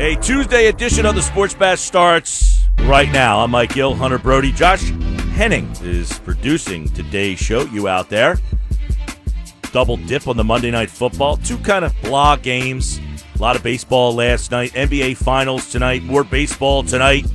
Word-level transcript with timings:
A 0.00 0.16
Tuesday 0.16 0.68
edition 0.68 1.04
of 1.04 1.14
the 1.14 1.20
Sports 1.20 1.52
Bash 1.52 1.78
starts 1.78 2.64
right 2.84 3.12
now. 3.12 3.40
I'm 3.40 3.50
Mike 3.50 3.74
Gill, 3.74 3.94
Hunter 3.94 4.16
Brody. 4.16 4.50
Josh 4.50 4.88
Henning 5.34 5.70
is 5.82 6.18
producing 6.20 6.88
today's 6.88 7.38
show. 7.38 7.64
You 7.64 7.86
out 7.86 8.08
there? 8.08 8.38
Double 9.72 9.98
dip 9.98 10.26
on 10.26 10.38
the 10.38 10.42
Monday 10.42 10.70
Night 10.70 10.88
Football. 10.88 11.36
Two 11.36 11.58
kind 11.58 11.84
of 11.84 11.94
blah 12.00 12.36
games. 12.36 12.98
A 13.34 13.38
lot 13.42 13.56
of 13.56 13.62
baseball 13.62 14.14
last 14.14 14.50
night. 14.50 14.72
NBA 14.72 15.18
Finals 15.18 15.70
tonight. 15.70 16.02
More 16.02 16.24
baseball 16.24 16.82
tonight. 16.82 17.26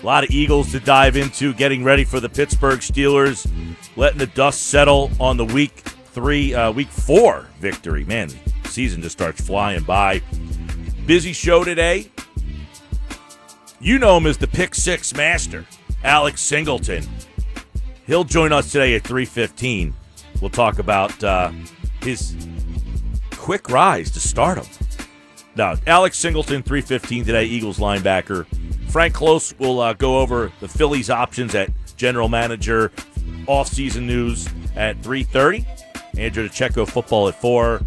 A 0.00 0.06
lot 0.06 0.22
of 0.22 0.30
Eagles 0.30 0.70
to 0.70 0.78
dive 0.78 1.16
into. 1.16 1.52
Getting 1.54 1.82
ready 1.82 2.04
for 2.04 2.20
the 2.20 2.28
Pittsburgh 2.28 2.78
Steelers. 2.78 3.50
Letting 3.96 4.18
the 4.20 4.28
dust 4.28 4.68
settle 4.68 5.10
on 5.18 5.36
the 5.36 5.44
week 5.44 5.72
three, 6.12 6.54
uh, 6.54 6.70
week 6.70 6.88
four 6.88 7.48
victory. 7.58 8.04
Man, 8.04 8.28
the 8.62 8.68
season 8.68 9.02
just 9.02 9.18
starts 9.18 9.44
flying 9.44 9.82
by. 9.82 10.22
Busy 11.06 11.34
show 11.34 11.64
today. 11.64 12.10
You 13.78 13.98
know 13.98 14.16
him 14.16 14.26
as 14.26 14.38
the 14.38 14.46
pick 14.46 14.74
six 14.74 15.14
master, 15.14 15.66
Alex 16.02 16.40
Singleton. 16.40 17.04
He'll 18.06 18.24
join 18.24 18.52
us 18.52 18.72
today 18.72 18.94
at 18.94 19.02
3:15. 19.02 19.92
We'll 20.40 20.48
talk 20.48 20.78
about 20.78 21.22
uh, 21.22 21.52
his 22.02 22.34
quick 23.32 23.68
rise 23.68 24.10
to 24.12 24.20
stardom. 24.20 24.66
Now, 25.56 25.74
Alex 25.86 26.16
Singleton, 26.16 26.62
3:15 26.62 27.26
today, 27.26 27.44
Eagles 27.44 27.78
linebacker. 27.78 28.46
Frank 28.88 29.14
Klose 29.14 29.58
will 29.58 29.80
uh, 29.80 29.92
go 29.92 30.20
over 30.20 30.52
the 30.60 30.68
Phillies' 30.68 31.10
options 31.10 31.54
at 31.54 31.68
general 31.96 32.30
manager, 32.30 32.90
off-season 33.46 34.06
news 34.06 34.48
at 34.74 34.96
3:30. 35.02 35.66
Andrew 36.16 36.48
DeCheco 36.48 36.88
football 36.88 37.28
at 37.28 37.38
four. 37.38 37.82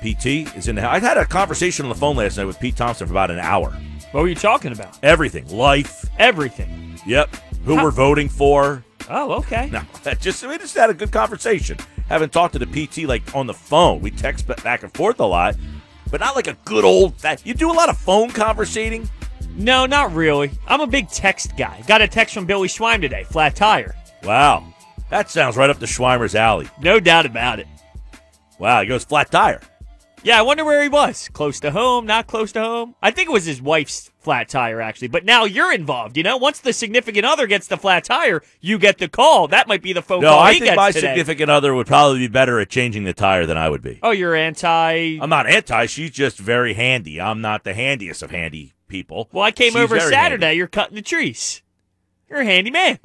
PT 0.00 0.54
is 0.56 0.68
in 0.68 0.76
the 0.76 0.82
house. 0.82 0.94
I 0.94 0.98
had 1.00 1.16
a 1.18 1.24
conversation 1.24 1.84
on 1.84 1.88
the 1.90 1.94
phone 1.94 2.16
last 2.16 2.36
night 2.36 2.44
with 2.44 2.58
Pete 2.60 2.76
Thompson 2.76 3.06
for 3.06 3.12
about 3.12 3.30
an 3.30 3.38
hour. 3.38 3.70
What 4.12 4.22
were 4.22 4.28
you 4.28 4.34
talking 4.34 4.72
about? 4.72 4.98
Everything, 5.02 5.46
life. 5.48 6.04
Everything. 6.18 6.98
Yep. 7.06 7.34
Who 7.64 7.76
How- 7.76 7.84
we're 7.84 7.90
voting 7.90 8.28
for. 8.28 8.84
Oh, 9.10 9.32
okay. 9.32 9.68
No, 9.70 9.82
that 10.02 10.20
just 10.20 10.46
we 10.46 10.56
just 10.58 10.76
had 10.76 10.90
a 10.90 10.94
good 10.94 11.12
conversation. 11.12 11.78
Haven't 12.08 12.32
talked 12.32 12.54
to 12.54 12.58
the 12.58 12.66
PT 12.86 13.04
like 13.08 13.34
on 13.34 13.46
the 13.46 13.54
phone. 13.54 14.00
We 14.00 14.10
text 14.10 14.46
back 14.46 14.82
and 14.82 14.92
forth 14.94 15.20
a 15.20 15.24
lot, 15.26 15.56
but 16.10 16.20
not 16.20 16.36
like 16.36 16.46
a 16.46 16.56
good 16.64 16.84
old. 16.84 17.14
You 17.44 17.54
do 17.54 17.70
a 17.70 17.72
lot 17.72 17.88
of 17.88 17.98
phone 17.98 18.30
conversating. 18.30 19.08
No, 19.56 19.86
not 19.86 20.12
really. 20.14 20.50
I'm 20.66 20.80
a 20.80 20.86
big 20.86 21.08
text 21.08 21.56
guy. 21.56 21.82
Got 21.86 22.00
a 22.00 22.08
text 22.08 22.32
from 22.34 22.46
Billy 22.46 22.68
Schweim 22.68 23.00
today. 23.00 23.24
Flat 23.24 23.56
tire. 23.56 23.94
Wow, 24.22 24.72
that 25.10 25.30
sounds 25.30 25.56
right 25.56 25.68
up 25.70 25.78
the 25.78 25.86
Schweimer's 25.86 26.34
alley. 26.34 26.68
No 26.80 27.00
doubt 27.00 27.26
about 27.26 27.58
it. 27.60 27.66
Wow, 28.58 28.80
he 28.82 28.86
goes 28.88 29.04
flat 29.04 29.30
tire. 29.30 29.60
Yeah, 30.24 30.38
I 30.38 30.42
wonder 30.42 30.64
where 30.64 30.82
he 30.82 30.88
was. 30.88 31.28
Close 31.32 31.60
to 31.60 31.70
home, 31.70 32.04
not 32.04 32.26
close 32.26 32.52
to 32.52 32.60
home. 32.60 32.94
I 33.00 33.10
think 33.10 33.28
it 33.28 33.32
was 33.32 33.44
his 33.44 33.62
wife's 33.62 34.10
flat 34.18 34.48
tire, 34.48 34.80
actually. 34.80 35.08
But 35.08 35.24
now 35.24 35.44
you're 35.44 35.72
involved. 35.72 36.16
You 36.16 36.22
know, 36.24 36.36
once 36.36 36.58
the 36.58 36.72
significant 36.72 37.24
other 37.24 37.46
gets 37.46 37.68
the 37.68 37.76
flat 37.76 38.04
tire, 38.04 38.42
you 38.60 38.78
get 38.78 38.98
the 38.98 39.08
call. 39.08 39.48
That 39.48 39.68
might 39.68 39.82
be 39.82 39.92
the 39.92 40.02
phone 40.02 40.20
No, 40.22 40.30
call 40.30 40.40
I 40.40 40.54
he 40.54 40.60
think 40.60 40.76
my 40.76 40.90
today. 40.90 41.08
significant 41.08 41.50
other 41.50 41.74
would 41.74 41.86
probably 41.86 42.18
be 42.18 42.28
better 42.28 42.58
at 42.60 42.68
changing 42.68 43.04
the 43.04 43.12
tire 43.14 43.46
than 43.46 43.56
I 43.56 43.68
would 43.68 43.80
be. 43.82 44.00
Oh, 44.02 44.10
you're 44.10 44.34
anti. 44.34 45.18
I'm 45.20 45.30
not 45.30 45.46
anti. 45.46 45.86
She's 45.86 46.10
just 46.10 46.38
very 46.38 46.74
handy. 46.74 47.20
I'm 47.20 47.40
not 47.40 47.64
the 47.64 47.72
handiest 47.74 48.22
of 48.22 48.30
handy 48.30 48.74
people. 48.88 49.28
well, 49.32 49.44
I 49.44 49.50
came 49.52 49.72
She's 49.72 49.80
over 49.82 50.00
Saturday. 50.00 50.44
handy. 50.46 50.56
You're 50.58 50.66
cutting 50.66 50.96
the 50.96 51.02
trees. 51.02 51.62
You're 52.28 52.40
a 52.40 52.44
handy 52.44 52.70
man. 52.70 52.98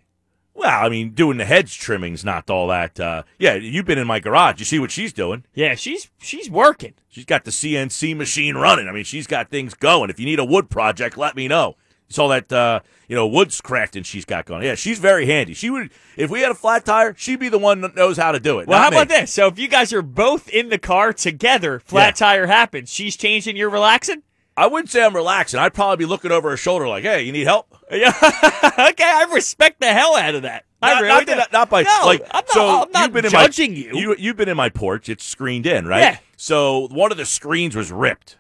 Well, 0.56 0.86
I 0.86 0.88
mean, 0.90 1.12
doing 1.12 1.38
the 1.38 1.46
hedge 1.46 1.80
trimming's 1.80 2.24
not 2.24 2.50
all 2.50 2.68
that. 2.68 3.00
Uh, 3.00 3.24
yeah, 3.40 3.56
you've 3.56 3.86
been 3.86 3.98
in 3.98 4.06
my 4.08 4.20
garage. 4.20 4.60
You 4.60 4.66
see 4.66 4.80
what 4.80 4.92
she's 4.92 5.12
doing. 5.12 5.46
Yeah, 5.56 5.76
she's 5.76 6.10
she's 6.22 6.50
working. 6.50 6.94
She's 7.10 7.26
got 7.26 7.44
the 7.44 7.52
CNC 7.52 8.16
machine 8.16 8.56
running. 8.56 8.88
I 8.88 8.92
mean, 8.92 9.04
she's 9.04 9.28
got 9.28 9.50
things 9.50 9.74
going. 9.74 10.10
If 10.10 10.20
you 10.20 10.26
need 10.26 10.40
a 10.40 10.46
wood 10.46 10.70
project, 10.70 11.18
let 11.18 11.36
me 11.36 11.48
know. 11.48 11.76
It's 12.08 12.20
all 12.20 12.30
that 12.30 12.52
uh, 12.52 12.82
you 13.08 13.16
know, 13.16 13.26
woods 13.26 13.60
crafting 13.62 14.06
she's 14.06 14.26
got 14.26 14.46
going. 14.46 14.64
Yeah, 14.64 14.76
she's 14.76 15.00
very 15.00 15.26
handy. 15.26 15.56
She 15.56 15.72
would, 15.72 15.92
if 16.16 16.30
we 16.30 16.42
had 16.42 16.52
a 16.52 16.56
flat 16.56 16.86
tire, 16.86 17.16
she'd 17.18 17.40
be 17.40 17.50
the 17.50 17.58
one 17.58 17.82
that 17.82 17.96
knows 17.96 18.18
how 18.18 18.32
to 18.32 18.40
do 18.40 18.60
it. 18.60 18.68
Well, 18.68 18.80
how 18.80 18.92
me. 18.92 18.98
about 18.98 19.10
this? 19.10 19.34
So 19.34 19.48
if 19.48 19.58
you 19.58 19.68
guys 19.68 19.92
are 19.94 20.04
both 20.04 20.48
in 20.50 20.70
the 20.70 20.78
car 20.78 21.14
together, 21.14 21.80
flat 21.80 22.10
Yeah. 22.20 22.28
tire 22.28 22.48
happens. 22.48 22.92
She's 22.94 23.16
changing, 23.18 23.58
you're 23.58 23.70
relaxing. 23.72 24.22
I 24.56 24.68
wouldn't 24.68 24.90
say 24.90 25.04
I'm 25.04 25.16
relaxing. 25.16 25.60
I'd 25.60 25.74
probably 25.74 25.98
be 25.98 26.06
looking 26.06 26.32
over 26.32 26.50
her 26.50 26.58
shoulder 26.58 26.88
like, 26.88 27.04
"Hey, 27.04 27.24
you 27.24 27.32
need 27.32 27.46
help?" 27.46 27.68
Yeah. 27.92 28.10
okay, 28.12 29.04
I 29.04 29.28
respect 29.34 29.80
the 29.80 29.94
hell 29.94 30.16
out 30.16 30.34
of 30.34 30.42
that. 30.44 30.66
I 30.82 30.94
not, 30.94 31.02
really 31.02 31.26
not, 31.26 31.26
do. 31.28 31.58
not 31.58 31.70
by 31.70 31.84
no, 31.84 32.02
like. 32.06 32.22
I'm 32.22 32.30
not, 32.34 32.50
so 32.50 32.82
I'm 32.82 32.92
not 32.92 33.04
you've 33.04 33.14
been 33.22 33.32
judging 33.32 33.76
in 33.78 33.94
my, 33.94 34.00
you. 34.00 34.10
you. 34.10 34.16
You've 34.18 34.36
been 34.38 34.50
in 34.50 34.58
my 34.58 34.70
porch. 34.70 35.10
It's 35.10 35.24
screened 35.24 35.68
in, 35.68 35.88
right? 35.88 36.00
Yeah. 36.00 36.18
So 36.36 36.88
one 36.90 37.12
of 37.12 37.18
the 37.18 37.26
screens 37.26 37.76
was 37.76 37.92
ripped. 37.92 38.38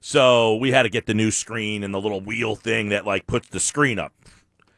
So 0.00 0.56
we 0.56 0.70
had 0.72 0.82
to 0.82 0.88
get 0.88 1.06
the 1.06 1.14
new 1.14 1.30
screen 1.30 1.82
and 1.82 1.92
the 1.92 2.00
little 2.00 2.20
wheel 2.20 2.54
thing 2.54 2.90
that 2.90 3.06
like 3.06 3.26
puts 3.26 3.48
the 3.48 3.60
screen 3.60 3.98
up. 3.98 4.12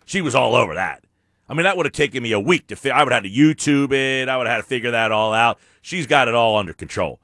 She 0.06 0.20
was 0.20 0.34
all 0.34 0.54
over 0.54 0.74
that. 0.74 1.02
I 1.48 1.54
mean, 1.54 1.64
that 1.64 1.76
would 1.76 1.86
have 1.86 1.92
taken 1.92 2.22
me 2.22 2.32
a 2.32 2.40
week 2.40 2.66
to. 2.68 2.76
Fi- 2.76 2.90
I 2.90 3.02
would 3.02 3.12
have 3.12 3.24
had 3.24 3.30
to 3.30 3.38
YouTube 3.38 3.92
it. 3.92 4.28
I 4.28 4.36
would 4.36 4.46
have 4.46 4.56
had 4.56 4.62
to 4.62 4.68
figure 4.68 4.90
that 4.90 5.12
all 5.12 5.32
out. 5.34 5.58
She's 5.82 6.06
got 6.06 6.28
it 6.28 6.34
all 6.34 6.56
under 6.56 6.72
control. 6.72 7.20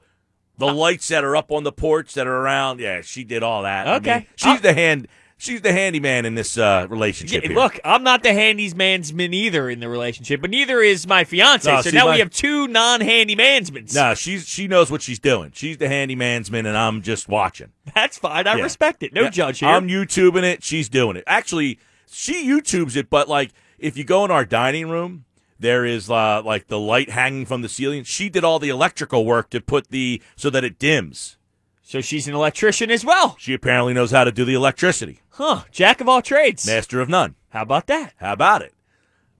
The 0.61 0.67
Uh, 0.67 0.73
lights 0.73 1.07
that 1.09 1.23
are 1.23 1.35
up 1.35 1.51
on 1.51 1.63
the 1.63 1.71
porch 1.71 2.13
that 2.13 2.27
are 2.27 2.35
around, 2.37 2.79
yeah, 2.79 3.01
she 3.01 3.23
did 3.23 3.43
all 3.43 3.63
that. 3.63 3.87
I 3.87 3.95
Okay. 3.95 4.13
mean, 4.15 4.25
she's 4.35 4.59
Uh, 4.59 4.61
the 4.61 4.73
hand. 4.73 5.07
She's 5.37 5.61
the 5.61 5.73
handyman 5.73 6.25
in 6.27 6.35
this 6.35 6.55
uh, 6.55 6.85
relationship. 6.87 7.43
here. 7.43 7.55
look, 7.55 7.79
I'm 7.83 8.03
not 8.03 8.21
the 8.21 8.31
handy's 8.31 8.75
mansman 8.75 9.33
either 9.33 9.71
in 9.71 9.79
the 9.79 9.89
relationship, 9.89 10.39
but 10.39 10.51
neither 10.51 10.81
is 10.81 11.07
my 11.07 11.23
fiance. 11.23 11.67
No, 11.67 11.81
so 11.81 11.89
see, 11.89 11.97
now 11.97 12.05
my- 12.05 12.13
we 12.13 12.19
have 12.19 12.29
two 12.29 12.67
non-handy 12.67 13.35
mansmans. 13.35 13.95
No, 13.95 14.13
she's 14.13 14.47
she 14.47 14.67
knows 14.67 14.91
what 14.91 15.01
she's 15.01 15.17
doing. 15.17 15.51
She's 15.55 15.77
the 15.77 15.87
handymansman, 15.87 16.59
and 16.67 16.77
I'm 16.77 17.01
just 17.01 17.27
watching. 17.27 17.69
That's 17.95 18.19
fine. 18.19 18.45
I 18.45 18.57
Yeah. 18.57 18.61
respect 18.63 19.01
it. 19.01 19.13
No 19.13 19.23
Yeah, 19.23 19.29
judge 19.31 19.59
here. 19.61 19.69
I'm 19.69 19.87
YouTubing 19.87 20.43
it. 20.43 20.63
She's 20.63 20.87
doing 20.89 21.17
it. 21.17 21.23
Actually, 21.25 21.79
she 22.11 22.47
YouTubes 22.47 22.95
it, 22.95 23.09
but 23.09 23.27
like 23.27 23.49
if 23.79 23.97
you 23.97 24.03
go 24.03 24.23
in 24.25 24.29
our 24.29 24.45
dining 24.45 24.89
room, 24.89 25.25
there 25.61 25.85
is 25.85 26.09
uh, 26.09 26.41
like 26.43 26.67
the 26.67 26.79
light 26.79 27.09
hanging 27.11 27.45
from 27.45 27.61
the 27.61 27.69
ceiling. 27.69 28.03
She 28.03 28.29
did 28.29 28.43
all 28.43 28.59
the 28.59 28.69
electrical 28.69 29.25
work 29.25 29.49
to 29.51 29.61
put 29.61 29.89
the 29.89 30.21
so 30.35 30.49
that 30.49 30.63
it 30.63 30.77
dims. 30.79 31.37
so 31.81 32.01
she's 32.01 32.27
an 32.27 32.33
electrician 32.35 32.89
as 32.91 33.05
well. 33.05 33.35
She 33.39 33.53
apparently 33.53 33.93
knows 33.93 34.11
how 34.11 34.23
to 34.23 34.31
do 34.31 34.43
the 34.45 34.53
electricity. 34.55 35.21
Huh. 35.31 35.63
Jack 35.71 36.01
of 36.01 36.09
all 36.09 36.21
trades. 36.21 36.65
Master 36.67 36.99
of 36.99 37.09
none. 37.09 37.35
How 37.49 37.61
about 37.61 37.87
that? 37.87 38.13
How 38.17 38.33
about 38.33 38.61
it? 38.61 38.73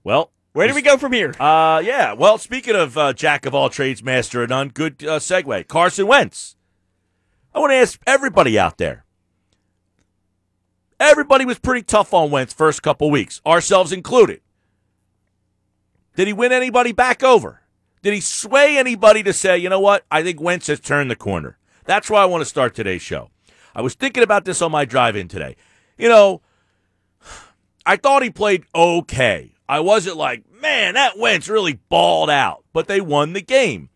Well, 0.04 0.30
Where 0.52 0.68
do 0.68 0.74
we 0.74 0.82
go 0.82 0.96
from 0.98 1.12
here? 1.12 1.34
Uh, 1.40 1.80
yeah. 1.84 2.12
Well, 2.12 2.38
speaking 2.38 2.76
of 2.76 2.96
uh, 2.98 3.12
jack 3.14 3.46
of 3.46 3.54
all 3.54 3.68
trades, 3.70 4.02
master 4.02 4.42
of 4.42 4.50
none, 4.50 4.68
good 4.68 5.02
uh, 5.04 5.18
segue. 5.18 5.66
Carson 5.68 6.06
Wentz. 6.06 6.56
I 7.54 7.58
want 7.58 7.70
to 7.72 7.76
ask 7.76 8.00
everybody 8.06 8.58
out 8.58 8.78
there. 8.78 9.04
Everybody 11.00 11.44
was 11.44 11.58
pretty 11.58 11.82
tough 11.82 12.14
on 12.14 12.30
Wentz 12.30 12.52
first 12.52 12.82
couple 12.82 13.10
weeks, 13.10 13.40
ourselves 13.44 13.92
included. 13.92 14.40
Did 16.14 16.26
he 16.26 16.32
win 16.32 16.52
anybody 16.52 16.92
back 16.92 17.22
over? 17.22 17.62
Did 18.02 18.14
he 18.14 18.20
sway 18.20 18.76
anybody 18.76 19.22
to 19.22 19.32
say, 19.32 19.56
you 19.58 19.68
know 19.68 19.80
what? 19.80 20.04
I 20.10 20.22
think 20.22 20.40
Wentz 20.40 20.66
has 20.66 20.80
turned 20.80 21.10
the 21.10 21.16
corner. 21.16 21.56
That's 21.84 22.10
why 22.10 22.22
I 22.22 22.26
want 22.26 22.42
to 22.42 22.46
start 22.46 22.74
today's 22.74 23.02
show. 23.02 23.30
I 23.74 23.80
was 23.80 23.94
thinking 23.94 24.22
about 24.22 24.44
this 24.44 24.60
on 24.60 24.72
my 24.72 24.84
drive 24.84 25.16
in 25.16 25.28
today. 25.28 25.56
You 25.96 26.08
know, 26.08 26.42
I 27.86 27.96
thought 27.96 28.22
he 28.22 28.30
played 28.30 28.64
okay. 28.74 29.52
I 29.68 29.80
wasn't 29.80 30.16
like, 30.16 30.44
man, 30.60 30.94
that 30.94 31.18
Wentz 31.18 31.48
really 31.48 31.80
balled 31.88 32.28
out, 32.28 32.64
but 32.72 32.88
they 32.88 33.00
won 33.00 33.32
the 33.32 33.40
game. 33.40 33.88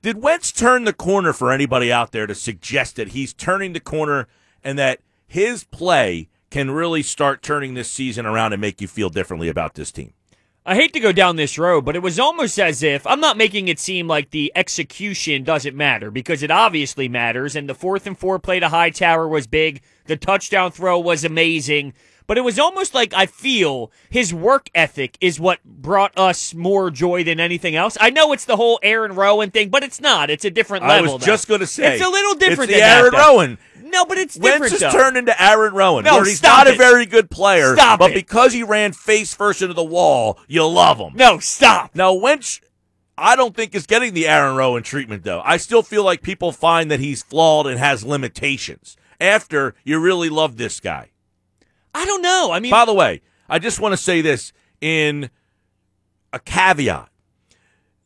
Did 0.00 0.22
Wentz 0.22 0.52
turn 0.52 0.84
the 0.84 0.92
corner 0.92 1.32
for 1.32 1.50
anybody 1.50 1.92
out 1.92 2.12
there 2.12 2.26
to 2.26 2.34
suggest 2.34 2.96
that 2.96 3.08
he's 3.08 3.34
turning 3.34 3.72
the 3.72 3.80
corner 3.80 4.28
and 4.62 4.78
that 4.78 5.00
his 5.26 5.64
play 5.64 6.28
can 6.50 6.70
really 6.70 7.02
start 7.02 7.42
turning 7.42 7.74
this 7.74 7.90
season 7.90 8.24
around 8.24 8.52
and 8.52 8.60
make 8.60 8.80
you 8.80 8.86
feel 8.86 9.10
differently 9.10 9.48
about 9.48 9.74
this 9.74 9.90
team? 9.90 10.12
I 10.68 10.74
hate 10.74 10.92
to 10.92 11.00
go 11.00 11.12
down 11.12 11.36
this 11.36 11.56
road, 11.56 11.86
but 11.86 11.96
it 11.96 12.02
was 12.02 12.18
almost 12.18 12.60
as 12.60 12.82
if 12.82 13.06
I'm 13.06 13.20
not 13.20 13.38
making 13.38 13.68
it 13.68 13.78
seem 13.78 14.06
like 14.06 14.32
the 14.32 14.52
execution 14.54 15.42
doesn't 15.42 15.74
matter 15.74 16.10
because 16.10 16.42
it 16.42 16.50
obviously 16.50 17.08
matters. 17.08 17.56
And 17.56 17.66
the 17.66 17.74
fourth 17.74 18.06
and 18.06 18.18
four 18.18 18.38
play 18.38 18.60
to 18.60 18.68
Hightower 18.68 19.26
was 19.26 19.46
big. 19.46 19.80
The 20.04 20.18
touchdown 20.18 20.70
throw 20.70 20.98
was 20.98 21.24
amazing. 21.24 21.94
But 22.28 22.36
it 22.38 22.42
was 22.42 22.58
almost 22.58 22.94
like 22.94 23.14
I 23.14 23.24
feel 23.26 23.90
his 24.10 24.32
work 24.34 24.68
ethic 24.74 25.16
is 25.20 25.40
what 25.40 25.64
brought 25.64 26.16
us 26.16 26.54
more 26.54 26.90
joy 26.90 27.24
than 27.24 27.40
anything 27.40 27.74
else. 27.74 27.96
I 28.00 28.10
know 28.10 28.32
it's 28.34 28.44
the 28.44 28.56
whole 28.56 28.78
Aaron 28.82 29.12
Rowand 29.14 29.54
thing, 29.54 29.70
but 29.70 29.82
it's 29.82 29.98
not. 29.98 30.28
It's 30.28 30.44
a 30.44 30.50
different 30.50 30.84
I 30.84 30.88
level. 30.88 31.14
was 31.14 31.22
though. 31.22 31.26
just 31.26 31.48
going 31.48 31.60
to 31.60 31.66
say 31.66 31.94
it's 31.96 32.04
a 32.06 32.08
little 32.08 32.34
different 32.34 32.70
It's 32.70 32.78
the 32.78 32.80
than 32.80 32.88
that, 32.88 32.98
Aaron 32.98 33.12
though. 33.12 33.38
Rowand. 33.38 33.58
No, 33.90 34.04
but 34.04 34.18
it's 34.18 34.34
different. 34.34 34.60
Wentz 34.60 34.82
has 34.82 34.92
turned 34.92 35.16
into 35.16 35.42
Aaron 35.42 35.72
Rowand, 35.72 36.04
No, 36.04 36.16
where 36.16 36.24
he's 36.26 36.36
stop 36.36 36.66
not 36.66 36.74
a 36.74 36.76
very 36.76 37.06
good 37.06 37.30
player. 37.30 37.74
Stop 37.74 37.98
but 37.98 38.10
it. 38.10 38.14
because 38.14 38.52
he 38.52 38.62
ran 38.62 38.92
face 38.92 39.32
first 39.32 39.62
into 39.62 39.72
the 39.72 39.82
wall, 39.82 40.38
you 40.46 40.66
love 40.66 40.98
him. 40.98 41.12
No, 41.14 41.38
stop. 41.38 41.94
Now, 41.94 42.12
Wentz, 42.12 42.60
I 43.16 43.36
don't 43.36 43.56
think 43.56 43.74
is 43.74 43.86
getting 43.86 44.12
the 44.12 44.28
Aaron 44.28 44.54
Rowand 44.54 44.84
treatment, 44.84 45.24
though. 45.24 45.40
I 45.46 45.56
still 45.56 45.82
feel 45.82 46.04
like 46.04 46.20
people 46.20 46.52
find 46.52 46.90
that 46.90 47.00
he's 47.00 47.22
flawed 47.22 47.66
and 47.66 47.78
has 47.78 48.04
limitations 48.04 48.98
after 49.18 49.74
you 49.82 49.98
really 49.98 50.28
love 50.28 50.58
this 50.58 50.78
guy. 50.80 51.08
I 51.98 52.04
don't 52.04 52.22
know. 52.22 52.50
I 52.52 52.60
mean, 52.60 52.70
By 52.70 52.84
the 52.84 52.94
way, 52.94 53.22
I 53.48 53.58
just 53.58 53.80
want 53.80 53.92
to 53.92 53.96
say 53.96 54.20
this 54.20 54.52
in 54.80 55.30
a 56.32 56.38
caveat. 56.38 57.08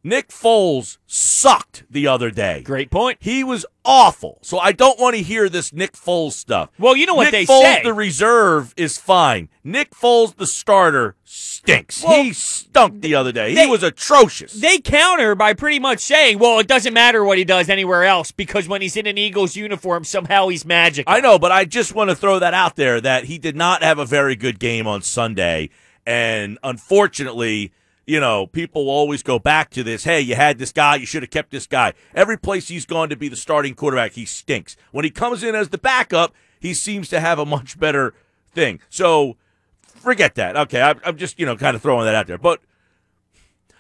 Nick 0.05 0.29
Foles 0.31 0.99
sucked 1.07 1.85
the 1.89 2.09
other 2.09 2.31
day. 2.31 2.63
Great 2.63 2.91
point. 2.91 3.19
He 3.21 3.45
was 3.45 3.65
awful. 3.85 4.39
So 4.43 4.59
I 4.59 4.73
don't 4.73 4.99
want 4.99 5.15
to 5.15 5.23
hear 5.23 5.49
this 5.49 5.73
Nick 5.73 5.93
Foles 5.93 6.33
stuff. 6.33 6.71
Well, 6.77 6.97
you 6.97 7.07
know 7.07 7.15
what 7.15 7.25
Nick 7.25 7.33
they 7.33 7.47
Foles, 7.47 7.63
say. 7.63 7.83
the 7.85 7.95
reserve, 7.95 8.75
is 8.77 8.99
fine. 8.99 9.49
Nick 9.63 9.93
Foles, 9.93 10.35
the 10.35 10.47
starter, 10.47 11.15
stinks. 11.23 12.03
Well, 12.03 12.21
he 12.25 12.33
stunk 12.33 13.01
the 13.01 13.15
other 13.15 13.31
day. 13.31 13.55
they- 13.55 13.65
he 13.67 13.71
was 13.71 13.85
atrocious. 13.85 14.55
They 14.55 14.79
counter 14.79 15.37
by 15.37 15.55
pretty 15.55 15.79
much 15.79 16.01
saying, 16.01 16.41
well, 16.41 16.59
it 16.59 16.67
doesn't 16.67 16.93
matter 16.95 17.25
what 17.25 17.39
he 17.39 17.45
does 17.45 17.69
anywhere 17.69 18.03
else 18.03 18.33
because 18.33 18.67
when 18.67 18.83
he's 18.83 18.97
in 18.97 19.07
an 19.07 19.19
Eagles 19.19 19.55
uniform, 19.55 20.03
somehow 20.03 20.49
he's 20.49 20.65
magic. 20.65 21.05
I 21.07 21.21
know, 21.21 21.39
but 21.39 21.53
I 21.53 21.65
just 21.65 21.95
want 21.95 22.11
to 22.11 22.17
throw 22.17 22.41
that 22.41 22.55
out 22.55 22.75
there 22.75 23.01
that 23.01 23.25
he 23.27 23.39
did 23.39 23.55
not 23.55 23.85
have 23.85 24.01
a 24.01 24.05
very 24.05 24.35
good 24.35 24.59
game 24.59 24.89
on 24.89 25.03
Sunday. 25.03 25.71
And 26.05 26.59
unfortunately, 26.65 27.73
you 28.07 28.19
know, 28.19 28.47
people 28.47 28.89
always 28.89 29.23
go 29.23 29.39
back 29.39 29.71
to 29.71 29.83
this. 29.83 30.05
Hey, 30.05 30.21
you 30.21 30.35
had 30.35 30.59
this 30.59 30.73
guy. 30.73 30.97
You 30.97 31.07
should 31.07 31.23
have 31.23 31.31
kept 31.31 31.51
this 31.51 31.67
guy. 31.67 31.93
Every 32.15 32.37
place 32.37 32.69
he's 32.69 32.87
gone 32.87 33.09
to 33.11 33.17
be 33.17 33.29
the 33.29 33.37
starting 33.37 33.75
quarterback, 33.75 34.13
he 34.13 34.25
stinks. 34.25 34.77
When 34.91 35.05
he 35.05 35.11
comes 35.11 35.43
in 35.43 35.55
as 35.55 35.69
the 35.69 35.79
backup, 35.79 36.35
he 36.59 36.75
seems 36.75 37.09
to 37.11 37.21
have 37.21 37.39
a 37.39 37.47
much 37.47 37.79
better 37.79 38.15
thing. 38.53 38.81
So 38.89 39.37
forget 39.83 40.35
that. 40.35 40.57
Okay, 40.57 40.83
I, 40.83 40.95
I'm 41.05 41.17
just, 41.17 41.39
you 41.39 41.47
know, 41.47 41.57
kind 41.57 41.77
of 41.77 41.83
throwing 41.83 42.05
that 42.07 42.15
out 42.15 42.27
there. 42.27 42.39
But 42.39 42.61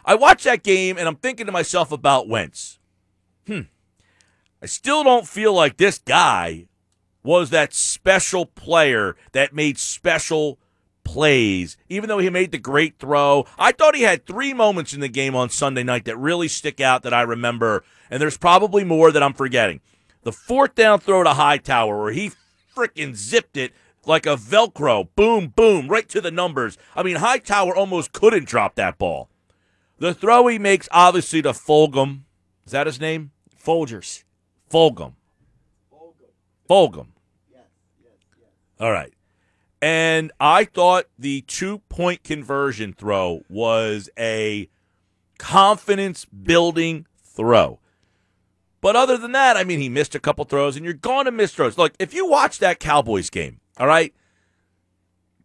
I 0.04 0.14
watch 0.14 0.44
that 0.44 0.62
game 0.62 0.98
and 0.98 1.08
I'm 1.08 1.16
thinking 1.16 1.46
to 1.46 1.52
myself 1.52 1.92
about 1.92 2.28
Wentz. 2.28 2.78
Hmm. 3.46 3.62
I 4.62 4.66
still 4.66 5.02
don't 5.02 5.26
feel 5.26 5.52
like 5.52 5.76
this 5.76 5.98
guy 5.98 6.66
was 7.24 7.50
that 7.50 7.74
special 7.74 8.46
player 8.46 9.16
that 9.32 9.52
made 9.52 9.78
special 9.78 10.58
plays, 11.04 11.76
even 11.88 12.08
though 12.08 12.18
he 12.18 12.30
made 12.30 12.52
the 12.52 12.58
great 12.58 12.98
throw. 12.98 13.46
I 13.58 13.72
thought 13.72 13.94
he 13.94 14.02
had 14.02 14.26
three 14.26 14.54
moments 14.54 14.92
in 14.92 15.00
the 15.00 15.08
game 15.08 15.34
on 15.34 15.50
Sunday 15.50 15.82
night 15.82 16.04
that 16.04 16.16
really 16.16 16.48
stick 16.48 16.80
out 16.80 17.02
that 17.02 17.14
I 17.14 17.22
remember, 17.22 17.84
and 18.10 18.20
there's 18.20 18.38
probably 18.38 18.84
more 18.84 19.10
that 19.12 19.22
I'm 19.22 19.34
forgetting. 19.34 19.80
The 20.22 20.32
fourth 20.32 20.74
down 20.74 21.00
throw 21.00 21.22
to 21.22 21.34
Hightower, 21.34 22.00
where 22.00 22.12
he 22.12 22.32
freaking 22.74 23.14
zipped 23.14 23.56
it 23.56 23.72
like 24.06 24.26
a 24.26 24.36
Velcro, 24.36 25.08
boom, 25.14 25.48
boom, 25.48 25.88
right 25.88 26.08
to 26.08 26.20
the 26.20 26.30
numbers. 26.30 26.78
I 26.96 27.02
mean, 27.02 27.16
Hightower 27.16 27.74
almost 27.74 28.12
couldn't 28.12 28.46
drop 28.46 28.74
that 28.76 28.98
ball. 28.98 29.28
The 29.98 30.14
throw 30.14 30.46
he 30.48 30.58
makes, 30.58 30.88
obviously, 30.90 31.42
to 31.42 31.50
Fulgham. 31.50 32.22
Is 32.66 32.72
that 32.72 32.86
his 32.86 33.00
name? 33.00 33.30
Folgers. 33.64 34.24
Fulgham. 34.70 35.14
Fulgham. 35.92 36.68
Fulgham. 36.68 37.06
Yes, 37.52 37.60
yes, 38.02 38.12
yes. 38.38 38.48
All 38.80 38.90
right. 38.90 39.12
And 39.82 40.30
I 40.38 40.64
thought 40.64 41.06
the 41.18 41.40
two 41.42 41.78
point 41.88 42.22
conversion 42.22 42.92
throw 42.92 43.42
was 43.48 44.08
a 44.16 44.70
confidence 45.38 46.24
building 46.24 47.06
throw. 47.20 47.80
But 48.80 48.94
other 48.94 49.18
than 49.18 49.32
that, 49.32 49.56
I 49.56 49.64
mean, 49.64 49.80
he 49.80 49.88
missed 49.88 50.14
a 50.14 50.20
couple 50.20 50.44
throws, 50.44 50.76
and 50.76 50.84
you're 50.84 50.94
going 50.94 51.24
to 51.24 51.32
miss 51.32 51.52
throws. 51.52 51.76
Look, 51.76 51.94
if 51.98 52.14
you 52.14 52.26
watch 52.26 52.60
that 52.60 52.78
Cowboys 52.78 53.28
game, 53.28 53.60
all 53.76 53.88
right, 53.88 54.14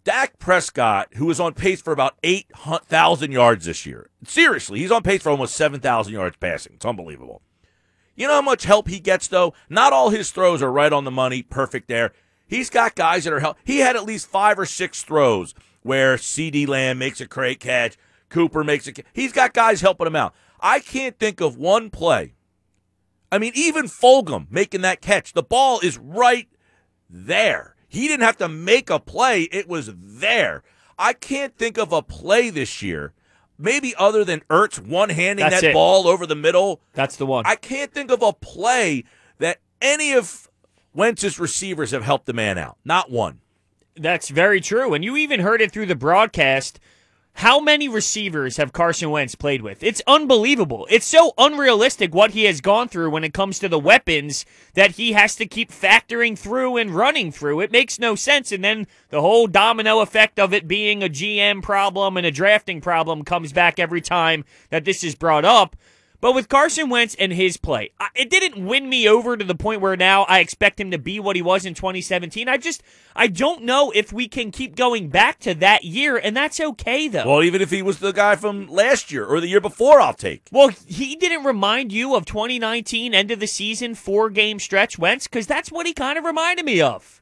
Dak 0.04 0.38
Prescott, 0.38 1.16
who 1.16 1.30
is 1.32 1.40
on 1.40 1.54
pace 1.54 1.82
for 1.82 1.92
about 1.92 2.16
8,000 2.24 3.32
yards 3.32 3.66
this 3.66 3.86
year, 3.86 4.10
seriously, 4.24 4.80
he's 4.80 4.92
on 4.92 5.04
pace 5.04 5.24
for 5.24 5.30
almost 5.30 5.56
7,000 5.56 6.14
yards 6.14 6.38
passing. 6.38 6.74
It's 6.76 6.86
unbelievable. 6.86 7.42
You 8.16 8.28
know 8.28 8.34
how 8.34 8.42
much 8.42 8.66
help 8.66 8.88
he 8.88 9.00
gets, 9.00 9.28
though? 9.28 9.54
Not 9.70 9.94
all 9.94 10.10
his 10.10 10.32
throws 10.32 10.62
are 10.62 10.72
right 10.72 10.94
on 10.94 11.06
the 11.06 11.12
money, 11.12 11.44
perfect 11.44 11.88
there. 11.88 12.14
He's 12.48 12.70
got 12.70 12.96
guys 12.96 13.26
that 13.26 13.34
are 13.34 13.40
help. 13.40 13.58
He 13.64 13.80
had 13.80 13.96
at 13.96 14.06
least 14.06 14.28
five 14.28 14.58
or 14.58 14.66
six 14.66 15.04
throws 15.04 15.54
where 15.84 16.16
CeeDee 16.16 16.68
Lamb 16.68 16.98
makes 16.98 17.22
a 17.22 17.26
great 17.26 17.60
catch, 17.60 17.98
Cooper 18.30 18.64
makes 18.64 18.88
a. 18.88 18.94
He's 19.14 19.32
got 19.32 19.54
guys 19.54 19.82
helping 19.82 20.08
him 20.08 20.16
out. 20.16 20.34
I 20.60 20.80
can't 20.80 21.18
think 21.18 21.40
of 21.40 21.58
one 21.58 21.90
play. 21.90 22.34
I 23.32 23.38
mean, 23.38 23.52
even 23.56 23.86
Fulgham 23.86 24.48
making 24.50 24.82
that 24.82 25.02
catch, 25.02 25.34
the 25.34 25.44
ball 25.44 25.80
is 25.82 25.98
right 25.98 26.48
there. 27.10 27.76
He 27.88 28.08
didn't 28.08 28.26
have 28.26 28.38
to 28.38 28.50
make 28.50 28.90
a 28.90 29.00
play; 29.00 29.44
it 29.44 29.68
was 29.68 29.92
there. 29.96 30.64
I 31.00 31.14
can't 31.14 31.56
think 31.58 31.78
of 31.78 31.94
a 31.94 32.02
play 32.02 32.50
this 32.50 32.82
year, 32.82 33.14
maybe 33.58 33.94
other 33.98 34.24
than 34.26 34.42
Ertz 34.50 34.80
one 34.80 35.10
handing 35.10 35.50
that 35.50 35.64
it. 35.64 35.74
ball 35.74 36.08
over 36.08 36.26
the 36.26 36.36
middle. 36.36 36.82
That's 36.94 37.16
the 37.18 37.26
one. 37.26 37.46
I 37.46 37.56
can't 37.56 37.94
think 37.94 38.12
of 38.12 38.22
a 38.22 38.34
play 38.34 39.04
that 39.38 39.60
any 39.82 40.14
of 40.14 40.47
Wentz's 40.98 41.40
receivers 41.40 41.92
have 41.92 42.04
helped 42.04 42.26
the 42.26 42.34
man 42.34 42.58
out. 42.58 42.80
Not 42.84 43.12
one. 43.12 43.42
That's 43.96 44.30
very 44.30 44.60
true. 44.60 44.96
And 44.96 45.04
you 45.04 45.16
even 45.16 45.42
heard 45.42 45.62
it 45.62 45.72
through 45.72 45.86
the 45.86 45.96
broadcast. 45.96 46.80
How 47.34 47.60
many 47.60 47.88
receivers 47.88 48.58
have 48.58 48.74
Carson 48.74 49.12
Wentz 49.12 49.36
played 49.36 49.62
with? 49.62 49.84
It's 49.84 50.02
unbelievable. 50.08 50.88
It's 50.90 51.06
so 51.06 51.34
unrealistic 51.38 52.16
what 52.16 52.32
he 52.32 52.46
has 52.46 52.62
gone 52.62 52.88
through 52.88 53.12
when 53.12 53.24
it 53.24 53.36
comes 53.36 53.60
to 53.60 53.70
the 53.70 53.78
weapons 53.78 54.44
that 54.74 54.96
he 54.96 55.12
has 55.12 55.36
to 55.36 55.46
keep 55.46 55.72
factoring 55.72 56.36
through 56.36 56.78
and 56.78 56.90
running 56.90 57.32
through. 57.32 57.60
It 57.60 57.72
makes 57.72 58.00
no 58.00 58.16
sense. 58.16 58.52
And 58.52 58.64
then 58.64 58.88
the 59.10 59.22
whole 59.22 59.46
domino 59.46 60.00
effect 60.00 60.40
of 60.40 60.52
it 60.52 60.68
being 60.68 61.04
a 61.04 61.10
GM 61.10 61.62
problem 61.62 62.18
and 62.18 62.26
a 62.26 62.32
drafting 62.32 62.82
problem 62.82 63.24
comes 63.24 63.54
back 63.54 63.78
every 63.78 64.02
time 64.02 64.46
that 64.72 64.84
this 64.84 65.04
is 65.04 65.14
brought 65.14 65.46
up. 65.46 65.76
But 66.20 66.34
with 66.34 66.50
Carson 66.50 66.90
Wentz 66.90 67.16
and 67.16 67.32
his 67.32 67.58
play, 67.58 67.92
it 68.16 68.30
didn't 68.30 68.66
win 68.66 68.90
me 68.90 69.08
over 69.08 69.38
to 69.38 69.46
the 69.46 69.54
point 69.54 69.82
where 69.82 69.96
now 69.96 70.24
I 70.24 70.40
expect 70.40 70.80
him 70.80 70.90
to 70.90 70.98
be 70.98 71.20
what 71.20 71.36
he 71.36 71.44
was 71.44 71.64
in 71.64 71.76
2017. 71.76 72.50
I 72.50 72.58
just, 72.58 72.82
I 73.16 73.28
don't 73.28 73.64
know 73.64 73.92
if 73.92 74.12
we 74.12 74.28
can 74.28 74.50
keep 74.50 74.76
going 74.76 75.10
back 75.10 75.40
to 75.42 75.54
that 75.56 75.84
year, 75.84 76.18
and 76.18 76.36
that's 76.36 76.60
okay 76.60 77.08
though. 77.08 77.28
Well, 77.28 77.44
even 77.44 77.62
if 77.62 77.70
he 77.70 77.84
was 77.84 78.00
the 78.00 78.14
guy 78.14 78.36
from 78.36 78.68
last 78.68 79.12
year 79.12 79.26
or 79.26 79.40
the 79.40 79.48
year 79.48 79.62
before, 79.62 80.02
I'll 80.02 80.14
take. 80.14 80.48
Well, 80.52 80.72
he 80.88 81.16
didn't 81.16 81.44
remind 81.44 81.92
you 81.92 82.16
of 82.16 82.26
2019 82.26 83.14
end 83.14 83.30
of 83.30 83.40
the 83.40 83.48
season 83.48 83.94
four 83.94 84.32
game 84.32 84.58
stretch 84.58 84.98
Wentz 84.98 85.28
because 85.28 85.46
that's 85.46 85.72
what 85.72 85.86
he 85.86 85.94
kind 85.94 86.18
of 86.18 86.26
reminded 86.26 86.66
me 86.66 86.82
of. 86.82 87.22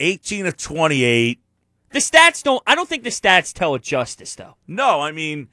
18 0.00 0.46
of 0.46 0.56
28. 0.56 1.38
The 1.90 1.98
stats 1.98 2.42
don't. 2.42 2.62
I 2.66 2.74
don't 2.74 2.88
think 2.88 3.04
the 3.04 3.10
stats 3.10 3.52
tell 3.52 3.74
it 3.74 3.82
justice 3.82 4.34
though. 4.34 4.56
No, 4.66 5.00
I 5.00 5.12
mean, 5.12 5.48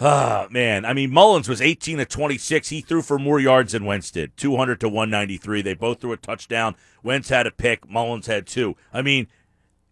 ah, 0.00 0.46
man. 0.50 0.84
I 0.84 0.92
mean, 0.92 1.10
Mullens 1.10 1.48
was 1.48 1.60
18 1.60 1.98
to 1.98 2.04
26. 2.04 2.68
He 2.68 2.80
threw 2.80 3.02
for 3.02 3.18
more 3.18 3.40
yards 3.40 3.72
than 3.72 3.84
Wentz 3.84 4.10
did 4.10 4.36
200 4.36 4.80
to 4.80 4.88
193. 4.88 5.62
They 5.62 5.74
both 5.74 6.00
threw 6.00 6.12
a 6.12 6.16
touchdown. 6.16 6.74
Wentz 7.02 7.28
had 7.28 7.46
a 7.46 7.50
pick. 7.50 7.88
Mullens 7.88 8.26
had 8.26 8.46
two. 8.46 8.76
I 8.92 9.02
mean, 9.02 9.26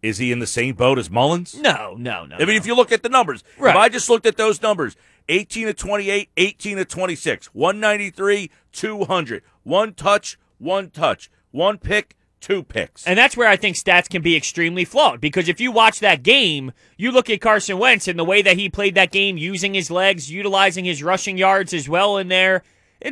is 0.01 0.17
he 0.17 0.31
in 0.31 0.39
the 0.39 0.47
same 0.47 0.75
boat 0.75 0.99
as 0.99 1.09
Mullens? 1.09 1.55
No, 1.59 1.95
no, 1.97 2.25
no. 2.25 2.35
I 2.35 2.39
mean, 2.39 2.49
no. 2.49 2.53
if 2.55 2.65
you 2.67 2.75
look 2.75 2.91
at 2.91 3.01
the 3.03 3.09
numbers, 3.09 3.43
Right. 3.57 3.71
if 3.71 3.75
I 3.75 3.89
just 3.89 4.09
looked 4.09 4.25
at 4.25 4.37
those 4.37 4.61
numbers 4.61 4.95
18 5.29 5.67
to 5.67 5.73
28, 5.73 6.29
18 6.37 6.77
to 6.77 6.85
26, 6.85 7.47
193, 7.47 8.51
200, 8.71 9.43
one 9.63 9.93
touch, 9.93 10.37
one 10.59 10.89
touch, 10.91 11.31
one 11.51 11.77
pick, 11.79 12.15
two 12.41 12.63
picks. 12.63 13.05
And 13.05 13.17
that's 13.17 13.35
where 13.35 13.47
I 13.47 13.55
think 13.55 13.75
stats 13.75 14.09
can 14.09 14.21
be 14.21 14.35
extremely 14.35 14.85
flawed 14.85 15.21
because 15.21 15.49
if 15.49 15.59
you 15.59 15.71
watch 15.71 15.99
that 15.99 16.23
game, 16.23 16.71
you 16.97 17.11
look 17.11 17.29
at 17.29 17.41
Carson 17.41 17.79
Wentz 17.79 18.07
and 18.07 18.19
the 18.19 18.25
way 18.25 18.41
that 18.41 18.57
he 18.57 18.69
played 18.69 18.95
that 18.95 19.11
game, 19.11 19.37
using 19.37 19.73
his 19.73 19.89
legs, 19.91 20.31
utilizing 20.31 20.85
his 20.85 21.03
rushing 21.03 21.37
yards 21.37 21.73
as 21.73 21.89
well 21.89 22.17
in 22.17 22.27
there. 22.27 22.63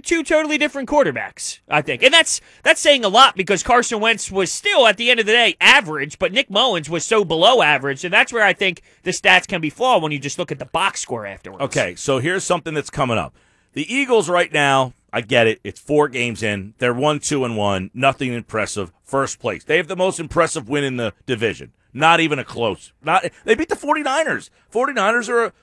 Two 0.01 0.23
totally 0.23 0.57
different 0.57 0.89
quarterbacks, 0.89 1.59
I 1.69 1.81
think, 1.83 2.01
and 2.01 2.11
that's 2.11 2.41
that's 2.63 2.81
saying 2.81 3.05
a 3.05 3.09
lot 3.09 3.35
because 3.35 3.61
Carson 3.61 3.99
Wentz 3.99 4.31
was 4.31 4.51
still, 4.51 4.87
at 4.87 4.97
the 4.97 5.11
end 5.11 5.19
of 5.19 5.27
the 5.27 5.33
day, 5.33 5.55
average, 5.61 6.17
but 6.17 6.31
Nick 6.31 6.49
Mullens 6.49 6.89
was 6.89 7.05
so 7.05 7.23
below 7.23 7.61
average, 7.61 8.03
and 8.03 8.11
that's 8.11 8.33
where 8.33 8.43
I 8.43 8.53
think 8.53 8.81
the 9.03 9.11
stats 9.11 9.45
can 9.45 9.61
be 9.61 9.69
flawed 9.69 10.01
when 10.01 10.11
you 10.11 10.17
just 10.17 10.39
look 10.39 10.51
at 10.51 10.57
the 10.57 10.65
box 10.65 11.01
score 11.01 11.27
afterwards. 11.27 11.61
Okay, 11.65 11.93
so 11.93 12.17
here's 12.17 12.43
something 12.43 12.73
that's 12.73 12.89
coming 12.89 13.19
up. 13.19 13.35
The 13.73 13.93
Eagles 13.93 14.29
right 14.29 14.51
now, 14.51 14.93
I 15.15 15.21
get 15.21 15.45
it. 15.45 15.59
It's 15.63 15.79
four 15.79 16.09
games 16.09 16.41
in. 16.41 16.73
They're 16.79 16.93
one, 16.93 17.19
two, 17.19 17.45
and 17.45 17.55
one. 17.55 17.91
Nothing 17.93 18.33
impressive. 18.33 18.91
First 19.03 19.39
place. 19.39 19.63
They 19.63 19.77
have 19.77 19.87
the 19.87 19.95
most 19.95 20.19
impressive 20.19 20.67
win 20.67 20.83
in 20.83 20.97
the 20.97 21.13
division. 21.27 21.71
Not 21.93 22.19
even 22.19 22.39
a 22.39 22.43
close. 22.43 22.91
Not 23.03 23.23
they 23.45 23.53
beat 23.53 23.69
the 23.69 23.75
49ers. 23.75 24.49
49ers 24.73 25.29
are 25.29 25.45
a, 25.45 25.53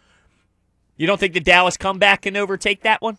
You 0.97 1.09
don't 1.09 1.19
think 1.19 1.35
the 1.35 1.41
Dallas 1.41 1.77
comeback 1.77 2.23
can 2.23 2.37
overtake 2.37 2.83
that 2.83 3.03
one? 3.03 3.19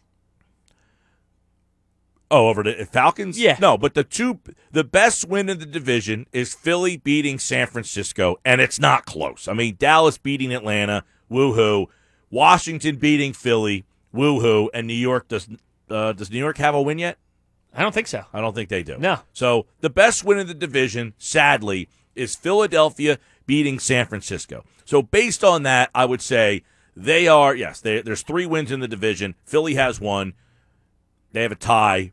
Oh, 2.31 2.47
over 2.47 2.63
the 2.63 2.87
Falcons? 2.89 3.37
Yeah. 3.37 3.57
No, 3.59 3.77
but 3.77 3.93
the 3.93 4.05
two 4.05 4.39
the 4.71 4.85
best 4.85 5.27
win 5.27 5.49
in 5.49 5.59
the 5.59 5.65
division 5.65 6.27
is 6.31 6.53
Philly 6.53 6.95
beating 6.95 7.39
San 7.39 7.67
Francisco, 7.67 8.37
and 8.45 8.61
it's 8.61 8.79
not 8.79 9.05
close. 9.05 9.49
I 9.49 9.53
mean, 9.53 9.75
Dallas 9.77 10.17
beating 10.17 10.53
Atlanta, 10.53 11.03
woohoo. 11.29 11.87
Washington 12.29 12.95
beating 12.95 13.33
Philly, 13.33 13.83
woohoo, 14.15 14.69
and 14.73 14.87
New 14.87 14.93
York 14.93 15.27
does 15.27 15.49
uh, 15.91 16.13
does 16.13 16.31
New 16.31 16.39
York 16.39 16.57
have 16.57 16.75
a 16.75 16.81
win 16.81 16.99
yet? 16.99 17.17
I 17.73 17.83
don't 17.83 17.93
think 17.93 18.07
so. 18.07 18.25
I 18.33 18.41
don't 18.41 18.53
think 18.53 18.69
they 18.69 18.83
do. 18.83 18.97
No. 18.97 19.19
So 19.33 19.65
the 19.79 19.89
best 19.89 20.23
win 20.23 20.39
in 20.39 20.47
the 20.47 20.53
division, 20.53 21.13
sadly, 21.17 21.87
is 22.15 22.35
Philadelphia 22.35 23.17
beating 23.45 23.79
San 23.79 24.05
Francisco. 24.05 24.65
So 24.85 25.01
based 25.01 25.43
on 25.43 25.63
that, 25.63 25.89
I 25.95 26.05
would 26.05 26.21
say 26.21 26.63
they 26.95 27.27
are 27.27 27.55
yes. 27.55 27.79
They, 27.79 28.01
there's 28.01 28.23
three 28.23 28.45
wins 28.45 28.71
in 28.71 28.81
the 28.81 28.87
division. 28.87 29.35
Philly 29.45 29.75
has 29.75 30.01
one. 30.01 30.33
They 31.31 31.43
have 31.43 31.51
a 31.51 31.55
tie. 31.55 32.11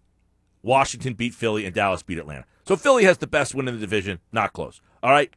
Washington 0.63 1.15
beat 1.15 1.35
Philly 1.35 1.65
and 1.65 1.75
Dallas 1.75 2.03
beat 2.03 2.19
Atlanta. 2.19 2.45
So 2.65 2.77
Philly 2.77 3.05
has 3.05 3.19
the 3.19 3.27
best 3.27 3.55
win 3.55 3.67
in 3.67 3.75
the 3.75 3.81
division. 3.81 4.21
Not 4.31 4.53
close. 4.53 4.81
All 5.03 5.11
right. 5.11 5.33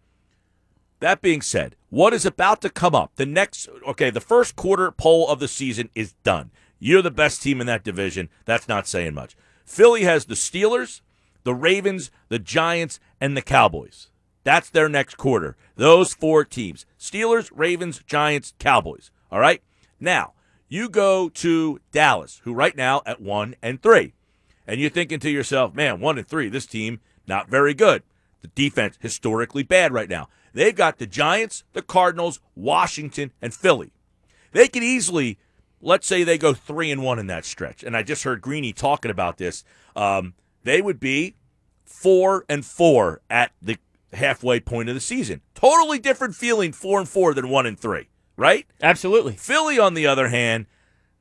That 1.00 1.22
being 1.22 1.42
said, 1.42 1.76
what 1.90 2.14
is 2.14 2.28
about 2.28 2.62
to 2.62 2.70
come 2.70 2.94
up? 2.94 3.14
The 3.16 3.26
next, 3.26 3.68
okay, 3.88 4.12
the 4.12 4.22
first 4.22 4.56
quarter 4.56 4.92
poll 4.92 5.28
of 5.30 5.40
the 5.40 5.48
season 5.48 5.90
is 5.96 6.14
done. 6.24 6.52
You're 6.84 7.04
the 7.04 7.12
best 7.12 7.44
team 7.44 7.62
in 7.62 7.68
that 7.68 7.84
division. 7.84 8.28
That's 8.46 8.68
not 8.68 8.88
saying 8.88 9.14
much. 9.14 9.38
Philly 9.64 10.02
has 10.02 10.26
the 10.26 10.34
Steelers, 10.34 11.02
the 11.44 11.54
Ravens, 11.54 12.10
the 12.28 12.40
Giants, 12.40 13.00
and 13.22 13.38
the 13.38 13.44
Cowboys. 13.44 14.10
That's 14.44 14.68
their 14.72 14.90
next 14.90 15.16
quarter. 15.16 15.56
Those 15.76 16.16
four 16.16 16.44
teams 16.44 16.88
Steelers, 17.00 17.52
Ravens, 17.54 18.02
Giants, 18.08 18.56
Cowboys. 18.58 19.12
All 19.32 19.40
right? 19.40 19.62
Now, 20.00 20.34
you 20.68 20.90
go 20.90 21.30
to 21.30 21.80
Dallas, 21.92 22.42
who 22.46 22.54
right 22.54 22.76
now 22.76 23.04
at 23.06 23.22
one 23.22 23.56
and 23.62 23.80
three. 23.80 24.14
And 24.66 24.82
you're 24.82 24.90
thinking 24.90 25.20
to 25.20 25.30
yourself, 25.30 25.76
man, 25.76 26.00
one 26.00 26.18
and 26.18 26.28
three, 26.28 26.50
this 26.50 26.66
team, 26.66 27.00
not 27.28 27.48
very 27.48 27.76
good. 27.76 28.02
The 28.42 28.48
defense, 28.48 28.98
historically 29.00 29.62
bad 29.62 29.94
right 29.94 30.10
now. 30.10 30.30
They've 30.54 30.76
got 30.76 30.98
the 30.98 31.06
Giants, 31.06 31.64
the 31.74 31.84
Cardinals, 31.84 32.40
Washington, 32.56 33.32
and 33.40 33.54
Philly. 33.54 33.92
They 34.52 34.68
could 34.68 34.84
easily, 34.84 35.38
let's 35.82 36.08
say 36.08 36.24
they 36.24 36.38
go 36.38 36.54
three 36.54 36.92
and 36.92 37.04
one 37.04 37.20
in 37.20 37.28
that 37.28 37.46
stretch. 37.46 37.84
And 37.84 37.96
I 37.96 38.04
just 38.04 38.24
heard 38.24 38.42
Greeny 38.42 38.74
talking 38.74 39.12
about 39.12 39.38
this. 39.38 39.64
Um, 39.96 40.34
they 40.64 40.82
would 40.82 41.00
be 41.00 41.36
four 41.84 42.46
and 42.48 42.66
four 42.66 43.22
at 43.30 43.52
the 43.62 43.78
halfway 44.14 44.60
point 44.60 44.90
of 44.90 44.96
the 44.96 45.02
season. 45.02 45.42
Totally 45.56 46.00
different 46.00 46.36
feeling, 46.36 46.72
four 46.72 47.00
and 47.00 47.10
four 47.10 47.34
than 47.34 47.50
one 47.50 47.66
and 47.66 47.80
three, 47.80 48.10
right? 48.38 48.66
Absolutely. 48.82 49.34
Philly, 49.34 49.80
on 49.80 49.94
the 49.94 50.08
other 50.08 50.30
hand, 50.30 50.68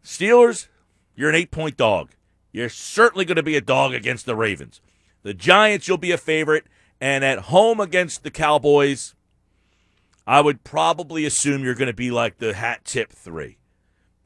Steelers, 0.04 0.68
you're 1.14 1.30
an 1.30 1.34
eight 1.34 1.50
point 1.50 1.76
dog. 1.76 2.10
You're 2.52 2.68
certainly 2.68 3.24
going 3.24 3.36
to 3.36 3.42
be 3.42 3.56
a 3.56 3.60
dog 3.60 3.94
against 3.94 4.26
the 4.26 4.34
Ravens. 4.34 4.80
The 5.22 5.34
Giants, 5.34 5.86
you'll 5.86 5.98
be 5.98 6.12
a 6.12 6.18
favorite. 6.18 6.64
And 7.00 7.24
at 7.24 7.38
home 7.38 7.80
against 7.80 8.24
the 8.24 8.30
Cowboys, 8.30 9.14
I 10.26 10.40
would 10.40 10.64
probably 10.64 11.24
assume 11.24 11.64
you're 11.64 11.74
going 11.74 11.86
to 11.86 11.94
be 11.94 12.10
like 12.10 12.38
the 12.38 12.54
hat 12.54 12.84
tip 12.84 13.10
three. 13.12 13.56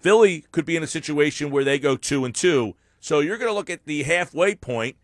Philly 0.04 0.44
could 0.52 0.66
be 0.66 0.76
in 0.76 0.82
a 0.82 0.86
situation 0.86 1.50
where 1.50 1.64
they 1.64 1.78
go 1.78 1.96
two 1.96 2.26
and 2.26 2.34
two. 2.34 2.76
So 3.00 3.20
you're 3.20 3.38
going 3.38 3.50
to 3.50 3.54
look 3.54 3.70
at 3.70 3.86
the 3.86 4.02
halfway 4.02 4.54
point. 4.54 4.96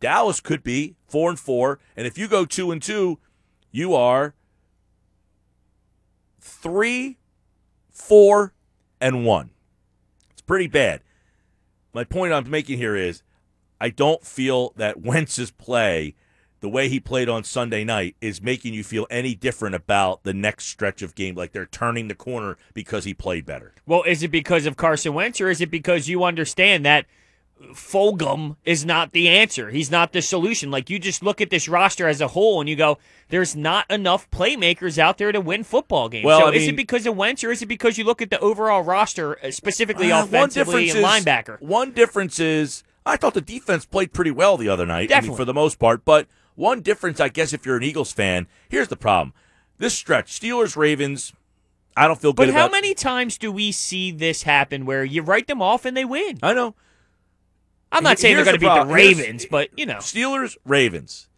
Dallas 0.00 0.40
could 0.40 0.64
be 0.64 0.96
four 1.06 1.30
and 1.30 1.38
four. 1.38 1.78
And 1.96 2.04
if 2.04 2.18
you 2.18 2.26
go 2.26 2.44
two 2.44 2.72
and 2.72 2.82
two, 2.82 3.20
you 3.70 3.94
are 3.94 4.34
three, 6.40 7.18
four, 7.92 8.54
and 9.00 9.24
one. 9.24 9.50
It's 10.32 10.42
pretty 10.42 10.66
bad. 10.66 11.02
My 11.92 12.02
point 12.02 12.32
I'm 12.32 12.50
making 12.50 12.78
here 12.78 12.96
is 12.96 13.22
I 13.80 13.88
don't 13.88 14.24
feel 14.24 14.72
that 14.74 15.00
Wentz's 15.00 15.52
play 15.52 16.16
the 16.64 16.68
way 16.70 16.88
he 16.88 16.98
played 16.98 17.28
on 17.28 17.44
Sunday 17.44 17.84
night 17.84 18.16
is 18.22 18.40
making 18.40 18.72
you 18.72 18.82
feel 18.82 19.06
any 19.10 19.34
different 19.34 19.74
about 19.74 20.22
the 20.22 20.32
next 20.32 20.64
stretch 20.64 21.02
of 21.02 21.14
game. 21.14 21.34
Like 21.34 21.52
they're 21.52 21.66
turning 21.66 22.08
the 22.08 22.14
corner 22.14 22.56
because 22.72 23.04
he 23.04 23.12
played 23.12 23.44
better. 23.44 23.74
Well, 23.84 24.02
is 24.04 24.22
it 24.22 24.28
because 24.28 24.64
of 24.64 24.74
Carson 24.74 25.12
Wentz 25.12 25.42
or 25.42 25.50
is 25.50 25.60
it 25.60 25.70
because 25.70 26.08
you 26.08 26.24
understand 26.24 26.86
that 26.86 27.04
Fulgham 27.74 28.56
is 28.64 28.82
not 28.82 29.12
the 29.12 29.28
answer? 29.28 29.68
He's 29.68 29.90
not 29.90 30.14
the 30.14 30.22
solution. 30.22 30.70
Like 30.70 30.88
you 30.88 30.98
just 30.98 31.22
look 31.22 31.42
at 31.42 31.50
this 31.50 31.68
roster 31.68 32.08
as 32.08 32.22
a 32.22 32.28
whole 32.28 32.60
and 32.60 32.68
you 32.70 32.76
go, 32.76 32.96
there's 33.28 33.54
not 33.54 33.84
enough 33.90 34.30
playmakers 34.30 34.96
out 34.96 35.18
there 35.18 35.32
to 35.32 35.42
win 35.42 35.64
football 35.64 36.08
games. 36.08 36.24
Well, 36.24 36.40
so 36.40 36.46
I 36.46 36.52
is 36.52 36.66
it 36.66 36.76
because 36.76 37.04
of 37.04 37.14
Wentz 37.14 37.44
or 37.44 37.50
is 37.50 37.60
it 37.60 37.66
because 37.66 37.98
you 37.98 38.04
look 38.04 38.22
at 38.22 38.30
the 38.30 38.40
overall 38.40 38.80
roster, 38.80 39.38
uh, 39.44 39.50
specifically 39.50 40.10
Uh, 40.10 40.24
offensively 40.24 40.88
and 40.88 41.00
is, 41.00 41.04
linebacker? 41.04 41.60
One 41.60 41.90
difference 41.92 42.40
is 42.40 42.84
I 43.04 43.18
thought 43.18 43.34
the 43.34 43.42
defense 43.42 43.84
played 43.84 44.14
pretty 44.14 44.30
well 44.30 44.56
the 44.56 44.70
other 44.70 44.86
night. 44.86 44.94
I 44.94 45.00
mean, 45.00 45.08
Definitely. 45.08 45.36
for 45.36 45.44
the 45.44 45.52
most 45.54 45.78
part. 45.78 46.06
But 46.06 46.26
one 46.54 46.80
difference, 46.80 47.20
I 47.20 47.28
guess, 47.28 47.52
if 47.52 47.64
you're 47.66 47.76
an 47.76 47.82
Eagles 47.82 48.12
fan, 48.12 48.46
here's 48.68 48.88
the 48.88 48.96
problem: 48.96 49.32
this 49.78 49.94
stretch, 49.94 50.38
Steelers, 50.40 50.76
Ravens. 50.76 51.32
I 51.96 52.08
don't 52.08 52.20
feel 52.20 52.32
good 52.32 52.46
But 52.48 52.54
how 52.54 52.62
about. 52.66 52.72
many 52.72 52.92
times 52.92 53.38
do 53.38 53.52
we 53.52 53.70
see 53.70 54.10
this 54.10 54.42
happen 54.42 54.84
where 54.84 55.04
you 55.04 55.22
write 55.22 55.46
them 55.46 55.62
off 55.62 55.84
and 55.84 55.96
they 55.96 56.04
win? 56.04 56.38
I 56.42 56.52
know 56.52 56.74
I'm 57.92 58.02
not 58.02 58.10
Here- 58.10 58.16
saying 58.16 58.34
they're 58.36 58.44
going 58.44 58.54
to 58.56 58.58
the 58.60 58.66
beat 58.66 58.70
the 58.72 58.74
problem. 58.74 58.96
Here's- 58.98 59.16
Ravens, 59.18 59.46
but 59.48 59.68
you 59.78 59.86
know. 59.86 59.98
Steelers, 59.98 60.56
Ravens. 60.64 61.28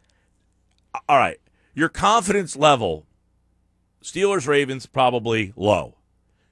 All 1.09 1.19
right, 1.19 1.39
your 1.75 1.91
confidence 1.91 2.57
level. 2.57 3.07
Steelers, 4.03 4.47
Ravens, 4.47 4.87
probably 4.87 5.53
low. 5.57 5.97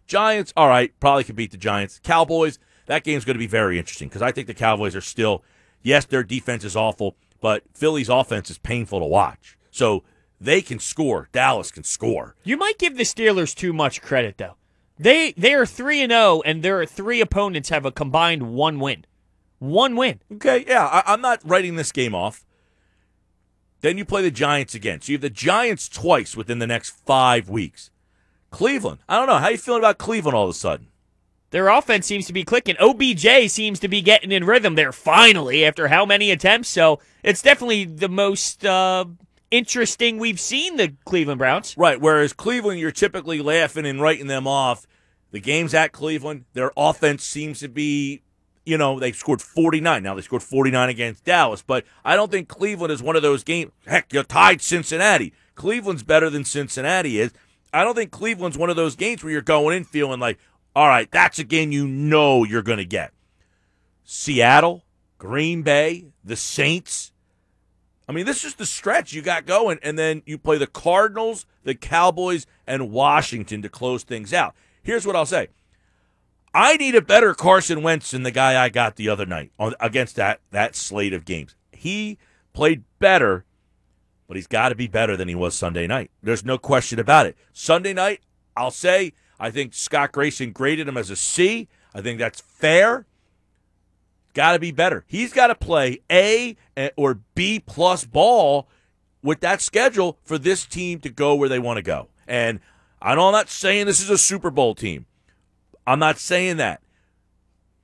Giants, 0.07 0.53
all 0.57 0.69
right, 0.69 0.93
probably 1.01 1.25
could 1.25 1.37
beat 1.37 1.51
the 1.53 1.57
Giants. 1.57 1.99
Cowboys, 2.03 2.59
that 2.87 3.05
game's 3.05 3.25
going 3.25 3.37
to 3.37 3.39
be 3.39 3.47
very 3.47 3.79
interesting 3.79 4.09
because 4.09 4.21
I 4.23 4.33
think 4.33 4.47
the 4.49 4.55
Cowboys 4.55 4.95
are 4.95 5.01
still, 5.01 5.43
yes, 5.83 6.05
their 6.05 6.23
defense 6.25 6.63
is 6.65 6.77
awful, 6.77 7.17
but 7.45 7.63
Philly's 7.75 8.09
offense 8.09 8.49
is 8.49 8.57
painful 8.57 9.01
to 9.01 9.05
watch. 9.05 9.59
So 9.71 10.03
they 10.41 10.63
can 10.63 10.79
score. 10.79 11.29
Dallas 11.31 11.71
can 11.71 11.85
score. 11.85 12.37
You 12.43 12.57
might 12.57 12.79
give 12.79 12.97
the 12.97 13.03
Steelers 13.03 13.55
too 13.55 13.75
much 13.75 14.01
credit 14.01 14.39
though. 14.39 14.57
They 14.99 15.33
they 15.33 15.53
are 15.53 15.67
3 15.67 16.01
and 16.01 16.11
0 16.11 16.41
and 16.47 16.63
their 16.63 16.87
three 16.87 17.21
opponents 17.21 17.69
have 17.69 17.85
a 17.85 17.93
combined 17.93 18.55
one 18.55 18.81
win. 18.81 19.05
One 19.59 19.95
win. 19.95 20.21
Okay, 20.33 20.65
yeah, 20.67 20.87
I, 20.87 21.03
I'm 21.05 21.21
not 21.21 21.43
writing 21.45 21.77
this 21.77 21.93
game 21.93 22.15
off. 22.15 22.47
Then 23.83 23.99
you 23.99 24.07
play 24.07 24.23
the 24.23 24.31
Giants 24.31 24.75
again. 24.75 25.03
So 25.03 25.13
you 25.13 25.19
have 25.19 25.21
the 25.21 25.29
Giants 25.29 25.91
twice 25.91 26.35
within 26.35 26.61
the 26.61 26.67
next 26.67 26.93
five 27.05 27.51
weeks. 27.51 27.91
Cleveland, 28.51 29.01
I 29.07 29.19
don't 29.19 29.27
know. 29.27 29.37
How 29.37 29.49
you 29.49 29.59
feeling 29.59 29.83
about 29.83 29.99
Cleveland 29.99 30.35
all 30.35 30.45
of 30.45 30.51
a 30.51 30.55
sudden? 30.55 30.87
Their 31.55 31.69
offense 31.69 32.05
seems 32.05 32.27
to 32.27 32.33
be 32.33 32.43
clicking. 32.43 32.75
OBJ 32.81 33.49
seems 33.49 33.79
to 33.79 33.87
be 33.87 34.03
getting 34.03 34.33
in 34.33 34.43
rhythm 34.43 34.75
there 34.75 34.91
finally 34.91 35.65
after 35.65 35.87
how 35.87 36.05
many 36.05 36.33
attempts. 36.33 36.69
So 36.69 36.99
it's 37.23 37.43
definitely 37.43 37.85
the 37.85 38.09
most 38.09 38.67
uh, 38.67 39.05
interesting 39.53 40.19
we've 40.19 40.41
seen 40.41 40.79
the 40.79 40.95
Cleveland 41.05 41.39
Browns. 41.39 41.77
Right. 41.79 42.01
Whereas 42.01 42.33
Cleveland, 42.33 42.81
you're 42.81 42.91
typically 42.91 43.41
laughing 43.41 43.87
and 43.87 44.03
writing 44.03 44.27
them 44.27 44.49
off. 44.49 44.85
The 45.31 45.39
game's 45.39 45.75
at 45.75 45.93
Cleveland. 45.93 46.47
Their 46.55 46.73
offense 46.77 47.23
seems 47.23 47.61
to 47.61 47.69
be, 47.69 48.23
you 48.67 48.77
know, 48.77 48.99
they 48.99 49.13
scored 49.13 49.41
49. 49.41 50.03
Now 50.03 50.17
they 50.17 50.23
scored 50.23 50.43
49 50.43 50.89
against 50.89 51.25
Dallas. 51.25 51.63
But 51.63 51.85
I 52.05 52.17
don't 52.17 52.33
think 52.33 52.49
Cleveland 52.49 52.93
is 52.93 53.01
one 53.01 53.15
of 53.15 53.23
those 53.23 53.45
games. 53.45 53.71
Heck, 53.87 54.13
you're 54.13 54.25
tied 54.25 54.61
Cincinnati. 54.61 55.33
Cleveland's 55.55 56.03
better 56.03 56.29
than 56.31 56.45
Cincinnati 56.45 57.21
is. 57.21 57.33
I 57.73 57.85
don't 57.85 57.95
think 57.95 58.11
Cleveland's 58.11 58.59
one 58.59 58.71
of 58.71 58.77
those 58.77 58.97
games 58.97 59.23
where 59.23 59.33
you're 59.33 59.43
going 59.43 59.77
in 59.77 59.85
feeling 59.85 60.19
like, 60.19 60.39
all 60.75 60.89
right, 60.89 61.11
that's 61.11 61.39
a 61.39 61.45
game 61.45 61.73
you 61.73 61.87
know 61.87 62.45
you're 62.45 62.63
going 62.63 62.79
to 62.79 62.85
get. 62.85 63.13
Seattle, 64.05 64.85
Green 65.19 65.63
Bay, 65.63 66.07
the 66.25 66.37
Saints. 66.37 67.13
I 68.09 68.13
mean, 68.13 68.27
this 68.27 68.45
is 68.45 68.57
the 68.57 68.67
stretch 68.67 69.13
you 69.13 69.23
got 69.23 69.47
going, 69.47 69.79
and 69.83 69.99
then 69.99 70.23
you 70.27 70.37
play 70.37 70.59
the 70.59 70.67
Cardinals, 70.67 71.47
the 71.63 71.75
Cowboys, 71.75 72.47
and 72.67 72.91
Washington 72.91 73.63
to 73.63 73.69
close 73.69 74.03
things 74.03 74.33
out. 74.33 74.55
Here's 74.83 75.07
what 75.07 75.17
I'll 75.17 75.25
say: 75.25 75.49
I 76.53 76.77
need 76.77 76.95
a 76.95 77.01
better 77.01 77.35
Carson 77.35 77.83
Wentz 77.83 78.11
than 78.11 78.23
the 78.23 78.31
guy 78.31 78.63
I 78.63 78.69
got 78.69 78.97
the 78.97 79.09
other 79.09 79.27
night 79.27 79.53
on, 79.59 79.75
against 79.81 80.17
that 80.17 80.41
that 80.51 80.77
slate 80.77 81.15
of 81.15 81.25
games. 81.25 81.55
He 81.73 82.19
played 82.53 82.85
better, 82.99 83.45
but 84.29 84.37
he's 84.37 84.47
got 84.47 84.69
to 84.69 84.75
be 84.75 84.87
better 84.87 85.17
than 85.17 85.29
he 85.29 85.35
was 85.35 85.55
Sunday 85.55 85.87
night. 85.87 86.11
There's 86.23 86.45
no 86.45 86.59
question 86.59 86.99
about 86.99 87.27
it. 87.27 87.37
Sunday 87.53 87.95
night, 87.95 88.21
I'll 88.57 88.71
say 88.71 89.15
I 89.45 89.51
think 89.51 89.75
Scott 89.75 90.13
Grayson 90.13 90.53
graded 90.53 90.89
him 90.89 90.97
as 90.97 91.11
a 91.11 91.17
C. 91.17 91.69
I 91.95 92.01
think 92.01 92.19
that's 92.19 92.41
fair 92.41 93.07
got 94.35 94.53
to 94.53 94.59
be 94.59 94.73
better. 94.73 95.05
He's 95.07 95.33
got 95.33 95.47
to 95.47 95.55
play 95.55 96.01
A 96.11 96.57
or 96.97 97.21
B 97.35 97.63
plus 97.65 98.05
ball 98.05 98.69
with 99.23 99.41
that 99.41 99.63
schedule 99.63 100.19
for 100.23 100.37
this 100.37 100.67
team 100.67 100.99
to 101.01 101.09
go 101.09 101.35
where 101.35 101.49
they 101.49 101.59
want 101.59 101.79
to 101.79 101.83
go. 101.83 102.09
And 102.27 102.61
I'm 103.01 103.17
not 103.17 103.49
saying 103.49 103.87
this 103.87 104.01
is 104.01 104.11
a 104.11 104.19
Super 104.19 104.51
Bowl 104.51 104.75
team. 104.75 105.07
I'm 105.87 105.99
not 105.99 106.19
saying 106.19 106.59
that. 106.59 106.83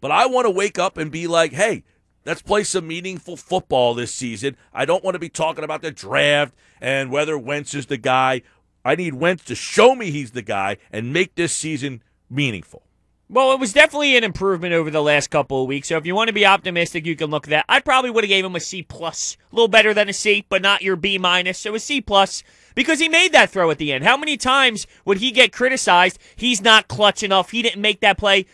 But 0.01 0.11
I 0.11 0.27
want 0.27 0.47
to 0.47 0.51
wake 0.51 0.79
up 0.79 0.97
and 0.97 1.11
be 1.11 1.27
like, 1.27 1.53
hey, 1.53 1.85
let's 2.25 2.43
play 2.43 2.65
some 2.65 2.87
meaningful 2.87 3.37
football 3.37 3.95
this 3.95 4.15
season. 4.15 4.57
I 4.73 4.85
don't 4.85 5.05
want 5.05 5.15
to 5.15 5.19
be 5.19 5.29
talking 5.29 5.65
about 5.65 5.83
the 5.83 5.91
draft 5.91 6.55
and 6.81 7.11
whether 7.11 7.39
Wentz 7.39 7.75
is 7.75 7.87
the 7.87 7.99
guy. 7.99 8.43
I 8.91 8.97
need 8.97 9.15
Wentz 9.15 9.45
to 9.45 9.55
show 9.55 9.95
me 9.95 10.11
he's 10.11 10.33
the 10.33 10.43
guy 10.43 10.77
and 10.91 11.13
make 11.13 11.37
this 11.37 11.55
season 11.55 12.03
meaningful. 12.29 12.83
Well, 13.29 13.53
it 13.53 13.61
was 13.61 13.73
definitely 13.73 14.17
an 14.17 14.25
improvement 14.25 14.75
over 14.75 14.91
the 14.91 15.01
last 15.01 15.31
couple 15.31 15.63
of 15.63 15.69
weeks. 15.69 15.87
So 15.87 15.97
if 15.97 16.05
you 16.05 16.17
want 16.17 16.27
to 16.27 16.35
be 16.35 16.45
optimistic, 16.45 17.07
you 17.07 17.15
can 17.15 17.31
look 17.31 17.47
at 17.47 17.51
that. 17.51 17.67
I 17.69 17.79
probably 17.79 18.11
would 18.11 18.25
have 18.25 18.29
gave 18.29 18.45
him 18.45 18.57
a 18.57 18.61
C 18.61 18.83
plus, 18.83 19.37
a 19.53 19.55
little 19.55 19.69
better 19.69 19.95
than 19.95 20.09
a 20.09 20.13
C, 20.13 20.45
but 20.49 20.61
not 20.61 20.83
your 20.83 20.97
B 20.97 21.19
minus. 21.19 21.57
So 21.57 21.73
a 21.77 21.79
C 21.79 22.01
plus 22.01 22.43
because 22.75 22.99
he 22.99 23.09
made 23.09 23.31
that 23.31 23.51
throw 23.51 23.71
at 23.71 23.79
the 23.79 23.93
end. 23.93 24.03
How 24.03 24.17
many 24.17 24.37
times 24.37 24.89
would 25.05 25.19
he 25.19 25.31
get 25.31 25.53
criticized? 25.53 26.19
He's 26.35 26.61
not 26.61 26.89
clutch 26.89 27.23
enough. 27.23 27.53
He 27.53 27.63
didn't 27.63 27.81
make 27.81 28.01
that 28.01 28.19
play. 28.19 28.47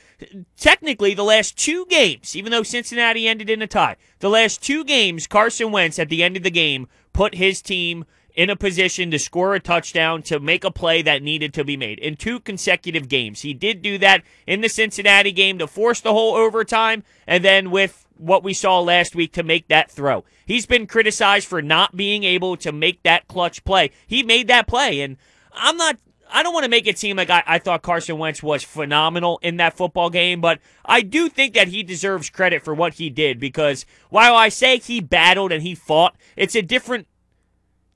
Technically, 0.58 1.14
the 1.14 1.24
last 1.24 1.56
two 1.56 1.86
games, 1.86 2.36
even 2.36 2.52
though 2.52 2.62
Cincinnati 2.62 3.26
ended 3.26 3.48
in 3.48 3.62
a 3.62 3.66
tie, 3.66 3.96
the 4.18 4.28
last 4.28 4.62
two 4.62 4.84
games, 4.84 5.26
Carson 5.26 5.72
Wentz 5.72 5.98
at 5.98 6.10
the 6.10 6.22
end 6.22 6.36
of 6.36 6.42
the 6.42 6.50
game 6.50 6.88
put 7.14 7.36
his 7.36 7.62
team 7.62 8.04
in 8.36 8.50
a 8.50 8.56
position 8.56 9.10
to 9.10 9.18
score 9.18 9.54
a 9.54 9.60
touchdown 9.60 10.22
to 10.22 10.38
make 10.38 10.62
a 10.62 10.70
play 10.70 11.00
that 11.00 11.22
needed 11.22 11.54
to 11.54 11.64
be 11.64 11.76
made 11.76 11.98
in 11.98 12.14
two 12.14 12.38
consecutive 12.38 13.08
games. 13.08 13.40
He 13.40 13.54
did 13.54 13.80
do 13.80 13.96
that 13.98 14.22
in 14.46 14.60
the 14.60 14.68
Cincinnati 14.68 15.32
game 15.32 15.58
to 15.58 15.66
force 15.66 16.00
the 16.00 16.12
whole 16.12 16.34
overtime, 16.34 17.02
and 17.26 17.42
then 17.42 17.70
with 17.70 18.06
what 18.18 18.44
we 18.44 18.52
saw 18.52 18.80
last 18.80 19.14
week 19.14 19.32
to 19.32 19.42
make 19.42 19.68
that 19.68 19.90
throw. 19.90 20.24
He's 20.44 20.66
been 20.66 20.86
criticized 20.86 21.48
for 21.48 21.62
not 21.62 21.96
being 21.96 22.24
able 22.24 22.56
to 22.58 22.72
make 22.72 23.02
that 23.02 23.26
clutch 23.26 23.64
play. 23.64 23.90
He 24.06 24.22
made 24.22 24.48
that 24.48 24.66
play, 24.66 25.00
and 25.00 25.16
I'm 25.52 25.76
not. 25.76 25.96
I 26.28 26.42
don't 26.42 26.52
want 26.52 26.64
to 26.64 26.70
make 26.70 26.88
it 26.88 26.98
seem 26.98 27.16
like 27.16 27.30
I, 27.30 27.44
I 27.46 27.58
thought 27.60 27.82
Carson 27.82 28.18
Wentz 28.18 28.42
was 28.42 28.64
phenomenal 28.64 29.38
in 29.42 29.58
that 29.58 29.76
football 29.76 30.10
game, 30.10 30.40
but 30.40 30.58
I 30.84 31.02
do 31.02 31.28
think 31.28 31.54
that 31.54 31.68
he 31.68 31.84
deserves 31.84 32.30
credit 32.30 32.64
for 32.64 32.74
what 32.74 32.94
he 32.94 33.10
did 33.10 33.38
because 33.38 33.86
while 34.10 34.34
I 34.34 34.48
say 34.48 34.78
he 34.78 35.00
battled 35.00 35.52
and 35.52 35.62
he 35.62 35.76
fought, 35.76 36.16
it's 36.36 36.56
a 36.56 36.62
different 36.62 37.06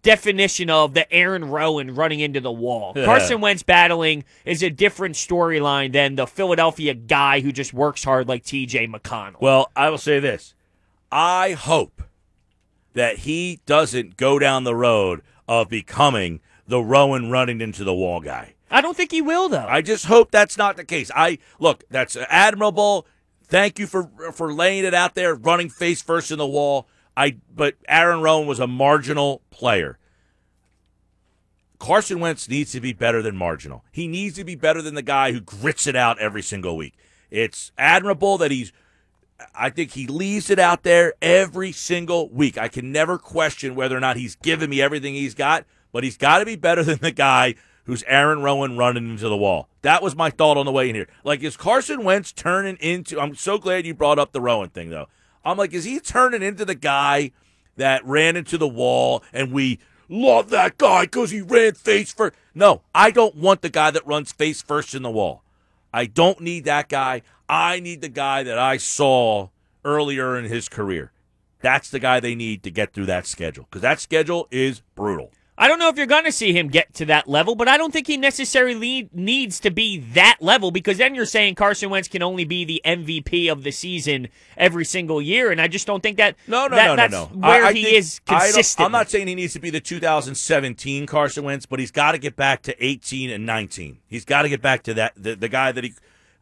definition 0.03 0.71
of 0.71 0.95
the 0.95 1.11
Aaron 1.13 1.45
Rowand 1.45 1.97
running 1.97 2.21
into 2.21 2.41
the 2.41 2.53
wall. 2.53 2.95
Carson 2.95 3.41
Wentz 3.41 3.63
battling 3.63 4.25
is 4.45 4.63
a 4.63 4.71
different 4.71 5.15
storyline 5.15 5.93
than 5.93 6.15
the 6.15 6.27
Philadelphia 6.27 6.95
guy 6.95 7.41
who 7.41 7.53
just 7.53 7.73
works 7.73 8.05
hard 8.05 8.29
like 8.29 8.45
TJ 8.45 8.93
McConnell. 8.93 9.41
Well, 9.41 9.71
I 9.77 9.91
will 9.91 9.99
say 9.99 10.21
this. 10.21 10.55
I 11.13 11.53
hope 11.53 12.03
that 12.95 13.19
he 13.19 13.61
doesn't 13.67 14.17
go 14.17 14.39
down 14.39 14.65
the 14.65 14.75
road 14.75 15.23
of 15.49 15.69
becoming 15.69 16.41
the 16.67 16.79
Rowand 16.79 17.31
running 17.31 17.61
into 17.61 17.85
the 17.85 17.95
wall 17.95 18.21
guy. 18.21 18.55
I 18.71 18.81
don't 18.81 18.97
think 18.97 19.11
he 19.11 19.21
will 19.21 19.49
though. 19.49 19.67
I 19.69 19.83
just 19.83 20.07
hope 20.07 20.31
that's 20.31 20.57
not 20.57 20.77
the 20.77 20.85
case. 20.85 21.11
I 21.15 21.39
look, 21.59 21.85
that's 21.91 22.17
admirable. 22.17 23.07
Thank 23.45 23.81
you 23.81 23.89
for 23.89 24.05
for 24.33 24.53
laying 24.53 24.85
it 24.85 24.95
out 24.95 25.17
there, 25.17 25.35
running 25.35 25.69
face 25.69 26.01
first 26.01 26.31
in 26.31 26.39
the 26.39 26.47
wall. 26.47 26.87
I 27.17 27.37
but 27.55 27.77
Aaron 27.89 28.21
Rowand 28.21 28.47
was 28.47 28.61
a 28.61 28.67
marginal 28.67 29.43
player. 29.51 29.99
Carson 31.79 32.21
Wentz 32.21 32.49
needs 32.49 32.73
to 32.73 32.81
be 32.81 32.93
better 32.93 33.23
than 33.23 33.37
marginal. 33.37 33.85
He 33.91 34.07
needs 34.07 34.37
to 34.37 34.45
be 34.45 34.55
better 34.55 34.83
than 34.83 34.95
the 34.95 35.03
guy 35.03 35.33
who 35.33 35.41
grits 35.41 35.87
it 35.87 35.97
out 35.97 36.19
every 36.19 36.43
single 36.43 36.77
week. 36.77 36.95
It's 37.31 37.73
admirable 37.79 38.37
that 38.39 38.51
he's 38.51 38.73
I 39.55 39.71
think 39.71 39.93
he 39.93 40.07
leaves 40.07 40.51
it 40.51 40.59
out 40.59 40.83
there 40.83 41.15
every 41.23 41.73
single 41.73 42.29
week. 42.29 42.59
I 42.59 42.69
can 42.69 42.93
never 42.93 43.19
question 43.19 43.75
whether 43.75 43.97
or 43.97 44.01
not 44.01 44.17
he's 44.17 44.37
given 44.37 44.69
me 44.69 44.83
everything 44.83 45.15
he's 45.15 45.35
got, 45.35 45.65
but 45.93 46.05
he's 46.05 46.17
got 46.19 46.41
to 46.41 46.45
be 46.45 46.57
better 46.57 46.83
than 46.85 46.99
the 46.99 47.11
guy 47.11 47.55
who's 47.85 48.03
Aaron 48.05 48.41
Rowand 48.41 48.79
running 48.79 49.09
into 49.09 49.29
the 49.29 49.37
wall. 49.37 49.69
That 49.83 50.03
was 50.03 50.15
my 50.15 50.31
thought 50.31 50.57
on 50.57 50.67
the 50.67 50.73
way 50.73 50.89
in 50.89 50.95
here. 50.95 51.09
Like, 51.25 51.43
is 51.43 51.57
Carson 51.57 52.05
Wentz 52.05 52.33
turning 52.33 52.77
into? 52.77 53.19
I'm 53.19 53.35
so 53.35 53.59
glad 53.59 53.87
you 53.87 53.95
brought 53.95 54.19
up 54.19 54.33
the 54.33 54.41
Rowand 54.41 54.73
thing, 54.73 54.91
though. 54.91 55.09
I'm 55.45 55.57
like, 55.57 55.73
is 55.73 55.85
he 55.85 56.01
turning 56.01 56.43
into 56.43 56.65
the 56.65 56.75
guy 56.75 57.33
that 57.77 58.05
ran 58.05 58.37
into 58.37 58.59
the 58.59 58.69
wall 58.69 59.23
and 59.33 59.53
we 59.53 59.79
love 60.09 60.51
that 60.51 60.79
guy 60.79 61.03
because 61.03 61.31
he 61.31 61.41
ran 61.41 61.75
face 61.75 62.13
first? 62.13 62.35
No, 62.55 62.83
I 62.95 63.11
don't 63.11 63.37
want 63.37 63.63
the 63.63 63.71
guy 63.71 63.91
that 63.91 64.07
runs 64.07 64.33
face 64.33 64.63
first 64.63 64.95
in 64.95 65.03
the 65.03 65.11
wall. 65.11 65.43
I 65.93 66.07
don't 66.07 66.41
need 66.41 66.65
that 66.65 66.89
guy. 66.89 67.23
I 67.49 67.81
need 67.81 68.01
the 68.01 68.09
guy 68.09 68.43
that 68.43 68.59
I 68.59 68.77
saw 68.77 69.49
earlier 69.85 70.39
in 70.39 70.45
his 70.45 70.69
career. 70.69 71.13
That's 71.61 71.91
the 71.91 71.99
guy 71.99 72.21
they 72.21 72.35
need 72.35 72.63
to 72.63 72.71
get 72.71 72.93
through 72.93 73.07
that 73.07 73.27
schedule 73.27 73.65
because 73.65 73.83
that 73.83 74.01
schedule 74.01 74.49
is 74.51 74.83
brutal. 74.95 75.31
I 75.61 75.69
don't 75.69 75.79
know 75.79 75.91
if 75.91 75.99
you're 75.99 76.07
going 76.07 76.25
to 76.25 76.33
see 76.33 76.55
him 76.55 76.69
get 76.69 76.95
to 76.95 77.05
that 77.05 77.29
level, 77.29 77.55
but 77.55 77.69
I 77.69 77.77
don't 77.77 77.93
think 77.93 78.07
he 78.07 78.17
necessarily 78.17 79.11
needs 79.13 79.61
to 79.61 79.71
be 79.71 79.99
that 80.15 80.39
level 80.41 80.71
because 80.71 80.97
then 80.97 81.15
you're 81.15 81.27
saying 81.27 81.57
Carson 81.57 81.91
Wentz 81.91 82.09
can 82.09 82.23
only 82.23 82.47
be 82.47 82.65
the 82.65 82.81
MVP 82.83 83.53
of 83.53 83.63
the 83.63 83.71
season 83.71 84.29
every 84.57 84.87
single 84.87 85.21
year, 85.21 85.51
and 85.51 85.61
I 85.61 85.69
just 85.69 85.87
don't 85.87 86.03
think 86.03 86.17
that. 86.17 86.37
No, 86.49 86.67
no, 86.67 86.77
that, 86.77 86.87
no, 86.87 86.93
no, 86.93 86.97
that's 86.97 87.13
no. 87.13 87.27
Where 87.27 87.63
I, 87.67 87.69
I 87.69 87.73
he 87.75 87.95
is 87.95 88.23
consistent. 88.25 88.87
I'm 88.87 88.91
not 88.91 89.11
saying 89.11 89.27
he 89.27 89.35
needs 89.35 89.53
to 89.53 89.61
be 89.61 89.69
the 89.69 89.83
2017 89.83 91.05
Carson 91.07 91.45
Wentz, 91.45 91.67
but 91.67 91.79
he's 91.79 91.91
got 91.91 92.13
to 92.13 92.19
get 92.19 92.37
back 92.37 92.63
to 92.63 92.83
18 92.83 93.29
and 93.29 93.45
19. 93.45 93.99
He's 94.07 94.25
got 94.25 94.43
to 94.43 94.49
get 94.49 94.63
back 94.63 94.83
to 94.85 94.95
that 94.95 95.13
the, 95.15 95.35
the 95.37 95.51
guy 95.51 95.73
that 95.73 95.85
he. 95.85 95.93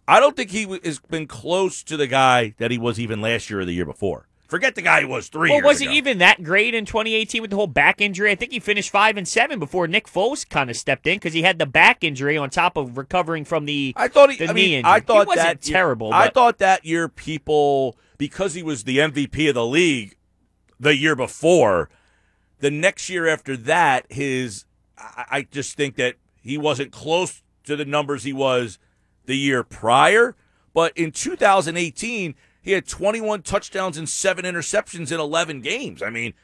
I 0.07 0.21
don't 0.21 0.37
think 0.37 0.53
he 0.53 0.79
has 0.85 1.01
been 1.01 1.27
close 1.27 1.83
to 1.83 1.97
the 1.97 2.07
guy 2.07 2.55
that 2.59 2.71
he 2.71 2.79
was 2.79 3.01
even 3.01 3.21
last 3.21 3.51
year 3.51 3.59
or 3.59 3.65
the 3.65 3.73
year 3.73 3.85
before. 3.85 4.28
Forget 4.49 4.75
the 4.75 4.83
guy 4.83 5.01
he 5.01 5.05
was 5.05 5.29
three. 5.29 5.51
Well, 5.51 5.61
was 5.63 5.83
ago. 5.83 5.91
he 5.91 5.99
even 5.99 6.19
that 6.19 6.43
great 6.43 6.75
in 6.75 6.87
2018 6.87 7.43
with 7.43 7.51
the 7.51 7.57
whole 7.57 7.67
back 7.67 8.01
injury? 8.01 8.31
I 8.31 8.35
think 8.35 8.51
he 8.51 8.61
finished 8.61 8.89
five 8.89 9.19
and 9.19 9.29
seven 9.29 9.59
before 9.59 9.87
Nick 9.87 10.07
Foles 10.07 10.49
kind 10.49 10.71
of 10.71 10.77
stepped 10.77 11.07
in 11.07 11.17
because 11.17 11.35
he 11.35 11.43
had 11.43 11.59
the 11.59 11.67
back 11.67 12.03
injury 12.03 12.39
on 12.39 12.49
top 12.49 12.79
of 12.79 12.97
recovering 12.97 13.45
from 13.45 13.67
the. 13.67 13.93
I 13.95 14.09
thought 14.09 14.31
he. 14.31 14.39
the 14.39 14.45
I 14.49 14.53
knee 14.55 14.55
mean, 14.55 14.79
injury. 14.79 14.91
I 14.91 15.01
thought 15.01 15.21
he 15.25 15.27
wasn't 15.29 15.47
that 15.61 15.69
year- 15.69 15.75
terrible. 15.77 16.15
I 16.15 16.31
thought 16.31 16.59
that 16.59 16.87
year 16.87 17.11
people 17.11 17.99
because 18.17 18.55
he 18.55 18.63
was 18.63 18.85
the 18.85 18.99
MVP 18.99 19.51
of 19.51 19.55
the 19.55 19.67
league 19.67 20.17
the 20.81 20.97
year 20.97 21.15
before. 21.15 21.91
The 22.61 22.71
next 22.71 23.11
year 23.11 23.29
after 23.29 23.55
that, 23.55 24.11
his 24.11 24.65
I, 24.97 25.25
I 25.31 25.43
just 25.43 25.77
think 25.77 25.97
that 25.97 26.15
he 26.41 26.57
wasn't 26.57 26.91
close 26.91 27.43
to 27.65 27.77
the 27.77 27.85
numbers 27.85 28.25
he 28.25 28.33
was 28.33 28.79
the 29.27 29.37
year 29.37 29.63
prior. 29.63 30.37
But 30.73 30.97
in 30.97 31.13
2018, 31.13 32.35
he 32.69 32.75
had 32.75 32.87
21 32.87 33.41
touchdowns 33.41 33.97
and 33.97 34.07
seven 34.07 34.45
interceptions 34.45 35.11
in 35.11 35.19
11 35.19 35.63
games. 35.63 36.03
I 36.03 36.11
mean, 36.11 36.35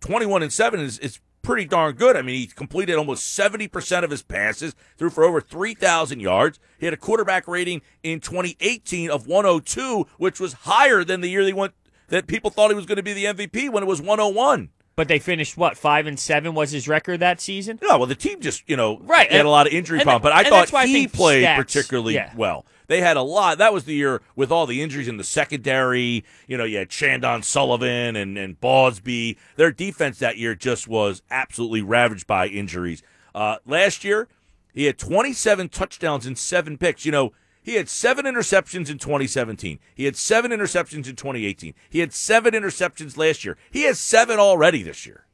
21 0.00 0.42
and 0.42 0.50
7 0.50 0.80
is, 0.80 0.98
is 0.98 1.20
pretty 1.42 1.66
darn 1.66 1.94
good. 1.94 2.16
I 2.16 2.22
mean, 2.22 2.36
he 2.36 2.46
completed 2.46 2.96
almost 2.96 3.38
70% 3.38 4.02
of 4.02 4.10
his 4.10 4.22
passes, 4.22 4.74
threw 4.96 5.10
for 5.10 5.24
over 5.24 5.42
3,000 5.42 6.20
yards. 6.20 6.58
He 6.78 6.86
had 6.86 6.94
a 6.94 6.96
quarterback 6.96 7.46
rating 7.46 7.82
in 8.02 8.20
2018 8.20 9.10
of 9.10 9.26
102, 9.26 10.06
which 10.16 10.40
was 10.40 10.54
higher 10.54 11.04
than 11.04 11.20
the 11.20 11.28
year 11.28 11.44
they 11.44 11.52
went 11.52 11.74
that 12.08 12.26
people 12.26 12.48
thought 12.50 12.70
he 12.70 12.74
was 12.74 12.86
going 12.86 12.96
to 12.96 13.02
be 13.02 13.12
the 13.12 13.26
MVP 13.26 13.68
when 13.70 13.82
it 13.82 13.86
was 13.86 14.00
101. 14.00 14.70
But 14.96 15.08
they 15.08 15.18
finished 15.18 15.58
what 15.58 15.76
five 15.76 16.06
and 16.06 16.18
seven 16.18 16.54
was 16.54 16.70
his 16.70 16.88
record 16.88 17.20
that 17.20 17.42
season. 17.42 17.78
No, 17.82 17.98
well, 17.98 18.06
the 18.06 18.14
team 18.14 18.40
just, 18.40 18.62
you 18.66 18.76
know, 18.76 18.98
Right, 19.00 19.30
had 19.30 19.40
and- 19.40 19.48
a 19.48 19.50
lot 19.50 19.66
of 19.66 19.74
injury 19.74 20.00
problems, 20.00 20.22
but 20.22 20.32
I 20.32 20.48
thought 20.48 20.70
why 20.72 20.82
I 20.82 20.86
he 20.86 21.08
played 21.08 21.44
stats- 21.44 21.56
particularly 21.56 22.14
yeah. 22.14 22.32
well. 22.34 22.64
They 22.92 23.00
had 23.00 23.16
a 23.16 23.22
lot. 23.22 23.56
That 23.56 23.72
was 23.72 23.84
the 23.84 23.94
year 23.94 24.20
with 24.36 24.52
all 24.52 24.66
the 24.66 24.82
injuries 24.82 25.08
in 25.08 25.16
the 25.16 25.24
secondary. 25.24 26.26
You 26.46 26.58
know, 26.58 26.64
you 26.64 26.76
had 26.76 26.90
Chandon 26.90 27.42
Sullivan 27.42 28.16
and, 28.16 28.36
and 28.36 28.60
Bosby. 28.60 29.38
Their 29.56 29.72
defense 29.72 30.18
that 30.18 30.36
year 30.36 30.54
just 30.54 30.86
was 30.86 31.22
absolutely 31.30 31.80
ravaged 31.80 32.26
by 32.26 32.48
injuries. 32.48 33.02
Uh, 33.34 33.56
last 33.64 34.04
year, 34.04 34.28
he 34.74 34.84
had 34.84 34.98
27 34.98 35.70
touchdowns 35.70 36.26
and 36.26 36.36
seven 36.36 36.76
picks. 36.76 37.06
You 37.06 37.12
know, 37.12 37.32
he 37.62 37.76
had 37.76 37.88
seven 37.88 38.26
interceptions 38.26 38.90
in 38.90 38.98
2017. 38.98 39.78
He 39.94 40.04
had 40.04 40.14
seven 40.14 40.50
interceptions 40.50 41.08
in 41.08 41.16
2018. 41.16 41.72
He 41.88 42.00
had 42.00 42.12
seven 42.12 42.52
interceptions 42.52 43.16
last 43.16 43.42
year. 43.42 43.56
He 43.70 43.84
has 43.84 43.98
seven 43.98 44.38
already 44.38 44.82
this 44.82 45.06
year. 45.06 45.24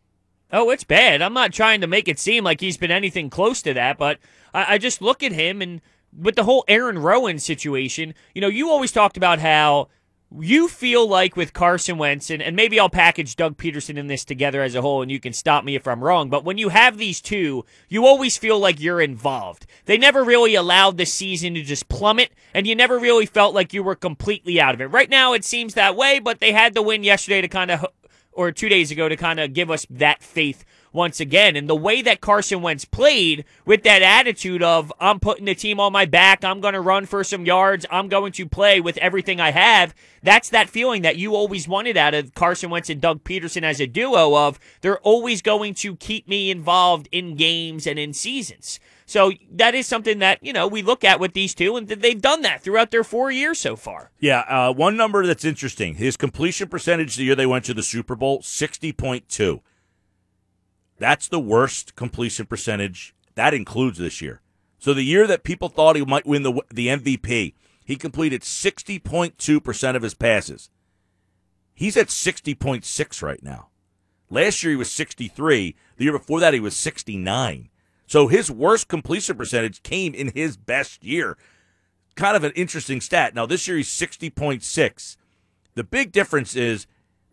Oh, 0.52 0.70
it's 0.70 0.84
bad. 0.84 1.22
I'm 1.22 1.34
not 1.34 1.52
trying 1.52 1.80
to 1.80 1.88
make 1.88 2.06
it 2.06 2.20
seem 2.20 2.44
like 2.44 2.60
he's 2.60 2.76
been 2.76 2.92
anything 2.92 3.30
close 3.30 3.62
to 3.62 3.74
that, 3.74 3.98
but 3.98 4.18
I, 4.54 4.74
I 4.74 4.78
just 4.78 5.02
look 5.02 5.24
at 5.24 5.32
him 5.32 5.60
and 5.60 5.80
with 6.16 6.36
the 6.36 6.44
whole 6.44 6.64
Aaron 6.68 6.96
Rowand 6.96 7.40
situation, 7.40 8.14
you 8.34 8.40
know, 8.40 8.48
you 8.48 8.70
always 8.70 8.92
talked 8.92 9.16
about 9.16 9.38
how 9.38 9.88
you 10.36 10.68
feel 10.68 11.08
like 11.08 11.36
with 11.36 11.54
Carson 11.54 11.96
Wentz, 11.96 12.28
and, 12.28 12.42
and 12.42 12.54
maybe 12.54 12.78
I'll 12.78 12.90
package 12.90 13.34
Doug 13.34 13.56
Pederson 13.56 13.96
in 13.96 14.08
this 14.08 14.24
together 14.24 14.62
as 14.62 14.74
a 14.74 14.82
whole, 14.82 15.00
and 15.00 15.10
you 15.10 15.20
can 15.20 15.32
stop 15.32 15.64
me 15.64 15.74
if 15.74 15.88
I'm 15.88 16.04
wrong, 16.04 16.28
but 16.28 16.44
when 16.44 16.58
you 16.58 16.68
have 16.68 16.98
these 16.98 17.20
two, 17.20 17.64
you 17.88 18.04
always 18.04 18.36
feel 18.36 18.58
like 18.58 18.80
you're 18.80 19.00
involved. 19.00 19.66
They 19.86 19.96
never 19.96 20.22
really 20.22 20.54
allowed 20.54 20.98
the 20.98 21.06
season 21.06 21.54
to 21.54 21.62
just 21.62 21.88
plummet, 21.88 22.30
and 22.52 22.66
you 22.66 22.74
never 22.74 22.98
really 22.98 23.26
felt 23.26 23.54
like 23.54 23.72
you 23.72 23.82
were 23.82 23.94
completely 23.94 24.60
out 24.60 24.74
of 24.74 24.82
it. 24.82 24.86
Right 24.86 25.08
now, 25.08 25.32
it 25.32 25.44
seems 25.44 25.74
that 25.74 25.96
way, 25.96 26.18
but 26.18 26.40
they 26.40 26.52
had 26.52 26.74
the 26.74 26.82
win 26.82 27.04
yesterday 27.04 27.40
to 27.40 27.48
kind 27.48 27.70
of 27.70 27.86
or 28.32 28.52
two 28.52 28.68
days 28.68 28.92
ago 28.92 29.08
to 29.08 29.16
kind 29.16 29.40
of 29.40 29.52
give 29.52 29.68
us 29.68 29.84
that 29.90 30.22
faith 30.22 30.64
once 30.92 31.20
again. 31.20 31.56
And 31.56 31.68
the 31.68 31.76
way 31.76 32.02
that 32.02 32.20
Carson 32.20 32.62
Wentz 32.62 32.84
played 32.84 33.44
with 33.64 33.82
that 33.82 34.02
attitude 34.02 34.62
of, 34.62 34.92
I'm 35.00 35.20
putting 35.20 35.46
the 35.46 35.54
team 35.54 35.80
on 35.80 35.92
my 35.92 36.04
back, 36.04 36.44
I'm 36.44 36.60
going 36.60 36.74
to 36.74 36.80
run 36.80 37.06
for 37.06 37.22
some 37.24 37.44
yards, 37.44 37.86
I'm 37.90 38.08
going 38.08 38.32
to 38.32 38.46
play 38.46 38.80
with 38.80 38.96
everything 38.98 39.40
I 39.40 39.50
have, 39.50 39.94
that's 40.22 40.50
that 40.50 40.68
feeling 40.68 41.02
that 41.02 41.16
you 41.16 41.34
always 41.34 41.68
wanted 41.68 41.96
out 41.96 42.14
of 42.14 42.34
Carson 42.34 42.70
Wentz 42.70 42.90
and 42.90 43.00
Doug 43.00 43.24
Pederson 43.24 43.62
as 43.62 43.80
a 43.80 43.86
duo 43.86 44.36
of, 44.36 44.58
they're 44.80 44.98
always 45.00 45.42
going 45.42 45.74
to 45.74 45.96
keep 45.96 46.28
me 46.28 46.50
involved 46.50 47.08
in 47.12 47.36
games 47.36 47.86
and 47.86 47.98
in 47.98 48.12
seasons. 48.12 48.80
So 49.08 49.32
that 49.52 49.74
is 49.74 49.86
something 49.86 50.18
that, 50.18 50.44
you 50.44 50.52
know, 50.52 50.66
we 50.66 50.82
look 50.82 51.02
at 51.02 51.18
with 51.18 51.32
these 51.32 51.54
two, 51.54 51.76
and 51.76 51.88
they've 51.88 52.20
done 52.20 52.42
that 52.42 52.60
throughout 52.60 52.90
their 52.90 53.02
four 53.02 53.30
years 53.30 53.58
so 53.58 53.74
far. 53.74 54.10
Yeah, 54.20 54.40
uh, 54.40 54.72
one 54.74 54.98
number 54.98 55.26
that's 55.26 55.46
interesting. 55.46 55.94
His 55.94 56.18
completion 56.18 56.68
percentage 56.68 57.16
the 57.16 57.24
year 57.24 57.34
they 57.34 57.46
went 57.46 57.64
to 57.64 57.74
the 57.74 57.82
Super 57.82 58.14
Bowl, 58.14 58.40
60.2. 58.40 59.60
That's 60.98 61.28
the 61.28 61.40
worst 61.40 61.94
completion 61.94 62.46
percentage. 62.46 63.14
That 63.34 63.54
includes 63.54 63.98
this 63.98 64.20
year. 64.20 64.40
So 64.78 64.94
the 64.94 65.02
year 65.02 65.26
that 65.26 65.44
people 65.44 65.68
thought 65.68 65.96
he 65.96 66.04
might 66.04 66.26
win 66.26 66.42
the 66.42 66.60
the 66.70 66.88
MVP, 66.88 67.54
he 67.84 67.96
completed 67.96 68.42
60.2% 68.42 69.96
of 69.96 70.02
his 70.02 70.14
passes. 70.14 70.70
He's 71.74 71.96
at 71.96 72.08
60.6 72.08 73.22
right 73.22 73.42
now. 73.42 73.68
Last 74.30 74.62
year 74.62 74.72
he 74.72 74.76
was 74.76 74.90
63. 74.92 75.74
The 75.96 76.04
year 76.04 76.12
before 76.12 76.40
that 76.40 76.54
he 76.54 76.60
was 76.60 76.76
69. 76.76 77.70
So 78.06 78.26
his 78.26 78.50
worst 78.50 78.88
completion 78.88 79.36
percentage 79.36 79.82
came 79.82 80.14
in 80.14 80.32
his 80.34 80.56
best 80.56 81.04
year 81.04 81.36
kind 82.18 82.36
of 82.36 82.44
an 82.44 82.52
interesting 82.52 83.00
stat. 83.00 83.34
Now, 83.34 83.46
this 83.46 83.66
year 83.66 83.78
he's 83.78 83.88
60.6. 83.88 85.16
The 85.74 85.84
big 85.84 86.12
difference 86.12 86.56
is 86.56 86.86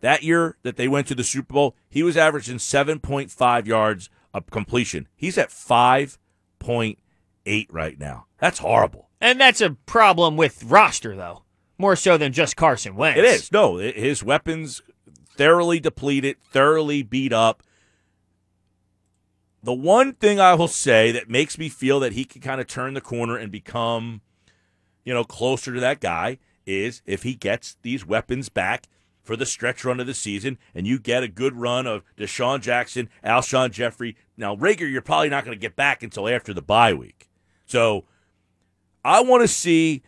that 0.06 0.22
year 0.22 0.56
that 0.62 0.76
they 0.76 0.86
went 0.86 1.08
to 1.08 1.16
the 1.16 1.24
Super 1.24 1.52
Bowl, 1.52 1.74
he 1.88 2.04
was 2.04 2.16
averaging 2.16 2.58
7.5 2.58 3.66
yards 3.66 4.08
of 4.32 4.48
completion. 4.50 5.08
He's 5.16 5.36
at 5.36 5.50
5.8 5.50 7.66
right 7.72 7.98
now. 7.98 8.26
That's 8.38 8.60
horrible. 8.60 9.08
And 9.20 9.40
that's 9.40 9.60
a 9.60 9.70
problem 9.70 10.36
with 10.36 10.62
roster, 10.62 11.16
though, 11.16 11.42
more 11.76 11.96
so 11.96 12.16
than 12.16 12.32
just 12.32 12.54
Carson 12.54 12.94
Wentz. 12.94 13.18
It 13.18 13.24
is. 13.24 13.50
No, 13.50 13.78
his 13.78 14.22
weapons 14.22 14.80
thoroughly 15.36 15.80
depleted, 15.80 16.36
thoroughly 16.52 17.02
beat 17.02 17.32
up. 17.32 17.64
the 19.60 19.74
one 19.74 20.12
thing 20.12 20.38
I 20.38 20.54
will 20.54 20.68
say 20.68 21.10
that 21.10 21.28
makes 21.28 21.58
me 21.58 21.68
feel 21.68 21.98
that 21.98 22.12
he 22.12 22.24
can 22.24 22.40
kind 22.40 22.60
of 22.60 22.68
turn 22.68 22.94
the 22.94 23.00
corner 23.00 23.36
and 23.36 23.50
become, 23.50 24.20
you 25.04 25.12
know, 25.12 25.24
closer 25.24 25.74
to 25.74 25.80
that 25.80 25.98
guy 25.98 26.38
is 26.64 27.02
if 27.06 27.24
he 27.24 27.34
gets 27.34 27.76
these 27.82 28.06
weapons 28.06 28.48
back 28.48 28.86
for 29.26 29.36
the 29.36 29.44
stretch 29.44 29.84
run 29.84 30.00
of 30.00 30.06
the 30.06 30.14
season 30.14 30.58
and 30.74 30.86
you 30.86 30.98
get 30.98 31.22
a 31.22 31.28
good 31.28 31.56
run 31.56 31.86
of 31.86 32.02
DeSean 32.16 32.60
Jackson, 32.60 33.08
Alshon 33.24 33.72
Jeffery. 33.72 34.16
Now, 34.36 34.54
Reagor, 34.54 34.90
you're 34.90 35.02
probably 35.02 35.28
not 35.28 35.44
going 35.44 35.56
to 35.56 35.60
get 35.60 35.76
back 35.76 36.02
until 36.02 36.28
after 36.28 36.54
the 36.54 36.62
bye 36.62 36.94
week. 36.94 37.28
So 37.66 38.04
I 39.04 39.20
want 39.20 39.42
to 39.42 39.48
see. 39.48 40.02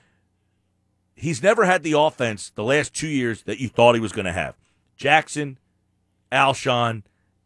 He's 1.15 1.43
never 1.43 1.65
had 1.65 1.83
the 1.83 1.99
offense 1.99 2.53
the 2.55 2.63
last 2.63 2.95
two 2.95 3.09
years 3.09 3.43
that 3.43 3.59
you 3.59 3.69
thought 3.69 3.97
he 3.97 4.01
was 4.01 4.13
going 4.13 4.27
to 4.27 4.33
have. 4.33 4.55
Jackson, 4.97 5.59
Alshon, 6.31 7.03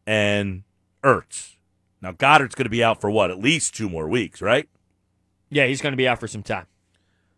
and 0.07 0.65
Ertz. 1.03 1.57
Now 2.03 2.13
Goedert's 2.13 2.55
going 2.55 2.67
to 2.67 2.71
be 2.71 2.85
out 2.85 3.01
for 3.01 3.11
what? 3.11 3.31
At 3.31 3.39
least 3.39 3.75
two 3.75 3.89
more 3.89 4.09
weeks, 4.09 4.43
right? 4.43 4.69
Yeah, 5.49 5.67
he's 5.67 5.81
going 5.81 5.93
to 5.93 5.97
be 5.97 6.09
out 6.09 6.21
for 6.21 6.29
some 6.29 6.43
time. 6.43 6.67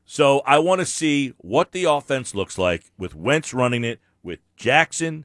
So 0.04 0.40
I 0.40 0.58
want 0.58 0.80
to 0.80 0.86
see 0.86 1.34
what 1.38 1.72
the 1.72 1.84
offense 1.84 2.34
looks 2.34 2.58
like 2.58 2.84
with 2.98 3.14
Wentz 3.14 3.54
running 3.54 3.84
it, 3.84 4.00
with 4.24 4.40
Jackson, 4.56 5.24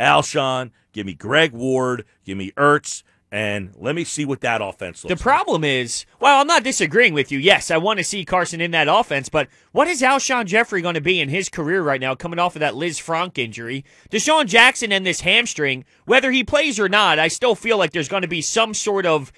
Alshon, 0.00 0.70
give 0.92 1.04
me 1.04 1.12
Greg 1.12 1.52
Ward, 1.52 2.04
give 2.24 2.38
me 2.38 2.52
Ertz, 2.52 3.02
and 3.30 3.74
let 3.76 3.94
me 3.94 4.04
see 4.04 4.24
what 4.24 4.40
that 4.40 4.62
offense 4.62 5.04
looks 5.04 5.14
The 5.14 5.22
problem 5.22 5.60
like. 5.60 5.70
is, 5.70 6.06
well, 6.18 6.40
I'm 6.40 6.46
not 6.46 6.64
disagreeing 6.64 7.12
with 7.12 7.30
you. 7.30 7.38
Yes, 7.38 7.70
I 7.70 7.76
want 7.76 7.98
to 7.98 8.04
see 8.04 8.24
Carson 8.24 8.62
in 8.62 8.70
that 8.70 8.88
offense, 8.88 9.28
but 9.28 9.48
what 9.72 9.86
is 9.86 10.00
Alshon 10.00 10.46
Jeffery 10.46 10.80
going 10.80 10.94
to 10.94 11.02
be 11.02 11.20
in 11.20 11.28
his 11.28 11.50
career 11.50 11.82
right 11.82 12.00
now 12.00 12.14
coming 12.14 12.38
off 12.38 12.56
of 12.56 12.60
that 12.60 12.72
Lisfranc 12.72 13.36
injury? 13.36 13.84
DeSean 14.10 14.46
Jackson 14.46 14.92
and 14.92 15.04
this 15.04 15.20
hamstring, 15.20 15.84
whether 16.06 16.30
he 16.30 16.42
plays 16.42 16.80
or 16.80 16.88
not, 16.88 17.18
I 17.18 17.28
still 17.28 17.54
feel 17.54 17.76
like 17.76 17.90
there's 17.90 18.08
going 18.08 18.22
to 18.22 18.28
be 18.28 18.40
some 18.40 18.72
sort 18.72 19.04
of 19.04 19.30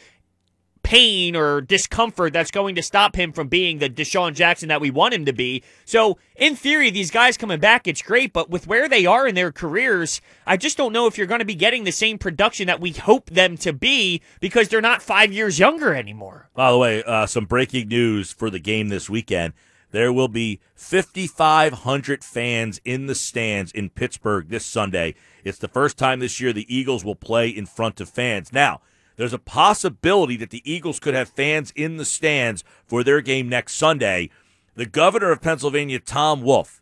pain 0.83 1.37
or 1.37 1.61
discomfort 1.61 2.33
that's 2.33 2.51
going 2.51 2.75
to 2.75 2.83
stop 2.83 3.15
him 3.17 3.33
from 3.33 3.49
being 3.49 3.79
the 3.79 3.91
DeSean 3.91 4.35
Jackson 4.35 4.69
that 4.69 4.81
we 4.81 4.91
want 4.91 5.15
him 5.15 5.25
to 5.25 5.33
be. 5.33 5.63
So, 5.85 6.19
in 6.37 6.57
theory, 6.57 6.91
these 6.91 7.11
guys 7.11 7.37
coming 7.37 7.61
back, 7.61 7.87
it's 7.87 8.03
great, 8.03 8.33
but 8.33 8.51
with 8.51 8.67
where 8.67 8.89
they 8.89 9.07
are 9.07 9.27
in 9.27 9.35
their 9.35 9.53
careers, 9.53 10.21
I 10.47 10.57
just 10.57 10.77
don't 10.77 10.93
know 10.93 11.07
if 11.07 11.17
you're 11.19 11.27
going 11.27 11.41
to 11.41 11.45
be 11.45 11.55
getting 11.55 11.85
the 11.85 11.93
same 11.93 12.19
production 12.19 12.67
that 12.67 12.81
we 12.81 12.93
hope 12.93 13.31
them 13.31 13.57
to 13.59 13.73
be 13.73 14.23
because 14.41 14.69
they're 14.69 14.81
not 14.81 15.03
five 15.03 15.33
years 15.33 15.59
younger 15.59 15.95
anymore. 15.95 16.49
By 16.55 16.71
the 16.71 16.79
way, 16.79 17.03
uh, 17.05 17.27
some 17.27 17.45
breaking 17.45 17.89
news 17.89 18.33
for 18.33 18.51
the 18.51 18.61
game 18.61 18.89
this 18.89 19.09
weekend. 19.09 19.53
There 19.93 20.13
will 20.13 20.29
be 20.29 20.61
5,500 20.77 22.23
fans 22.23 22.81
in 22.85 23.07
the 23.07 23.15
stands 23.15 23.73
in 23.73 23.91
Pittsburgh 23.91 24.49
this 24.49 24.65
Sunday. 24.65 25.15
It's 25.43 25.59
the 25.59 25.69
first 25.69 25.99
time 25.99 26.21
this 26.21 26.41
year 26.41 26.53
the 26.53 26.73
Eagles 26.75 27.05
will 27.05 27.17
play 27.17 27.49
in 27.49 27.67
front 27.67 28.01
of 28.01 28.09
fans. 28.09 28.53
Now, 28.53 28.81
there's 29.21 29.35
a 29.35 29.39
possibility 29.39 30.35
that 30.39 30.49
the 30.49 30.63
Eagles 30.65 30.99
could 30.99 31.13
have 31.13 31.29
fans 31.29 31.75
in 31.77 31.99
the 31.99 32.07
stands 32.07 32.65
for 32.87 33.05
their 33.05 33.21
game 33.21 33.51
next 33.51 33.75
Sunday. 33.75 34.31
The 34.77 34.87
governor 34.87 35.31
of 35.31 35.43
Pennsylvania, 35.43 36.01
Tom 36.01 36.41
Wolf, 36.41 36.81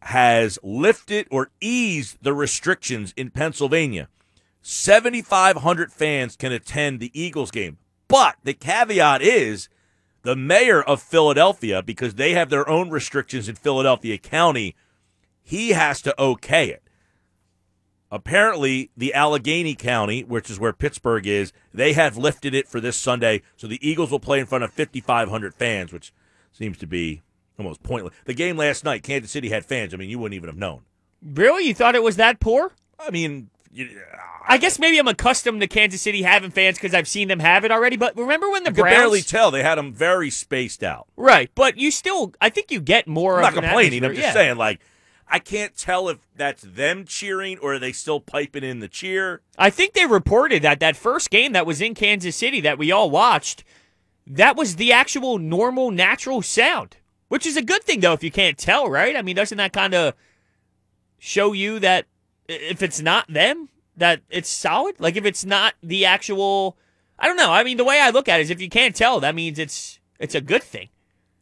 has 0.00 0.58
lifted 0.62 1.26
or 1.30 1.50
eased 1.60 2.16
the 2.22 2.32
restrictions 2.32 3.12
in 3.18 3.28
Pennsylvania. 3.28 4.08
7,500 4.62 5.92
fans 5.92 6.36
can 6.36 6.52
attend 6.52 7.00
the 7.00 7.10
Eagles 7.12 7.50
game. 7.50 7.76
But 8.08 8.36
the 8.42 8.54
caveat 8.54 9.20
is 9.20 9.68
the 10.22 10.36
mayor 10.36 10.82
of 10.82 11.02
Philadelphia, 11.02 11.82
because 11.82 12.14
they 12.14 12.32
have 12.32 12.48
their 12.48 12.66
own 12.66 12.88
restrictions 12.88 13.46
in 13.46 13.56
Philadelphia 13.56 14.16
County, 14.16 14.74
he 15.42 15.72
has 15.72 16.00
to 16.00 16.18
okay 16.18 16.70
it. 16.70 16.82
Apparently, 18.10 18.90
the 18.96 19.14
Allegheny 19.14 19.74
County, 19.74 20.24
which 20.24 20.50
is 20.50 20.58
where 20.58 20.72
Pittsburgh 20.72 21.26
is, 21.26 21.52
they 21.72 21.92
have 21.92 22.16
lifted 22.16 22.54
it 22.54 22.66
for 22.68 22.80
this 22.80 22.96
Sunday, 22.96 23.42
so 23.56 23.66
the 23.66 23.78
Eagles 23.88 24.10
will 24.10 24.18
play 24.20 24.40
in 24.40 24.46
front 24.46 24.64
of 24.64 24.72
5,500 24.72 25.54
fans, 25.54 25.92
which 25.92 26.12
seems 26.52 26.76
to 26.78 26.86
be 26.86 27.22
almost 27.58 27.82
pointless. 27.84 28.12
The 28.24 28.34
game 28.34 28.56
last 28.56 28.84
night, 28.84 29.02
Kansas 29.04 29.30
City 29.30 29.50
had 29.50 29.64
fans. 29.64 29.94
I 29.94 29.96
mean, 29.96 30.10
you 30.10 30.18
wouldn't 30.18 30.34
even 30.34 30.48
have 30.48 30.56
known. 30.58 30.80
Really? 31.22 31.66
You 31.66 31.74
thought 31.74 31.94
it 31.94 32.02
was 32.02 32.16
that 32.16 32.40
poor? 32.40 32.72
I 32.98 33.10
mean, 33.10 33.48
you, 33.72 33.88
I 34.48 34.58
guess 34.58 34.78
maybe 34.80 34.98
I'm 34.98 35.06
accustomed 35.06 35.60
to 35.60 35.68
Kansas 35.68 36.00
City 36.02 36.22
having 36.22 36.50
fans 36.50 36.78
because 36.78 36.94
I've 36.94 37.06
seen 37.06 37.28
them 37.28 37.38
have 37.38 37.64
it 37.64 37.70
already. 37.70 37.96
But 37.96 38.16
remember 38.16 38.50
when 38.50 38.64
the 38.64 38.70
I 38.70 38.72
could 38.72 38.80
Browns? 38.82 38.96
barely 38.96 39.22
tell. 39.22 39.50
They 39.52 39.62
had 39.62 39.76
them 39.78 39.92
very 39.92 40.30
spaced 40.30 40.82
out. 40.82 41.06
right, 41.16 41.48
but 41.54 41.76
you 41.76 41.90
still, 41.92 42.32
I 42.40 42.48
think 42.48 42.72
you 42.72 42.80
get 42.80 43.06
more. 43.06 43.38
I'm 43.40 43.44
of 43.48 43.54
not 43.54 43.62
complaining. 43.62 44.04
I'm 44.04 44.14
just 44.14 44.26
Yeah. 44.26 44.32
saying, 44.32 44.56
like, 44.56 44.80
I 45.32 45.38
can't 45.38 45.76
tell 45.76 46.08
if 46.08 46.18
that's 46.34 46.62
them 46.62 47.04
cheering 47.04 47.58
or 47.58 47.74
are 47.74 47.78
they 47.78 47.92
still 47.92 48.18
piping 48.18 48.64
in 48.64 48.80
the 48.80 48.88
cheer. 48.88 49.42
I 49.56 49.70
think 49.70 49.94
they 49.94 50.06
reported 50.06 50.62
that 50.62 50.80
that 50.80 50.96
first 50.96 51.30
game 51.30 51.52
that 51.52 51.66
was 51.66 51.80
in 51.80 51.94
Kansas 51.94 52.34
City 52.34 52.60
that 52.62 52.78
we 52.78 52.90
all 52.90 53.10
watched, 53.10 53.62
that 54.26 54.56
was 54.56 54.76
the 54.76 54.92
actual 54.92 55.38
normal, 55.38 55.92
natural 55.92 56.42
sound, 56.42 56.96
which 57.28 57.46
is 57.46 57.56
a 57.56 57.62
good 57.62 57.84
thing 57.84 58.00
though 58.00 58.12
if 58.12 58.24
you 58.24 58.32
can't 58.32 58.58
tell, 58.58 58.90
right? 58.90 59.16
I 59.16 59.22
mean, 59.22 59.36
doesn't 59.36 59.58
that 59.58 59.72
kind 59.72 59.94
of 59.94 60.14
show 61.18 61.52
you 61.52 61.78
that 61.78 62.06
if 62.48 62.82
it's 62.82 63.00
not 63.00 63.32
them, 63.32 63.68
that 63.96 64.22
it's 64.30 64.48
solid? 64.48 64.98
Like 64.98 65.14
if 65.14 65.24
it's 65.24 65.44
not 65.44 65.74
the 65.80 66.06
actual, 66.06 66.76
I 67.20 67.28
don't 67.28 67.36
know. 67.36 67.52
I 67.52 67.62
mean, 67.62 67.76
the 67.76 67.84
way 67.84 68.00
I 68.00 68.10
look 68.10 68.28
at 68.28 68.40
it 68.40 68.44
is 68.44 68.50
if 68.50 68.60
you 68.60 68.68
can't 68.68 68.96
tell, 68.96 69.20
that 69.20 69.36
means 69.36 69.60
it's 69.60 70.00
it's 70.18 70.34
a 70.34 70.40
good 70.40 70.64
thing. 70.64 70.88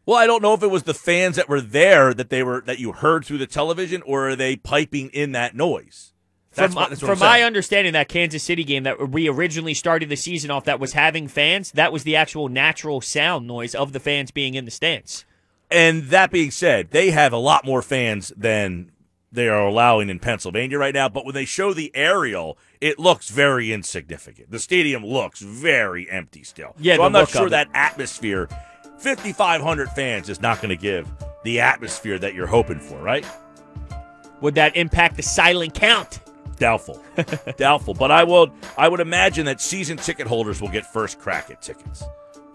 Well, 0.09 0.17
I 0.17 0.27
don't 0.27 0.41
know 0.41 0.55
if 0.55 0.63
it 0.63 0.71
was 0.71 0.85
the 0.85 0.95
fans 0.95 1.37
that 1.37 1.51
were 1.51 1.61
there 1.61 2.15
that 2.15 2.31
they 2.31 2.43
were 2.43 2.63
that 2.63 2.79
you 2.79 2.93
heard 2.93 3.27
through 3.27 3.37
the 3.37 3.47
television, 3.47 4.01
or 4.07 4.31
are 4.31 4.37
they 4.37 4.57
piping 4.57 5.11
in 5.11 5.33
that 5.33 5.55
noise? 5.55 6.15
That's 6.55 6.73
from 6.73 6.81
what, 6.81 6.89
that's 6.89 7.03
from 7.03 7.19
my 7.19 7.43
understanding, 7.43 7.93
that 7.93 8.09
Kansas 8.09 8.43
City 8.43 8.65
game 8.65 8.85
that 8.85 9.11
we 9.11 9.29
originally 9.29 9.75
started 9.75 10.09
the 10.09 10.17
season 10.17 10.51
off 10.51 10.65
that 10.65 10.81
was 10.81 10.95
having 10.95 11.29
fans, 11.29 11.73
that 11.73 11.93
was 11.93 12.05
the 12.05 12.17
actual 12.17 12.49
natural 12.49 13.03
sound 13.03 13.47
noise 13.47 13.75
of 13.75 13.93
the 13.93 14.01
fans 14.01 14.31
being 14.31 14.55
in 14.55 14.65
the 14.65 14.71
stands. 14.71 15.27
And 15.71 16.05
that 16.05 16.31
being 16.31 16.53
said, 16.53 16.91
they 16.91 17.11
have 17.11 17.35
a 17.35 17.37
lot 17.37 17.67
more 17.67 17.83
fans 17.83 18.33
than 18.35 18.93
they 19.31 19.47
are 19.47 19.67
allowing 19.67 20.09
in 20.09 20.21
Pennsylvania 20.21 20.79
right 20.79 20.95
now. 20.95 21.11
But 21.11 21.27
when 21.27 21.35
they 21.35 21.45
show 21.45 21.75
the 21.75 21.95
aerial, 21.95 22.57
it 22.81 22.99
looks 22.99 23.29
very 23.29 23.75
insignificant. 23.75 24.51
The 24.51 24.59
stadium 24.59 25.05
looks 25.05 25.41
very 25.41 26.11
empty 26.11 26.45
still. 26.45 26.75
Yeah, 26.79 26.97
so 26.97 27.03
I'm 27.03 27.13
not 27.13 27.29
sure 27.29 27.51
that 27.51 27.69
atmosphere, 27.75 28.49
5,500 28.99 29.89
fans, 29.91 30.29
is 30.29 30.41
not 30.41 30.61
going 30.61 30.71
to 30.71 30.77
give 30.77 31.09
the 31.45 31.61
atmosphere 31.61 32.19
that 32.19 32.35
you're 32.35 32.47
hoping 32.47 32.81
for, 32.81 32.99
right? 33.01 33.27
Would 34.41 34.55
that 34.57 34.77
impact 34.77 35.17
the 35.17 35.23
silent 35.23 35.75
count? 35.75 36.21
Doubtful, 36.57 37.03
doubtful. 37.57 37.95
But 37.95 38.11
I 38.11 38.25
will. 38.25 38.53
I 38.77 38.89
would 38.89 39.01
imagine 39.01 39.47
that 39.47 39.61
season 39.61 39.97
ticket 39.97 40.27
holders 40.27 40.61
will 40.61 40.69
get 40.69 40.85
first 40.85 41.19
crack 41.21 41.51
at 41.51 41.63
tickets 41.63 42.03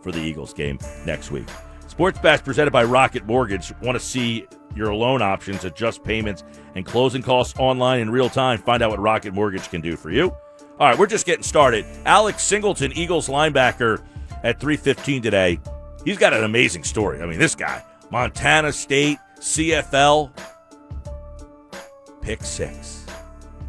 for 0.01 0.11
the 0.11 0.19
Eagles 0.19 0.53
game 0.53 0.77
next 1.05 1.31
week. 1.31 1.47
Sports 1.87 2.19
Bash 2.19 2.43
presented 2.43 2.71
by 2.71 2.83
Rocket 2.83 3.25
Mortgage. 3.25 3.71
Want 3.81 3.97
to 3.97 4.03
see 4.03 4.45
your 4.75 4.93
loan 4.93 5.21
options, 5.21 5.63
adjust 5.63 6.03
payments, 6.03 6.43
and 6.75 6.85
closing 6.85 7.21
costs 7.21 7.57
online 7.57 8.01
in 8.01 8.09
real 8.09 8.29
time? 8.29 8.57
Find 8.57 8.81
out 8.81 8.89
what 8.89 8.99
Rocket 8.99 9.33
Mortgage 9.33 9.69
can 9.69 9.79
do 9.79 9.95
for 9.95 10.09
you. 10.09 10.35
All 10.79 10.89
right, 10.89 10.97
we're 10.97 11.07
just 11.07 11.25
getting 11.25 11.43
started. 11.43 11.85
Alex 12.05 12.43
Singleton, 12.43 12.91
Eagles 12.93 13.29
linebacker, 13.29 14.03
at 14.43 14.59
3:15 14.59 15.21
today. 15.21 15.59
He's 16.05 16.17
got 16.17 16.33
an 16.33 16.43
amazing 16.43 16.83
story. 16.83 17.21
I 17.21 17.25
mean, 17.25 17.39
this 17.39 17.55
guy, 17.55 17.83
Montana 18.11 18.71
State, 18.73 19.19
CFL, 19.39 20.31
pick 22.21 22.43
six. 22.43 23.05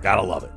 Gotta 0.03 0.23
love 0.23 0.45
it. 0.45 0.53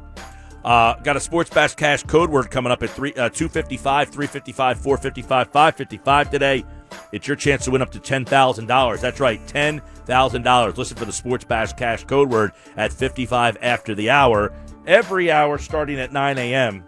Uh, 0.64 0.96
got 0.96 1.16
a 1.16 1.20
Sports 1.20 1.50
Bash 1.50 1.76
Cash 1.76 2.04
code 2.04 2.30
word 2.30 2.52
coming 2.52 2.72
up 2.72 2.84
at 2.84 2.90
three, 2.90 3.12
uh, 3.14 3.30
255, 3.30 4.10
355, 4.10 4.78
455, 4.78 5.48
555 5.48 6.30
today. 6.30 6.66
It's 7.14 7.28
your 7.28 7.38
chance 7.38 7.64
to 7.66 7.72
win 7.72 7.82
up 7.82 7.92
to 7.92 8.00
$10,000. 8.00 9.00
That's 9.00 9.20
right, 9.20 9.46
$10,000. 9.48 10.78
Listen 10.78 10.98
for 10.98 11.06
the 11.06 11.14
Sports 11.14 11.46
Bash 11.46 11.74
Cash 11.74 12.04
code 12.04 12.30
word 12.30 12.52
at 12.76 12.92
55 12.92 13.58
after 13.62 13.96
the 13.96 14.10
hour. 14.10 14.52
Every 14.86 15.32
hour 15.32 15.58
starting 15.58 16.00
at 16.00 16.12
9 16.12 16.38
a.m. 16.38 16.84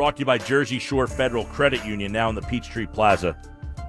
Brought 0.00 0.16
to 0.16 0.20
you 0.20 0.24
by 0.24 0.38
Jersey 0.38 0.78
Shore 0.78 1.06
Federal 1.06 1.44
Credit 1.44 1.84
Union, 1.84 2.10
now 2.10 2.30
in 2.30 2.34
the 2.34 2.40
Peachtree 2.40 2.86
Plaza 2.86 3.36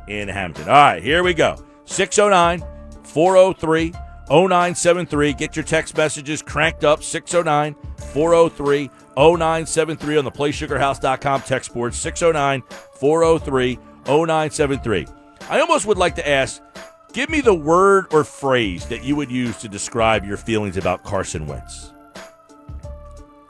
in 0.09 0.27
Hammonton. 0.27 0.67
All 0.67 0.75
right, 0.75 1.01
here 1.01 1.23
we 1.23 1.33
go. 1.33 1.55
609 1.85 2.61
403 3.01 3.93
0973. 4.29 5.31
Get 5.31 5.55
your 5.55 5.63
text 5.63 5.95
messages 5.95 6.41
cranked 6.41 6.83
up. 6.83 7.01
609 7.01 7.77
403 8.11 8.89
0973 9.15 10.17
on 10.17 10.25
the 10.25 10.31
PlaySugarHouse.com 10.31 11.43
text 11.43 11.73
board. 11.73 11.95
609 11.95 12.61
403 12.99 13.79
0973. 14.05 15.07
I 15.49 15.61
almost 15.61 15.85
would 15.85 15.97
like 15.97 16.15
to 16.15 16.27
ask 16.27 16.61
give 17.13 17.29
me 17.29 17.39
the 17.39 17.55
word 17.55 18.07
or 18.11 18.25
phrase 18.25 18.85
that 18.87 19.05
you 19.05 19.15
would 19.15 19.31
use 19.31 19.55
to 19.61 19.69
describe 19.69 20.25
your 20.25 20.35
feelings 20.35 20.75
about 20.75 21.05
Carson 21.05 21.47
Wentz. 21.47 21.90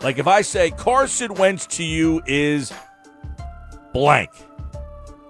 Like 0.04 0.18
if 0.18 0.26
I 0.28 0.42
say 0.42 0.72
Carson 0.72 1.36
Wentz 1.36 1.68
to 1.68 1.84
you 1.84 2.24
is 2.26 2.74
blank, 3.94 4.32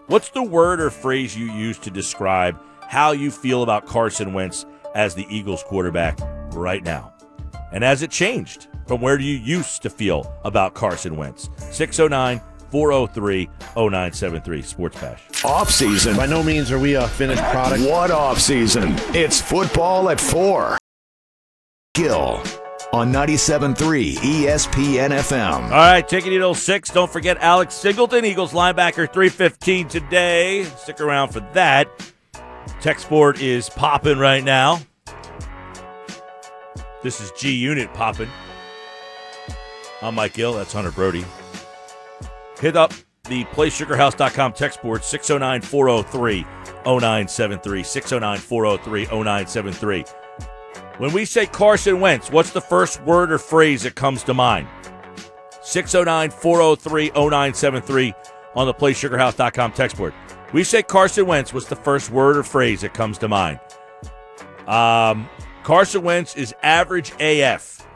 what's 0.08 0.30
the 0.30 0.44
word 0.44 0.80
or 0.80 0.90
phrase 0.90 1.36
you 1.36 1.52
use 1.52 1.78
to 1.80 1.90
describe 1.90 2.58
how 2.88 3.12
you 3.12 3.32
feel 3.32 3.64
about 3.64 3.86
Carson 3.86 4.34
Wentz 4.34 4.66
as 4.96 5.14
the 5.14 5.26
Eagles 5.30 5.64
quarterback 5.64 6.18
right 6.54 6.84
now? 6.84 7.14
And 7.74 7.84
has 7.84 8.02
it 8.02 8.12
changed 8.12 8.68
from 8.88 9.02
where 9.02 9.18
do 9.18 9.24
you 9.24 9.38
used 9.38 9.82
to 9.82 9.90
feel 9.90 10.34
about 10.44 10.74
Carson 10.74 11.16
Wentz. 11.16 11.50
609 11.72 12.42
403 12.72 13.50
0973 13.76 14.62
Sports 14.62 15.00
Bash. 15.00 15.22
Off 15.46 15.70
season. 15.70 16.16
By 16.16 16.26
no 16.26 16.44
means 16.44 16.72
are 16.72 16.80
we 16.80 16.96
a 16.96 17.08
finished 17.08 17.44
product. 17.44 17.84
What 17.84 18.12
off 18.12 18.40
season? 18.40 18.96
It's 19.16 19.42
football 19.42 20.10
at 20.10 20.20
four. 20.20 20.78
Gill 21.94 22.42
on 22.94 23.12
97.3 23.12 24.16
ESPN 24.16 25.10
FM. 25.10 25.64
All 25.64 25.70
right, 25.70 26.08
taking 26.08 26.34
it 26.34 26.56
06. 26.56 26.90
Don't 26.92 27.12
forget 27.12 27.38
Alex 27.40 27.74
Singleton, 27.74 28.26
Eagles 28.26 28.54
linebacker, 28.54 29.12
315 29.12 29.88
today. 29.88 30.64
Stick 30.78 31.00
around 31.00 31.30
for 31.30 31.40
that. 31.54 31.90
Text 32.82 33.10
board 33.10 33.40
is 33.40 33.70
popping 33.70 34.18
right 34.18 34.44
now. 34.44 34.80
This 37.04 37.22
is 37.22 37.32
G 37.32 37.52
Unit 37.54 37.94
popping. 37.94 38.30
I'm 40.02 40.16
Mike 40.16 40.34
Gill. 40.34 40.54
That's 40.54 40.74
Hunter 40.74 40.92
Brody. 40.92 41.26
Hit 42.60 42.76
up 42.76 42.94
the 43.26 43.46
playsugarhouse.com 43.46 44.54
text 44.54 44.82
board 44.82 45.04
609 45.04 45.62
403 45.62 46.46
0973. 46.86 47.84
609 47.84 48.38
403 48.38 49.06
0973. 49.06 50.06
When 50.98 51.14
we 51.14 51.26
say 51.26 51.46
Carson 51.46 52.00
Wentz, 52.00 52.30
what's 52.30 52.52
the 52.52 52.62
first 52.62 53.02
word 53.04 53.32
or 53.32 53.38
phrase 53.38 53.84
that 53.84 53.96
comes 53.96 54.24
to 54.24 54.34
mind? 54.34 54.68
609 55.64 56.32
403 56.32 57.12
0973 57.12 58.14
on 58.56 58.68
the 58.68 58.74
playsugarhouse.com 58.74 59.72
text 59.72 59.98
board. 59.98 60.14
We 60.54 60.64
say 60.64 60.84
Carson 60.84 61.26
Wentz, 61.26 61.54
what's 61.54 61.68
the 61.68 61.76
first 61.76 62.12
word 62.12 62.38
or 62.38 62.44
phrase 62.44 62.82
that 62.82 62.94
comes 62.94 63.18
to 63.20 63.28
mind? 63.28 63.60
Um, 64.68 65.30
Carson 65.64 66.04
Wentz 66.04 66.36
is 66.36 66.54
average 66.62 67.14
AF. 67.20 67.88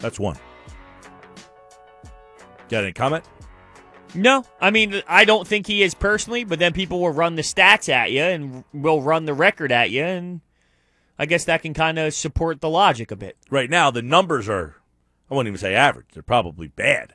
That's 0.00 0.18
one. 0.18 0.36
Got 2.68 2.84
any 2.84 2.92
comment? 2.92 3.24
No, 4.14 4.44
I 4.60 4.70
mean 4.70 5.02
I 5.08 5.24
don't 5.24 5.46
think 5.46 5.66
he 5.66 5.82
is 5.82 5.94
personally, 5.94 6.44
but 6.44 6.58
then 6.58 6.72
people 6.72 7.00
will 7.00 7.10
run 7.10 7.36
the 7.36 7.42
stats 7.42 7.88
at 7.88 8.12
you 8.12 8.22
and 8.22 8.64
will 8.72 9.02
run 9.02 9.24
the 9.24 9.34
record 9.34 9.72
at 9.72 9.90
you, 9.90 10.04
and 10.04 10.40
I 11.18 11.26
guess 11.26 11.44
that 11.44 11.62
can 11.62 11.74
kind 11.74 11.98
of 11.98 12.12
support 12.14 12.60
the 12.60 12.68
logic 12.70 13.10
a 13.10 13.16
bit. 13.16 13.36
Right 13.50 13.70
now, 13.70 13.90
the 13.90 14.02
numbers 14.02 14.48
are, 14.48 14.76
I 15.30 15.34
wouldn't 15.34 15.48
even 15.54 15.60
say 15.60 15.74
average. 15.74 16.06
They're 16.12 16.22
probably 16.22 16.68
bad. 16.68 17.14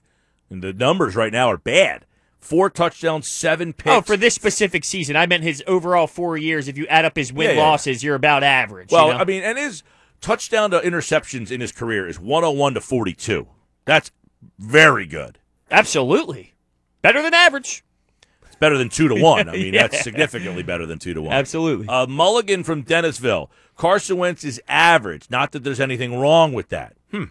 And 0.49 0.61
the 0.61 0.73
numbers 0.73 1.15
right 1.15 1.31
now 1.33 1.49
are 1.51 1.57
bad. 1.57 2.05
Four 2.39 2.69
touchdowns, 2.69 3.27
seven 3.27 3.73
picks. 3.73 3.93
Oh, 3.93 4.01
for 4.01 4.15
this 4.15 4.33
specific 4.33 4.85
season, 4.85 5.17
I 5.17 5.25
meant 5.25 5.43
his 5.43 5.61
overall 5.67 6.07
four 6.07 6.37
years. 6.37 6.69
If 6.69 6.77
you 6.77 6.87
add 6.87 7.03
up 7.03 7.17
his 7.17 7.33
win 7.33 7.49
Yeah, 7.49 7.55
yeah. 7.57 7.61
losses, 7.61 8.01
you're 8.03 8.15
about 8.15 8.43
average. 8.43 8.91
Well, 8.91 9.07
you 9.07 9.13
know? 9.13 9.19
I 9.19 9.25
mean, 9.25 9.43
and 9.43 9.57
his 9.57 9.83
touchdown 10.21 10.71
to 10.71 10.79
interceptions 10.79 11.51
in 11.51 11.59
his 11.59 11.73
career 11.73 12.07
is 12.07 12.17
101 12.19 12.75
to 12.75 12.81
42. 12.81 13.47
That's 13.85 14.11
very 14.57 15.05
good. 15.05 15.37
absolutely 15.69 16.53
better 17.01 17.21
than 17.21 17.33
average. 17.33 17.83
Better 18.59 18.77
than 18.77 18.89
2 18.89 19.07
to 19.09 19.15
1. 19.21 19.49
I 19.49 19.51
mean, 19.53 19.73
Yeah. 19.73 19.87
that's 19.87 20.01
significantly 20.03 20.63
better 20.63 20.85
than 20.85 20.99
2 20.99 21.13
to 21.13 21.21
1. 21.21 21.33
Absolutely. 21.33 21.87
Uh, 21.87 22.05
Mulligan 22.07 22.63
from 22.63 22.83
Dennisville. 22.83 23.49
Carson 23.75 24.17
Wentz 24.17 24.43
is 24.43 24.61
average. 24.67 25.29
Not 25.29 25.51
that 25.53 25.63
there's 25.63 25.79
anything 25.79 26.17
wrong 26.19 26.53
with 26.53 26.69
that. 26.69 26.93
Hmm. 27.11 27.25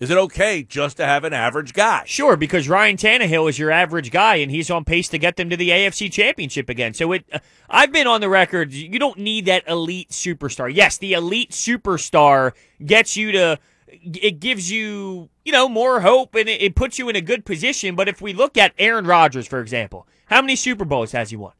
Is 0.00 0.10
it 0.10 0.18
okay 0.18 0.62
just 0.64 0.96
to 0.96 1.06
have 1.06 1.22
an 1.24 1.32
average 1.32 1.72
guy? 1.72 2.02
Sure, 2.04 2.36
because 2.36 2.68
Ryan 2.68 2.96
Tannehill 2.96 3.48
is 3.48 3.58
your 3.58 3.70
average 3.70 4.10
guy, 4.10 4.36
and 4.36 4.50
he's 4.50 4.68
on 4.68 4.84
pace 4.84 5.08
to 5.10 5.18
get 5.18 5.36
them 5.36 5.48
to 5.50 5.56
the 5.56 5.70
AFC 5.70 6.10
Championship 6.12 6.68
again. 6.68 6.94
So 6.94 7.12
it, 7.12 7.24
uh, 7.32 7.38
I've 7.70 7.92
been 7.92 8.06
on 8.08 8.20
the 8.20 8.28
record. 8.28 8.72
You 8.72 8.98
don't 8.98 9.18
need 9.18 9.46
that 9.46 9.66
elite 9.68 10.10
superstar. 10.10 10.72
Yes, 10.74 10.98
the 10.98 11.12
elite 11.12 11.52
superstar 11.52 12.52
gets 12.84 13.16
you 13.16 13.32
to. 13.32 13.58
It 13.88 14.40
gives 14.40 14.70
you, 14.70 15.30
you 15.44 15.52
know, 15.52 15.68
more 15.68 16.00
hope, 16.00 16.34
and 16.34 16.48
it, 16.48 16.60
it 16.60 16.74
puts 16.74 16.98
you 16.98 17.08
in 17.08 17.14
a 17.14 17.20
good 17.20 17.44
position. 17.44 17.94
But 17.94 18.08
if 18.08 18.20
we 18.20 18.32
look 18.32 18.58
at 18.58 18.74
Aaron 18.78 19.06
Rodgers, 19.06 19.46
for 19.46 19.60
example, 19.60 20.08
how 20.26 20.40
many 20.40 20.56
Super 20.56 20.84
Bowls 20.84 21.12
has 21.12 21.30
he 21.30 21.36
won? 21.36 21.52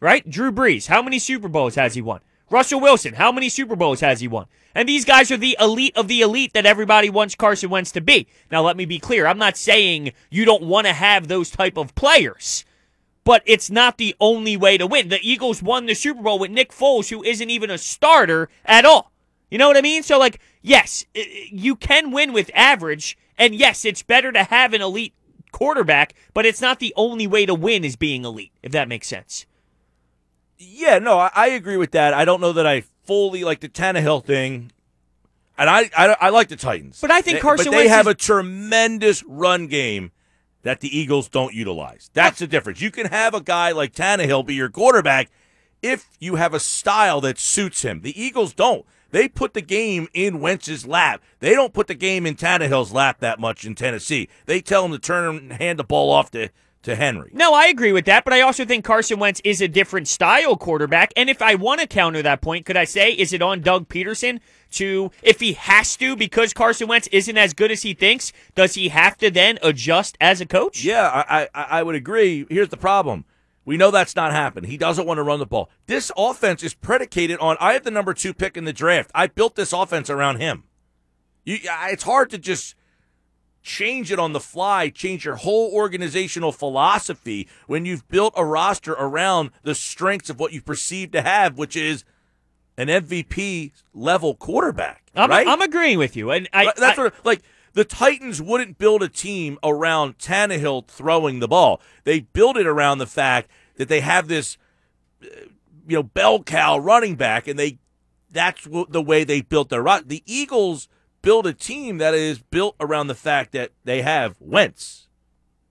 Right, 0.00 0.28
Drew 0.28 0.52
Brees, 0.52 0.88
how 0.88 1.02
many 1.02 1.18
Super 1.18 1.48
Bowls 1.48 1.76
has 1.76 1.94
he 1.94 2.02
won? 2.02 2.20
Russell 2.50 2.80
Wilson, 2.80 3.14
how 3.14 3.32
many 3.32 3.48
Super 3.48 3.74
Bowls 3.74 4.00
has 4.00 4.20
he 4.20 4.28
won? 4.28 4.46
And 4.74 4.88
these 4.88 5.04
guys 5.04 5.30
are 5.30 5.36
the 5.36 5.56
elite 5.58 5.96
of 5.96 6.08
the 6.08 6.20
elite 6.20 6.52
that 6.52 6.66
everybody 6.66 7.08
wants 7.08 7.34
Carson 7.34 7.70
Wentz 7.70 7.92
to 7.92 8.00
be. 8.00 8.26
Now, 8.50 8.62
let 8.62 8.76
me 8.76 8.84
be 8.84 8.98
clear. 8.98 9.26
I'm 9.26 9.38
not 9.38 9.56
saying 9.56 10.12
you 10.30 10.44
don't 10.44 10.64
want 10.64 10.86
to 10.86 10.92
have 10.92 11.28
those 11.28 11.50
type 11.50 11.76
of 11.76 11.94
players, 11.94 12.64
but 13.22 13.42
it's 13.46 13.70
not 13.70 13.96
the 13.96 14.14
only 14.20 14.56
way 14.56 14.76
to 14.76 14.86
win. 14.86 15.08
The 15.08 15.20
Eagles 15.22 15.62
won 15.62 15.86
the 15.86 15.94
Super 15.94 16.22
Bowl 16.22 16.38
with 16.38 16.50
Nick 16.50 16.70
Foles, 16.70 17.08
who 17.08 17.22
isn't 17.22 17.50
even 17.50 17.70
a 17.70 17.78
starter 17.78 18.50
at 18.66 18.84
all. 18.84 19.12
You 19.50 19.58
know 19.58 19.68
what 19.68 19.76
I 19.76 19.82
mean? 19.82 20.02
So, 20.02 20.18
like, 20.18 20.40
yes, 20.60 21.04
you 21.14 21.76
can 21.76 22.10
win 22.10 22.32
with 22.32 22.50
average, 22.52 23.16
and 23.38 23.54
yes, 23.54 23.84
it's 23.84 24.02
better 24.02 24.32
to 24.32 24.44
have 24.44 24.74
an 24.74 24.82
elite 24.82 25.14
quarterback, 25.54 26.14
but 26.34 26.44
it's 26.44 26.60
not 26.60 26.80
the 26.80 26.92
only 26.96 27.26
way 27.26 27.46
to 27.46 27.54
win 27.54 27.84
is 27.84 27.96
being 27.96 28.24
elite, 28.24 28.52
if 28.62 28.72
that 28.72 28.88
makes 28.88 29.06
sense. 29.06 29.46
Yeah, 30.58 30.98
no, 30.98 31.18
I, 31.18 31.30
I 31.34 31.46
agree 31.48 31.76
with 31.76 31.92
that. 31.92 32.12
I 32.12 32.24
don't 32.24 32.40
know 32.40 32.52
that 32.52 32.66
I 32.66 32.82
fully 33.04 33.44
like 33.44 33.60
the 33.60 33.68
Tannehill 33.68 34.24
thing. 34.24 34.70
And 35.56 35.70
I, 35.70 35.88
I, 35.96 36.16
I 36.20 36.28
like 36.30 36.48
the 36.48 36.56
Titans. 36.56 37.00
But 37.00 37.10
I 37.12 37.20
think 37.20 37.36
They- 37.36 37.40
Carson 37.40 37.66
But 37.66 37.70
they 37.72 37.76
Wentz 37.84 37.90
have 37.92 38.06
is- 38.06 38.12
a 38.12 38.14
tremendous 38.16 39.22
run 39.24 39.66
game 39.68 40.10
that 40.62 40.80
the 40.80 40.96
Eagles 40.96 41.28
don't 41.28 41.54
utilize. 41.54 42.10
That's 42.14 42.38
the 42.40 42.46
difference. 42.46 42.80
You 42.80 42.90
can 42.90 43.06
have 43.06 43.34
a 43.34 43.40
guy 43.40 43.70
like 43.72 43.92
Tannehill 43.94 44.46
be 44.46 44.54
your 44.54 44.70
quarterback 44.70 45.30
if 45.82 46.08
you 46.18 46.36
have 46.36 46.54
a 46.54 46.60
style 46.60 47.20
that 47.20 47.38
suits 47.38 47.82
him. 47.82 48.00
The 48.00 48.20
Eagles 48.20 48.54
don't. 48.54 48.84
They 49.14 49.28
put 49.28 49.54
the 49.54 49.62
game 49.62 50.08
in 50.12 50.40
Wentz's 50.40 50.88
lap. 50.88 51.22
They 51.38 51.54
don't 51.54 51.72
put 51.72 51.86
the 51.86 51.94
game 51.94 52.26
in 52.26 52.34
Tannehill's 52.34 52.90
lap 52.92 53.20
that 53.20 53.38
much 53.38 53.64
in 53.64 53.76
Tennessee. 53.76 54.28
They 54.46 54.60
tell 54.60 54.84
him 54.84 54.90
to 54.90 54.98
turn 54.98 55.36
and 55.36 55.52
hand 55.52 55.78
the 55.78 55.84
ball 55.84 56.10
off 56.10 56.32
to, 56.32 56.48
to 56.82 56.96
Henry. 56.96 57.30
No, 57.32 57.54
I 57.54 57.66
agree 57.66 57.92
with 57.92 58.06
that, 58.06 58.24
but 58.24 58.34
I 58.34 58.40
also 58.40 58.64
think 58.64 58.84
Carson 58.84 59.20
Wentz 59.20 59.40
is 59.44 59.60
a 59.60 59.68
different 59.68 60.08
style 60.08 60.56
quarterback. 60.56 61.12
And 61.16 61.30
if 61.30 61.40
I 61.40 61.54
want 61.54 61.80
to 61.80 61.86
counter 61.86 62.22
that 62.22 62.40
point, 62.40 62.66
could 62.66 62.76
I 62.76 62.82
say, 62.82 63.12
is 63.12 63.32
it 63.32 63.40
on 63.40 63.60
Doug 63.60 63.88
Pederson 63.88 64.40
to, 64.72 65.12
if 65.22 65.38
he 65.38 65.52
has 65.52 65.96
to, 65.98 66.16
because 66.16 66.52
Carson 66.52 66.88
Wentz 66.88 67.06
isn't 67.12 67.38
as 67.38 67.54
good 67.54 67.70
as 67.70 67.82
he 67.82 67.94
thinks, 67.94 68.32
does 68.56 68.74
he 68.74 68.88
have 68.88 69.16
to 69.18 69.30
then 69.30 69.60
adjust 69.62 70.18
as 70.20 70.40
a 70.40 70.46
coach? 70.46 70.82
Yeah, 70.82 71.24
I, 71.28 71.48
I, 71.54 71.62
I 71.78 71.82
would 71.84 71.94
agree. 71.94 72.46
Here's 72.50 72.70
the 72.70 72.76
problem. 72.76 73.26
We 73.64 73.76
know 73.76 73.90
that's 73.90 74.14
not 74.16 74.32
happening. 74.32 74.70
He 74.70 74.76
doesn't 74.76 75.06
want 75.06 75.18
to 75.18 75.22
run 75.22 75.38
the 75.38 75.46
ball. 75.46 75.70
This 75.86 76.12
offense 76.16 76.62
is 76.62 76.74
predicated 76.74 77.38
on 77.38 77.56
I 77.60 77.72
have 77.72 77.84
the 77.84 77.90
number 77.90 78.12
two 78.14 78.34
pick 78.34 78.56
in 78.56 78.64
the 78.64 78.72
draft. 78.72 79.10
I 79.14 79.26
built 79.26 79.54
this 79.56 79.72
offense 79.72 80.10
around 80.10 80.36
him. 80.38 80.64
You, 81.44 81.58
it's 81.62 82.02
hard 82.04 82.30
to 82.30 82.38
just 82.38 82.74
change 83.62 84.12
it 84.12 84.18
on 84.18 84.32
the 84.34 84.40
fly, 84.40 84.90
change 84.90 85.24
your 85.24 85.36
whole 85.36 85.72
organizational 85.72 86.52
philosophy 86.52 87.48
when 87.66 87.86
you've 87.86 88.06
built 88.08 88.34
a 88.36 88.44
roster 88.44 88.92
around 88.92 89.50
the 89.62 89.74
strengths 89.74 90.28
of 90.28 90.38
what 90.38 90.52
you 90.52 90.60
perceive 90.60 91.10
to 91.12 91.22
have, 91.22 91.56
which 91.56 91.74
is 91.76 92.04
an 92.76 92.88
MVP 92.88 93.72
level 93.94 94.34
quarterback. 94.34 95.10
I'm, 95.14 95.30
right? 95.30 95.46
I'm 95.46 95.62
agreeing 95.62 95.96
with 95.98 96.16
you. 96.16 96.30
And 96.30 96.48
I, 96.52 96.72
That's 96.76 96.98
I- 96.98 97.04
what 97.04 97.14
like 97.24 97.40
the 97.74 97.84
Titans 97.84 98.40
wouldn't 98.40 98.78
build 98.78 99.02
a 99.02 99.08
team 99.08 99.58
around 99.62 100.18
Tannehill 100.18 100.86
throwing 100.86 101.40
the 101.40 101.48
ball. 101.48 101.80
They 102.04 102.20
build 102.20 102.56
it 102.56 102.66
around 102.66 102.98
the 102.98 103.06
fact 103.06 103.50
that 103.76 103.88
they 103.88 104.00
have 104.00 104.28
this, 104.28 104.56
uh, 105.22 105.26
you 105.86 105.96
know, 105.96 106.02
bell 106.02 106.42
cow 106.42 106.78
running 106.78 107.16
back, 107.16 107.46
and 107.46 107.58
they 107.58 107.78
that's 108.30 108.66
the 108.88 109.02
way 109.02 109.22
they 109.22 109.40
built 109.40 109.68
their 109.68 109.82
ro- 109.82 110.00
The 110.04 110.22
Eagles 110.26 110.88
build 111.22 111.46
a 111.46 111.52
team 111.52 111.98
that 111.98 112.14
is 112.14 112.38
built 112.38 112.76
around 112.80 113.06
the 113.06 113.14
fact 113.14 113.52
that 113.52 113.70
they 113.84 114.02
have 114.02 114.36
Wentz. 114.40 115.03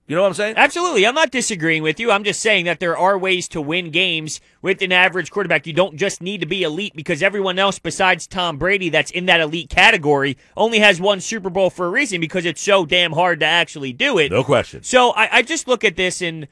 You 0.06 0.14
know 0.14 0.22
what 0.22 0.28
I'm 0.28 0.34
saying? 0.34 0.54
Absolutely. 0.58 1.06
I'm 1.06 1.14
not 1.14 1.30
disagreeing 1.30 1.82
with 1.82 1.98
you. 1.98 2.10
I'm 2.10 2.24
just 2.24 2.40
saying 2.40 2.66
that 2.66 2.78
there 2.78 2.96
are 2.96 3.16
ways 3.16 3.48
to 3.48 3.60
win 3.60 3.90
games 3.90 4.38
with 4.60 4.82
an 4.82 4.92
average 4.92 5.30
quarterback. 5.30 5.66
You 5.66 5.72
don't 5.72 5.96
just 5.96 6.20
need 6.20 6.42
to 6.42 6.46
be 6.46 6.62
elite 6.62 6.94
because 6.94 7.22
everyone 7.22 7.58
else 7.58 7.78
besides 7.78 8.26
Tom 8.26 8.58
Brady 8.58 8.90
that's 8.90 9.10
in 9.10 9.24
that 9.26 9.40
elite 9.40 9.70
category 9.70 10.36
only 10.58 10.78
has 10.80 11.00
one 11.00 11.20
Super 11.20 11.48
Bowl 11.48 11.70
for 11.70 11.86
a 11.86 11.90
reason 11.90 12.20
because 12.20 12.44
it's 12.44 12.60
so 12.60 12.84
damn 12.84 13.12
hard 13.12 13.40
to 13.40 13.46
actually 13.46 13.94
do 13.94 14.18
it. 14.18 14.30
No 14.30 14.44
question. 14.44 14.82
So 14.82 15.12
I, 15.12 15.38
I 15.38 15.42
just 15.42 15.66
look 15.66 15.84
at 15.84 15.96
this 15.96 16.20
and 16.20 16.48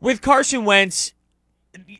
with 0.00 0.22
Carson 0.22 0.64
Wentz 0.64 1.12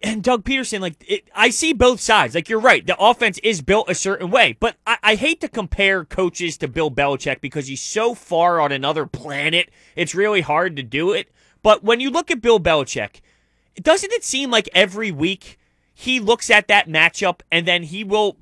and 0.02 0.22
Doug 0.22 0.44
Pederson, 0.44 0.80
like 0.80 1.02
it, 1.06 1.28
I 1.34 1.50
see 1.50 1.72
both 1.72 2.00
sides. 2.00 2.34
Like 2.34 2.48
you're 2.48 2.60
right, 2.60 2.86
the 2.86 2.96
offense 2.98 3.38
is 3.38 3.62
built 3.62 3.90
a 3.90 3.94
certain 3.94 4.30
way, 4.30 4.56
but 4.58 4.76
I, 4.86 4.98
I 5.02 5.14
hate 5.14 5.40
to 5.40 5.48
compare 5.48 6.04
coaches 6.04 6.56
to 6.58 6.68
Bill 6.68 6.90
Belichick 6.90 7.40
because 7.40 7.66
he's 7.66 7.82
so 7.82 8.14
far 8.14 8.60
on 8.60 8.72
another 8.72 9.06
planet. 9.06 9.70
It's 9.96 10.14
really 10.14 10.40
hard 10.40 10.76
to 10.76 10.82
do 10.82 11.12
it. 11.12 11.30
But 11.62 11.82
when 11.82 12.00
you 12.00 12.10
look 12.10 12.30
at 12.30 12.42
Bill 12.42 12.60
Belichick, 12.60 13.20
doesn't 13.80 14.12
it 14.12 14.24
seem 14.24 14.50
like 14.50 14.68
every 14.74 15.10
week 15.10 15.58
he 15.94 16.20
looks 16.20 16.50
at 16.50 16.68
that 16.68 16.88
matchup 16.88 17.40
and 17.50 17.66
then 17.66 17.84
he 17.84 18.04
will 18.04 18.36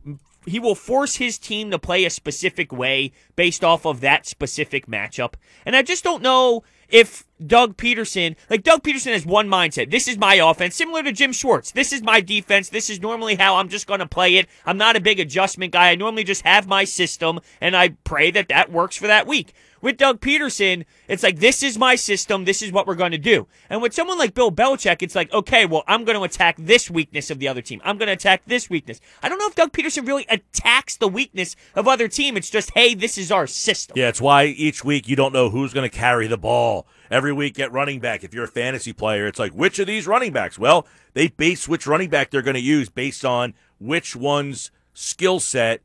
he 0.44 0.58
will 0.58 0.74
force 0.74 1.16
his 1.16 1.38
team 1.38 1.70
to 1.70 1.78
play 1.78 2.04
a 2.04 2.10
specific 2.10 2.72
way 2.72 3.12
based 3.36 3.62
off 3.62 3.86
of 3.86 4.00
that 4.00 4.26
specific 4.26 4.86
matchup. 4.86 5.34
And 5.64 5.76
I 5.76 5.82
just 5.82 6.02
don't 6.02 6.22
know 6.22 6.64
if 6.88 7.24
Doug 7.46 7.76
Pederson, 7.76 8.36
like 8.48 8.62
Doug 8.62 8.82
Pederson 8.82 9.12
has 9.12 9.26
one 9.26 9.48
mindset. 9.48 9.90
This 9.90 10.08
is 10.08 10.18
my 10.18 10.34
offense, 10.34 10.74
similar 10.74 11.02
to 11.02 11.12
Jim 11.12 11.32
Schwartz. 11.32 11.72
This 11.72 11.92
is 11.92 12.02
my 12.02 12.20
defense. 12.20 12.68
This 12.68 12.90
is 12.90 13.00
normally 13.00 13.36
how 13.36 13.56
I'm 13.56 13.68
just 13.68 13.86
going 13.86 14.00
to 14.00 14.06
play 14.06 14.36
it. 14.36 14.46
I'm 14.64 14.78
not 14.78 14.96
a 14.96 15.00
big 15.00 15.20
adjustment 15.20 15.72
guy. 15.72 15.90
I 15.90 15.94
normally 15.94 16.24
just 16.24 16.42
have 16.42 16.66
my 16.66 16.84
system 16.84 17.40
and 17.60 17.76
I 17.76 17.90
pray 18.04 18.30
that 18.30 18.48
that 18.48 18.72
works 18.72 18.96
for 18.96 19.06
that 19.06 19.26
week. 19.26 19.52
With 19.80 19.96
Doug 19.96 20.20
Pederson, 20.20 20.84
it's 21.08 21.24
like, 21.24 21.40
this 21.40 21.60
is 21.64 21.76
my 21.76 21.96
system. 21.96 22.44
This 22.44 22.62
is 22.62 22.70
what 22.70 22.86
we're 22.86 22.94
going 22.94 23.10
to 23.10 23.18
do. 23.18 23.48
And 23.68 23.82
with 23.82 23.92
someone 23.92 24.16
like 24.16 24.32
Bill 24.32 24.52
Belichick, 24.52 25.02
it's 25.02 25.16
like, 25.16 25.32
okay, 25.32 25.66
well, 25.66 25.82
I'm 25.88 26.04
going 26.04 26.16
to 26.16 26.22
attack 26.22 26.54
this 26.56 26.88
weakness 26.88 27.32
of 27.32 27.40
the 27.40 27.48
other 27.48 27.62
team. 27.62 27.80
I'm 27.84 27.98
going 27.98 28.06
to 28.06 28.12
attack 28.12 28.42
this 28.46 28.70
weakness. 28.70 29.00
I 29.24 29.28
don't 29.28 29.38
know 29.38 29.48
if 29.48 29.56
Doug 29.56 29.72
Pederson 29.72 30.06
really 30.06 30.24
attacks 30.28 30.96
the 30.96 31.08
weakness 31.08 31.56
of 31.74 31.88
other 31.88 32.06
team. 32.06 32.36
It's 32.36 32.48
just, 32.48 32.70
hey, 32.74 32.94
this 32.94 33.18
is 33.18 33.32
our 33.32 33.48
system. 33.48 33.98
Yeah, 33.98 34.06
it's 34.06 34.20
why 34.20 34.44
each 34.44 34.84
week 34.84 35.08
you 35.08 35.16
don't 35.16 35.32
know 35.32 35.50
who's 35.50 35.74
going 35.74 35.90
to 35.90 35.96
carry 35.96 36.28
the 36.28 36.38
ball. 36.38 36.86
Every 37.12 37.32
week 37.32 37.60
at 37.60 37.70
running 37.70 38.00
back, 38.00 38.24
if 38.24 38.32
you're 38.32 38.44
a 38.44 38.48
fantasy 38.48 38.94
player, 38.94 39.26
it's 39.26 39.38
like, 39.38 39.52
which 39.52 39.78
of 39.78 39.86
these 39.86 40.06
running 40.06 40.32
backs? 40.32 40.58
Well, 40.58 40.86
they 41.12 41.28
base 41.28 41.68
which 41.68 41.86
running 41.86 42.08
back 42.08 42.30
they're 42.30 42.40
going 42.40 42.54
to 42.54 42.60
use 42.60 42.88
based 42.88 43.22
on 43.22 43.52
which 43.78 44.16
one's 44.16 44.70
skill 44.94 45.38
set 45.38 45.82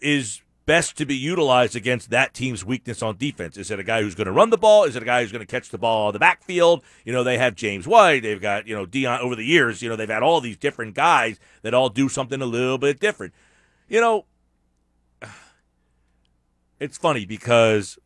is 0.00 0.40
best 0.64 0.96
to 0.96 1.04
be 1.04 1.14
utilized 1.14 1.76
against 1.76 2.08
that 2.08 2.32
team's 2.32 2.64
weakness 2.64 3.02
on 3.02 3.18
defense? 3.18 3.58
Is 3.58 3.70
it 3.70 3.78
a 3.78 3.84
guy 3.84 4.00
who's 4.00 4.14
going 4.14 4.26
to 4.26 4.32
run 4.32 4.48
the 4.48 4.56
ball? 4.56 4.84
Is 4.84 4.96
it 4.96 5.02
a 5.02 5.06
guy 5.06 5.20
who's 5.20 5.30
going 5.30 5.44
to 5.44 5.50
catch 5.50 5.68
the 5.68 5.76
ball 5.76 6.06
on 6.06 6.14
the 6.14 6.18
backfield? 6.18 6.82
You 7.04 7.12
know, 7.12 7.22
they 7.22 7.36
have 7.36 7.54
James 7.54 7.86
White. 7.86 8.22
They've 8.22 8.40
got, 8.40 8.66
you 8.66 8.74
know, 8.74 8.86
Dion 8.86 9.20
over 9.20 9.36
the 9.36 9.44
years. 9.44 9.82
You 9.82 9.90
know, 9.90 9.96
they've 9.96 10.08
had 10.08 10.22
all 10.22 10.40
these 10.40 10.56
different 10.56 10.94
guys 10.94 11.38
that 11.62 11.74
all 11.74 11.90
do 11.90 12.08
something 12.08 12.40
a 12.40 12.46
little 12.46 12.78
bit 12.78 12.98
different. 12.98 13.34
You 13.88 14.00
know, 14.00 14.24
it's 16.80 16.96
funny 16.96 17.26
because, 17.26 17.98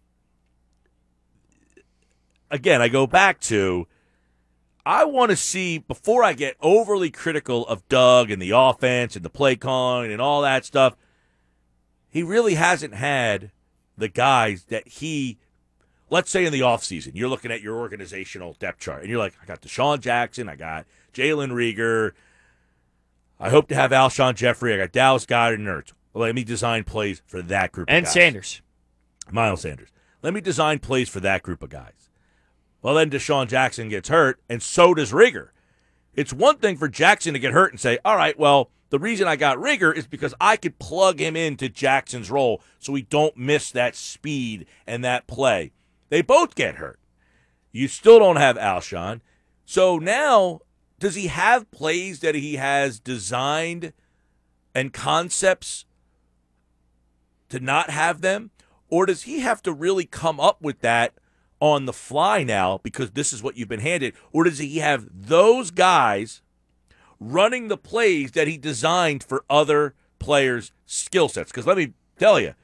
again, 2.51 2.83
I 2.83 2.89
go 2.89 3.07
back 3.07 3.41
to. 3.43 3.87
I 4.87 5.05
want 5.05 5.31
to 5.31 5.37
see 5.37 5.77
before 5.77 6.25
I 6.25 6.33
get 6.33 6.57
overly 6.63 7.11
critical 7.11 7.67
of 7.67 7.87
Doug 7.89 8.31
and 8.31 8.41
the 8.41 8.53
offense 8.53 9.17
and 9.17 9.25
the 9.25 9.29
play 9.29 9.55
calling 9.55 10.11
and 10.11 10.21
all 10.21 10.41
that 10.43 10.65
stuff 10.65 10.97
he 12.11 12.23
really 12.23 12.55
hasn't 12.55 12.95
had 12.95 13.51
the 13.97 14.09
guys 14.09 14.65
that 14.65 14.87
he 14.89 15.39
let's 16.11 16.31
say 16.31 16.47
in 16.47 16.53
the 16.53 16.61
offseason, 16.61 17.11
you're 17.15 17.29
looking 17.29 17.51
at 17.51 17.61
your 17.61 17.77
organizational 17.77 18.57
depth 18.59 18.81
chart 18.81 19.03
and 19.03 19.11
you're 19.11 19.19
like, 19.19 19.35
I 19.43 19.47
got 19.47 19.61
DeSean 19.61 20.01
Jackson, 20.01 20.49
I 20.49 20.57
got 20.57 20.87
Jalen 21.13 21.51
Reagor, 21.51 22.13
I 23.39 23.51
hope 23.51 23.69
to 23.69 23.75
have 23.75 23.91
Alshon 23.91 24.35
Jeffery, 24.35 24.75
I 24.75 24.79
got 24.79 24.93
Dallas 24.93 25.27
Goedert 25.27 25.55
and 25.55 25.69
Ertz. 25.69 25.93
Let 26.15 26.35
me 26.35 26.45
design 26.45 26.85
plays 26.85 27.23
for 27.27 27.43
that 27.43 27.73
group 27.73 27.89
and 27.91 28.05
guys. 28.05 28.13
Sanders. 28.13 28.63
Miles 29.31 29.61
Sanders. 29.61 29.91
Let 30.23 30.33
me 30.33 30.41
design 30.41 30.79
plays 30.79 31.09
for 31.09 31.21
that 31.21 31.43
group 31.43 31.63
of 31.63 31.69
guys. 31.69 32.08
Well, 32.81 32.95
then 32.95 33.11
DeSean 33.11 33.49
Jackson 33.49 33.89
gets 33.89 34.09
hurt, 34.09 34.41
and 34.49 34.63
so 34.63 34.95
does 34.95 35.13
Reagor. 35.13 35.49
It's 36.15 36.33
one 36.33 36.59
thing 36.59 36.77
for 36.77 36.89
Jackson 36.89 37.33
to 37.35 37.39
get 37.39 37.53
hurt 37.53 37.73
and 37.73 37.81
say, 37.81 37.99
all 38.05 38.17
right, 38.17 38.39
well, 38.39 38.71
the 38.91 38.99
reason 38.99 39.29
I 39.29 39.37
got 39.37 39.59
Reagor 39.59 39.95
is 39.95 40.07
because 40.07 40.35
I 40.41 40.57
could 40.57 40.79
plug 40.79 41.21
him 41.21 41.37
into 41.37 41.69
Jackson's 41.69 42.31
role 42.31 42.63
so 42.79 42.93
we 42.93 43.03
don't 43.03 43.37
miss 43.37 43.71
that 43.73 43.95
speed 43.95 44.67
and 44.87 45.05
that 45.05 45.27
play. 45.27 45.73
They 46.09 46.23
both 46.23 46.55
get 46.55 46.77
hurt. 46.77 46.99
You 47.71 47.89
still 47.89 48.19
don't 48.19 48.37
have 48.37 48.57
Alshon. 48.57 49.21
So 49.67 49.99
now, 49.99 50.61
does 50.99 51.15
he 51.15 51.27
have 51.27 51.71
plays 51.71 52.21
that 52.21 52.35
he 52.35 52.57
has 52.57 52.99
designed 52.99 53.93
and 54.75 54.93
concepts 54.93 55.85
to 57.51 57.61
not 57.61 57.91
have 57.91 58.23
them? 58.23 58.51
Or 58.89 59.05
does 59.05 59.25
he 59.25 59.41
have 59.41 59.63
to 59.63 59.73
really 59.73 60.07
come 60.07 60.41
up 60.41 60.63
with 60.63 60.81
that 60.81 61.13
on 61.61 61.87
the 61.87 61.93
fly 61.93 62.43
now 62.43 62.79
because 62.83 63.13
this 63.13 63.33
is 63.33 63.43
what 63.43 63.57
you've 63.57 63.69
been 63.69 63.81
handed? 63.81 64.15
Or 64.33 64.45
does 64.45 64.59
he 64.59 64.79
have 64.79 65.07
those 65.13 65.71
guys 65.71 66.43
running 67.21 67.69
the 67.69 67.77
plays 67.77 68.33
that 68.33 68.49
he 68.49 68.57
designed 68.57 69.25
for 69.25 69.45
other 69.51 69.95
players' 70.19 70.73
skill 70.87 71.29
sets? 71.29 71.51
Because 71.51 71.67
let 71.67 71.77
me 71.77 71.93
tell 72.19 72.41
you, 72.41 72.55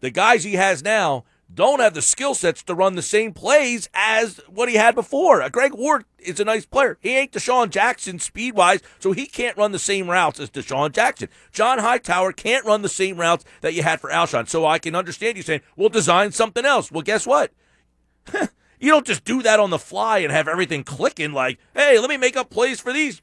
the 0.00 0.10
guys 0.10 0.44
he 0.44 0.54
has 0.54 0.82
now 0.82 1.24
don't 1.54 1.80
have 1.80 1.94
the 1.94 2.02
skill 2.02 2.34
sets 2.34 2.62
to 2.62 2.74
run 2.74 2.94
the 2.94 3.02
same 3.02 3.32
plays 3.32 3.88
as 3.92 4.40
what 4.48 4.68
he 4.68 4.76
had 4.76 4.94
before. 4.94 5.42
Uh, 5.42 5.48
Greg 5.48 5.74
Ward 5.74 6.04
is 6.18 6.40
a 6.40 6.44
nice 6.44 6.64
player. 6.64 6.98
He 7.00 7.16
ain't 7.16 7.32
DeSean 7.32 7.70
Jackson 7.70 8.18
speed 8.18 8.54
wise, 8.54 8.80
so 8.98 9.12
he 9.12 9.26
can't 9.26 9.56
run 9.56 9.72
the 9.72 9.78
same 9.78 10.08
routes 10.08 10.40
as 10.40 10.50
DeSean 10.50 10.92
Jackson. 10.92 11.28
John 11.52 11.78
Hightower 11.78 12.32
can't 12.32 12.64
run 12.64 12.82
the 12.82 12.88
same 12.88 13.18
routes 13.18 13.44
that 13.60 13.74
you 13.74 13.82
had 13.82 14.00
for 14.00 14.10
Alshon. 14.10 14.48
So 14.48 14.64
I 14.64 14.78
can 14.78 14.94
understand 14.94 15.36
you 15.36 15.42
saying, 15.42 15.60
we'll 15.76 15.88
design 15.88 16.32
something 16.32 16.64
else. 16.64 16.90
Well, 16.90 17.02
guess 17.02 17.26
what? 17.26 17.52
you 18.80 18.90
don't 18.90 19.06
just 19.06 19.24
do 19.24 19.42
that 19.42 19.60
on 19.60 19.70
the 19.70 19.78
fly 19.78 20.18
and 20.18 20.32
have 20.32 20.48
everything 20.48 20.84
clicking 20.84 21.32
like, 21.32 21.58
hey, 21.74 21.98
let 21.98 22.10
me 22.10 22.16
make 22.16 22.36
up 22.36 22.50
plays 22.50 22.80
for 22.80 22.92
these 22.92 23.22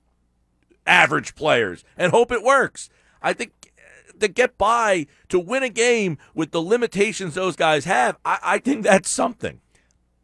average 0.86 1.36
players 1.36 1.84
and 1.98 2.12
hope 2.12 2.32
it 2.32 2.44
works. 2.44 2.90
I 3.22 3.34
think 3.34 3.52
uh, 3.78 4.20
to 4.20 4.28
get 4.28 4.58
by 4.58 5.08
to 5.30 5.40
win 5.40 5.64
a 5.64 5.70
game 5.70 6.18
with 6.34 6.52
the 6.52 6.62
limitations 6.62 7.34
those 7.34 7.56
guys 7.56 7.86
have, 7.86 8.18
I, 8.26 8.40
I 8.44 8.58
think 8.60 8.84
that's 8.84 9.10
something. 9.10 9.62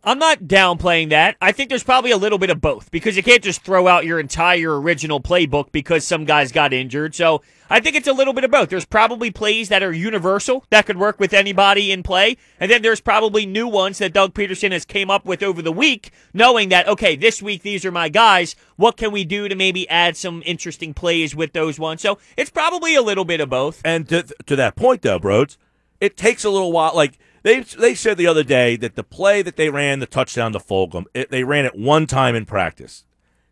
I'm 0.07 0.19
not 0.19 0.41
downplaying 0.41 1.09
that. 1.09 1.35
I 1.41 1.51
think 1.51 1.69
there's 1.69 1.83
probably 1.83 2.11
a 2.11 2.17
little 2.17 2.37
bit 2.37 2.51
of 2.51 2.61
both 2.61 2.91
because 2.91 3.17
you 3.17 3.23
can't 3.23 3.41
just 3.41 3.63
throw 3.63 3.87
out 3.87 4.05
your 4.05 4.19
entire 4.19 4.79
original 4.79 5.19
playbook 5.19 5.71
because 5.71 6.05
some 6.05 6.25
guys 6.25 6.51
got 6.51 6.73
injured. 6.73 7.15
So 7.15 7.41
I 7.71 7.79
think 7.79 7.95
it's 7.95 8.07
a 8.07 8.13
little 8.13 8.33
bit 8.33 8.43
of 8.43 8.51
both. 8.51 8.69
There's 8.69 8.85
probably 8.85 9.31
plays 9.31 9.69
that 9.69 9.81
are 9.81 9.91
universal 9.91 10.63
that 10.69 10.85
could 10.85 10.97
work 10.97 11.19
with 11.19 11.33
anybody 11.33 11.91
in 11.91 12.03
play, 12.03 12.37
and 12.59 12.69
then 12.69 12.83
there's 12.83 13.01
probably 13.01 13.47
new 13.47 13.67
ones 13.67 13.97
that 13.97 14.13
Doug 14.13 14.35
Pederson 14.35 14.71
has 14.71 14.85
came 14.85 15.09
up 15.09 15.25
with 15.25 15.41
over 15.41 15.63
the 15.63 15.71
week, 15.71 16.11
knowing 16.35 16.69
that 16.69 16.87
okay, 16.87 17.15
this 17.15 17.41
week 17.41 17.63
these 17.63 17.83
are 17.83 17.91
my 17.91 18.07
guys. 18.07 18.55
What 18.75 18.97
can 18.97 19.11
we 19.11 19.25
do 19.25 19.47
to 19.47 19.55
maybe 19.55 19.89
add 19.89 20.15
some 20.15 20.43
interesting 20.45 20.93
plays 20.93 21.35
with 21.35 21.53
those 21.53 21.79
ones? 21.79 22.03
So 22.03 22.19
it's 22.37 22.51
probably 22.51 22.93
a 22.93 23.01
little 23.01 23.25
bit 23.25 23.41
of 23.41 23.49
both. 23.49 23.81
And 23.83 24.07
to, 24.09 24.21
to 24.45 24.55
that 24.55 24.75
point, 24.75 25.01
though, 25.01 25.19
Brodes, 25.19 25.57
it 25.99 26.15
takes 26.15 26.43
a 26.43 26.51
little 26.51 26.71
while. 26.71 26.95
Like 26.95 27.17
they 27.45 27.59
they 27.59 27.93
said 27.93 28.17
the 28.17 28.25
other 28.25 28.43
day 28.43 28.75
that 28.75 28.95
the 28.95 29.03
play 29.03 29.43
that 29.43 29.55
they 29.55 29.69
ran 29.69 29.99
the 29.99 30.07
touchdown 30.07 30.51
to 30.53 30.59
Fulgham, 30.59 31.05
it, 31.13 31.29
they 31.29 31.43
ran 31.43 31.65
it 31.65 31.75
one 31.75 32.07
time 32.07 32.33
in 32.33 32.43
practice. 32.43 33.05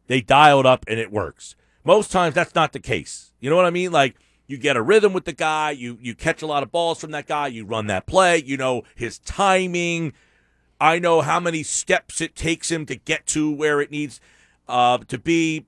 They 0.07 0.19
dialed 0.19 0.65
up 0.65 0.83
and 0.87 0.99
it 0.99 1.11
works. 1.11 1.55
Most 1.83 2.11
times 2.11 2.33
that's 2.33 2.55
not 2.55 2.73
the 2.73 2.79
case. 2.79 3.33
You 3.39 3.51
know 3.51 3.55
what 3.55 3.65
I 3.65 3.69
mean? 3.69 3.91
Like 3.91 4.15
you 4.47 4.57
get 4.57 4.77
a 4.77 4.81
rhythm 4.81 5.13
with 5.13 5.25
the 5.25 5.31
guy, 5.31 5.69
you 5.69 5.99
you 6.01 6.15
catch 6.15 6.41
a 6.41 6.47
lot 6.47 6.63
of 6.63 6.71
balls 6.71 6.99
from 6.99 7.11
that 7.11 7.27
guy, 7.27 7.45
you 7.45 7.65
run 7.65 7.85
that 7.85 8.07
play, 8.07 8.41
you 8.43 8.57
know 8.57 8.81
his 8.95 9.19
timing. 9.19 10.13
I 10.81 10.97
know 10.97 11.21
how 11.21 11.39
many 11.39 11.61
steps 11.61 12.19
it 12.19 12.35
takes 12.35 12.71
him 12.71 12.87
to 12.87 12.95
get 12.95 13.27
to 13.27 13.51
where 13.51 13.79
it 13.79 13.91
needs 13.91 14.19
uh, 14.67 14.97
to 15.07 15.19
be. 15.19 15.67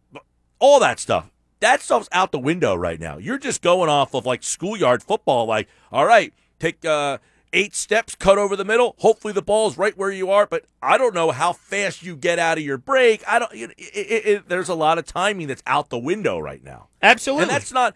All 0.58 0.80
that 0.80 1.00
stuff. 1.00 1.30
That 1.60 1.84
stuff's 1.84 2.10
out 2.12 2.32
the 2.32 2.40
window 2.40 2.74
right 2.74 3.00
now. 3.00 3.20
You're 3.20 3.38
just 3.38 3.62
going 3.62 3.88
off 3.88 4.16
of 4.16 4.26
like 4.26 4.42
schoolyard 4.42 5.04
football. 5.04 5.46
Like, 5.46 5.70
all 5.92 6.08
right, 6.08 6.34
take 6.60 6.84
uh, 6.84 7.20
eight 7.54 7.76
steps, 7.76 8.16
cut 8.16 8.38
over 8.38 8.56
the 8.56 8.66
middle. 8.66 8.96
Hopefully 9.00 9.34
the 9.34 9.42
ball's 9.42 9.78
right 9.78 9.98
where 9.98 10.12
you 10.12 10.30
are, 10.30 10.46
but 10.46 10.66
I 10.82 10.98
don't 10.98 11.16
know 11.16 11.32
how 11.32 11.54
fast 11.54 12.04
you 12.04 12.16
get 12.16 12.40
out 12.40 12.58
of 12.58 12.64
your 12.64 12.78
break. 12.78 13.24
I 13.28 13.40
don't. 13.40 13.54
It, 13.54 13.72
it, 13.78 14.26
it, 14.26 14.50
there's 14.50 14.70
a 14.70 14.76
lot 14.76 14.98
of 14.98 15.06
timing 15.06 15.48
that's 15.48 15.64
out 15.66 15.90
the 15.90 15.98
window 15.98 16.40
right 16.40 16.64
now. 16.64 16.88
Absolutely, 17.02 17.44
and 17.44 17.52
that's 17.52 17.72
not. 17.72 17.96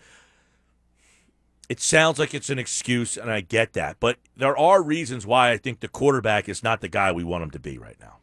It 1.67 1.79
sounds 1.79 2.17
like 2.17 2.33
it's 2.33 2.49
an 2.49 2.57
excuse, 2.57 3.15
and 3.15 3.29
I 3.29 3.41
get 3.41 3.73
that, 3.73 3.97
but 3.99 4.17
there 4.35 4.57
are 4.57 4.81
reasons 4.81 5.27
why 5.27 5.51
I 5.51 5.57
think 5.57 5.81
the 5.81 5.87
quarterback 5.87 6.49
is 6.49 6.63
not 6.63 6.81
the 6.81 6.87
guy 6.87 7.11
we 7.11 7.23
want 7.23 7.43
him 7.43 7.51
to 7.51 7.59
be 7.59 7.77
right 7.77 7.97
now. 7.99 8.17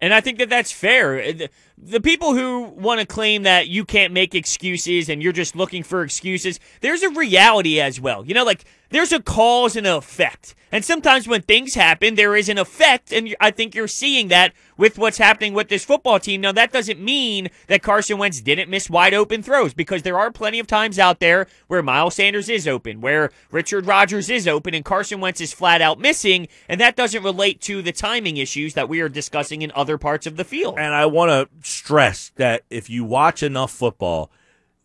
And 0.00 0.14
I 0.14 0.20
think 0.20 0.38
that 0.38 0.48
that's 0.48 0.70
fair. 0.70 1.32
The, 1.32 1.50
the 1.76 2.00
people 2.00 2.34
who 2.34 2.62
want 2.62 3.00
to 3.00 3.06
claim 3.06 3.42
that 3.42 3.68
you 3.68 3.84
can't 3.84 4.12
make 4.12 4.34
excuses 4.34 5.08
and 5.08 5.22
you're 5.22 5.32
just 5.32 5.56
looking 5.56 5.82
for 5.82 6.02
excuses, 6.02 6.60
there's 6.80 7.02
a 7.02 7.10
reality 7.10 7.80
as 7.80 8.00
well. 8.00 8.24
You 8.24 8.34
know, 8.34 8.44
like 8.44 8.64
there's 8.90 9.12
a 9.12 9.22
cause 9.22 9.76
and 9.76 9.86
an 9.86 9.94
effect. 9.94 10.54
And 10.70 10.84
sometimes 10.84 11.26
when 11.26 11.40
things 11.40 11.74
happen, 11.74 12.14
there 12.14 12.36
is 12.36 12.50
an 12.50 12.58
effect, 12.58 13.10
and 13.10 13.34
I 13.40 13.50
think 13.50 13.74
you're 13.74 13.88
seeing 13.88 14.28
that 14.28 14.52
with 14.76 14.98
what's 14.98 15.16
happening 15.16 15.54
with 15.54 15.68
this 15.68 15.82
football 15.84 16.20
team. 16.20 16.42
Now, 16.42 16.52
that 16.52 16.72
doesn't 16.72 17.00
mean 17.00 17.48
that 17.68 17.82
Carson 17.82 18.18
Wentz 18.18 18.42
didn't 18.42 18.68
miss 18.68 18.90
wide 18.90 19.14
open 19.14 19.42
throws, 19.42 19.72
because 19.72 20.02
there 20.02 20.18
are 20.18 20.30
plenty 20.30 20.58
of 20.58 20.66
times 20.66 20.98
out 20.98 21.20
there 21.20 21.46
where 21.68 21.82
Miles 21.82 22.16
Sanders 22.16 22.50
is 22.50 22.68
open, 22.68 23.00
where 23.00 23.30
Richard 23.50 23.86
Rodgers 23.86 24.28
is 24.28 24.46
open, 24.46 24.74
and 24.74 24.84
Carson 24.84 25.20
Wentz 25.20 25.40
is 25.40 25.54
flat 25.54 25.80
out 25.80 25.98
missing, 25.98 26.48
and 26.68 26.78
that 26.82 26.96
doesn't 26.96 27.22
relate 27.22 27.62
to 27.62 27.80
the 27.80 27.92
timing 27.92 28.36
issues 28.36 28.74
that 28.74 28.90
we 28.90 29.00
are 29.00 29.08
discussing 29.08 29.62
in 29.62 29.72
other 29.74 29.96
parts 29.96 30.26
of 30.26 30.36
the 30.36 30.44
field. 30.44 30.74
And 30.78 30.94
I 30.94 31.06
want 31.06 31.30
to 31.30 31.48
stress 31.66 32.30
that 32.36 32.64
if 32.68 32.90
you 32.90 33.04
watch 33.04 33.42
enough 33.42 33.70
football, 33.70 34.30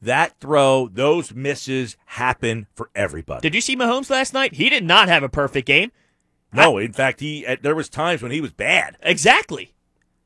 that 0.04 0.39
throw, 0.39 0.88
those 0.88 1.34
misses 1.34 1.97
happen 2.06 2.68
for 2.76 2.89
everybody. 2.95 3.41
Did 3.41 3.56
you 3.56 3.62
see 3.62 3.76
Mahomes 3.76 4.10
last 4.10 4.34
night? 4.34 4.54
He 4.54 4.70
did 4.70 4.84
not 4.84 5.08
have 5.10 5.24
a 5.24 5.30
perfect 5.30 5.68
game. 5.68 5.91
No, 6.54 6.78
I, 6.78 6.84
in 6.84 6.93
fact, 6.93 7.20
he 7.20 7.45
there 7.62 7.76
was 7.76 7.89
times 7.89 8.22
when 8.22 8.32
he 8.32 8.41
was 8.41 8.51
bad. 8.51 8.97
Exactly. 9.01 9.74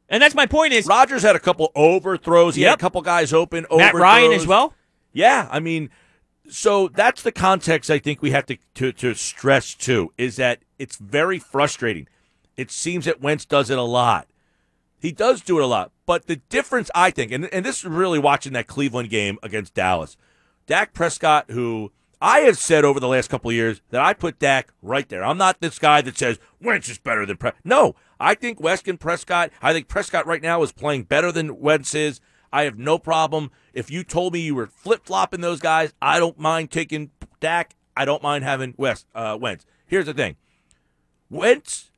And 0.10 0.22
that's 0.22 0.36
my 0.36 0.46
point 0.46 0.74
is 0.74 0.86
Rodgers 0.88 1.24
had 1.24 1.36
a 1.36 1.40
couple 1.40 1.72
overthrows. 1.76 2.56
He 2.56 2.62
yep. 2.62 2.72
had 2.72 2.80
a 2.80 2.82
couple 2.82 3.02
guys 3.02 3.34
open. 3.34 3.64
Matt 3.64 3.72
overthrows. 3.72 4.02
Ryan 4.02 4.32
as 4.34 4.48
well. 4.48 4.74
Yeah, 5.14 5.48
I 5.52 5.60
mean, 5.60 5.90
so 6.50 6.88
that's 6.88 7.22
the 7.22 7.32
context 7.32 7.90
I 7.90 8.00
think 8.00 8.22
we 8.22 8.32
have 8.32 8.46
to, 8.48 8.58
to, 8.76 8.92
to 8.94 9.14
stress 9.16 9.74
too 9.74 10.14
is 10.18 10.36
that 10.38 10.60
it's 10.78 10.98
very 10.98 11.40
frustrating. 11.40 12.08
It 12.56 12.72
seems 12.72 13.06
that 13.06 13.22
Wentz 13.22 13.46
does 13.46 13.70
it 13.70 13.78
a 13.78 13.84
lot. 13.84 14.28
He 15.00 15.12
does 15.12 15.42
do 15.42 15.60
it 15.60 15.64
a 15.64 15.68
lot. 15.68 15.92
But 16.08 16.26
the 16.26 16.38
difference, 16.38 16.90
I 16.96 17.12
think, 17.12 17.32
and, 17.32 17.46
and 17.54 17.64
this 17.64 17.80
is 17.80 17.86
really 17.86 18.18
watching 18.18 18.54
that 18.54 18.66
Cleveland 18.66 19.10
game 19.12 19.38
against 19.44 19.76
Dallas, 19.76 20.18
Dak 20.66 20.94
Prescott, 20.94 21.52
who 21.52 21.92
I 22.22 22.40
have 22.40 22.58
said 22.58 22.86
over 22.86 23.00
the 23.00 23.10
last 23.10 23.30
couple 23.30 23.50
of 23.50 23.56
years 23.56 23.82
that 23.90 24.02
I 24.02 24.14
put 24.14 24.40
Dak 24.40 24.74
right 24.82 25.08
there. 25.08 25.24
I'm 25.24 25.38
not 25.38 25.60
this 25.60 25.78
guy 25.78 26.02
that 26.02 26.18
says 26.18 26.40
Wentz 26.62 26.90
is 26.90 26.98
better 26.98 27.26
than 27.26 27.38
Prescott. 27.38 27.60
No, 27.66 27.96
I 28.20 28.36
think 28.36 28.60
West 28.60 28.88
and 28.88 29.00
Prescott, 29.00 29.52
I 29.62 29.74
think 29.74 29.90
Prescott 29.90 30.26
right 30.26 30.42
now 30.42 30.64
is 30.64 30.72
playing 30.72 31.04
better 31.04 31.32
than 31.32 31.60
Wentz 31.60 31.94
is. 31.94 32.22
I 32.54 32.64
have 32.64 32.80
no 32.80 32.98
problem. 32.98 33.52
If 33.74 33.92
you 33.92 34.06
told 34.06 34.32
me 34.32 34.40
you 34.40 34.56
were 34.56 34.68
flip 34.68 35.06
flopping 35.06 35.42
those 35.42 35.60
guys, 35.60 35.94
I 36.02 36.20
don't 36.20 36.40
mind 36.40 36.72
taking 36.72 37.12
Dak. 37.42 37.76
I 37.98 38.06
don't 38.06 38.24
mind 38.24 38.46
having 38.46 38.74
West 38.78 39.08
uh, 39.14 39.38
Wentz. 39.40 39.66
Here's 39.86 40.06
the 40.06 40.14
thing 40.14 40.38
Wentz 41.30 41.92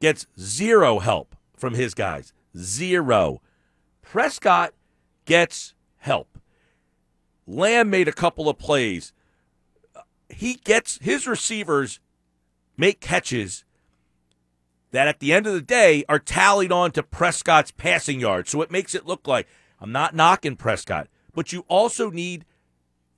gets 0.00 0.26
zero 0.38 0.98
help 0.98 1.36
from 1.56 1.74
his 1.74 1.94
guys. 1.94 2.32
Zero. 2.56 3.40
Prescott 4.02 4.74
gets 5.24 5.74
help. 5.98 6.38
Lamb 7.46 7.90
made 7.90 8.08
a 8.08 8.12
couple 8.12 8.48
of 8.48 8.58
plays. 8.58 9.12
He 10.28 10.54
gets 10.54 10.98
his 11.02 11.26
receivers 11.26 12.00
make 12.76 13.00
catches 13.00 13.64
that 14.90 15.08
at 15.08 15.20
the 15.20 15.32
end 15.32 15.46
of 15.46 15.54
the 15.54 15.62
day 15.62 16.04
are 16.08 16.18
tallied 16.18 16.72
on 16.72 16.92
to 16.92 17.02
Prescott's 17.02 17.70
passing 17.70 18.20
yards. 18.20 18.50
So 18.50 18.62
it 18.62 18.70
makes 18.70 18.94
it 18.94 19.06
look 19.06 19.26
like 19.26 19.46
I'm 19.80 19.92
not 19.92 20.14
knocking 20.14 20.56
Prescott, 20.56 21.08
but 21.34 21.52
you 21.52 21.64
also 21.68 22.10
need 22.10 22.44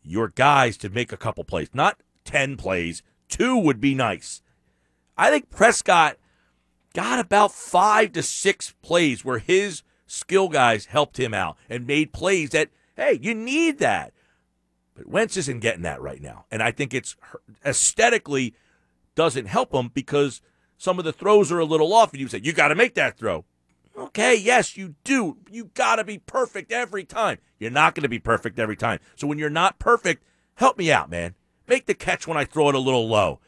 your 0.03 0.29
guys 0.29 0.77
to 0.79 0.89
make 0.89 1.13
a 1.13 1.17
couple 1.17 1.45
plays, 1.45 1.69
not 1.75 2.01
10 2.25 2.57
plays. 2.57 3.03
Two 3.29 3.57
would 3.59 3.81
be 3.81 3.95
nice. 3.95 4.43
I 5.17 5.31
think 5.31 5.51
Prescott 5.51 6.17
got 6.95 7.19
about 7.19 7.53
five 7.53 8.13
to 8.13 8.23
six 8.23 8.75
plays 8.83 9.25
where 9.25 9.39
his 9.39 9.83
skill 10.07 10.49
guys 10.49 10.87
helped 10.87 11.19
him 11.19 11.35
out 11.35 11.57
and 11.69 11.87
made 11.87 12.13
plays 12.13 12.51
that, 12.51 12.71
hey, 12.97 13.19
you 13.21 13.35
need 13.35 13.79
that. 13.79 14.13
But 14.95 15.09
Wentz 15.09 15.37
isn't 15.37 15.61
getting 15.61 15.83
that 15.83 16.01
right 16.01 16.23
now. 16.23 16.45
And 16.51 16.63
I 16.63 16.71
think 16.71 16.95
it's 16.95 17.17
aesthetically 17.65 18.55
doesn't 19.15 19.47
help 19.47 19.73
him 19.73 19.91
because 19.93 20.41
some 20.77 20.99
of 20.99 21.05
the 21.05 21.13
throws 21.13 21.51
are 21.51 21.59
a 21.59 21.65
little 21.65 21.93
off. 21.93 22.13
And 22.13 22.21
you 22.21 22.29
say, 22.29 22.41
you 22.43 22.53
got 22.53 22.69
to 22.69 22.75
make 22.75 22.95
that 22.95 23.19
throw. 23.19 23.45
Okay, 23.97 24.35
yes, 24.35 24.77
you 24.77 24.97
do. 25.05 25.39
You 25.51 25.71
got 25.75 25.97
to 25.97 26.05
be 26.05 26.19
perfect 26.19 26.73
every 26.73 27.05
time. 27.05 27.39
You're 27.59 27.71
not 27.71 27.95
going 27.95 28.03
to 28.03 28.09
be 28.09 28.19
perfect 28.19 28.59
every 28.59 28.77
time. 28.77 28.99
So 29.15 29.27
when 29.27 29.39
you're 29.39 29.51
not 29.51 29.79
perfect, 29.79 30.25
help 30.57 30.79
me 30.79 30.91
out, 30.91 31.11
man. 31.11 31.35
Make 31.67 31.87
the 31.87 31.95
catch 31.95 32.27
when 32.27 32.37
I 32.37 32.45
throw 32.45 32.69
it 32.69 32.75
a 32.75 32.81
little 32.81 33.09
low. 33.09 33.41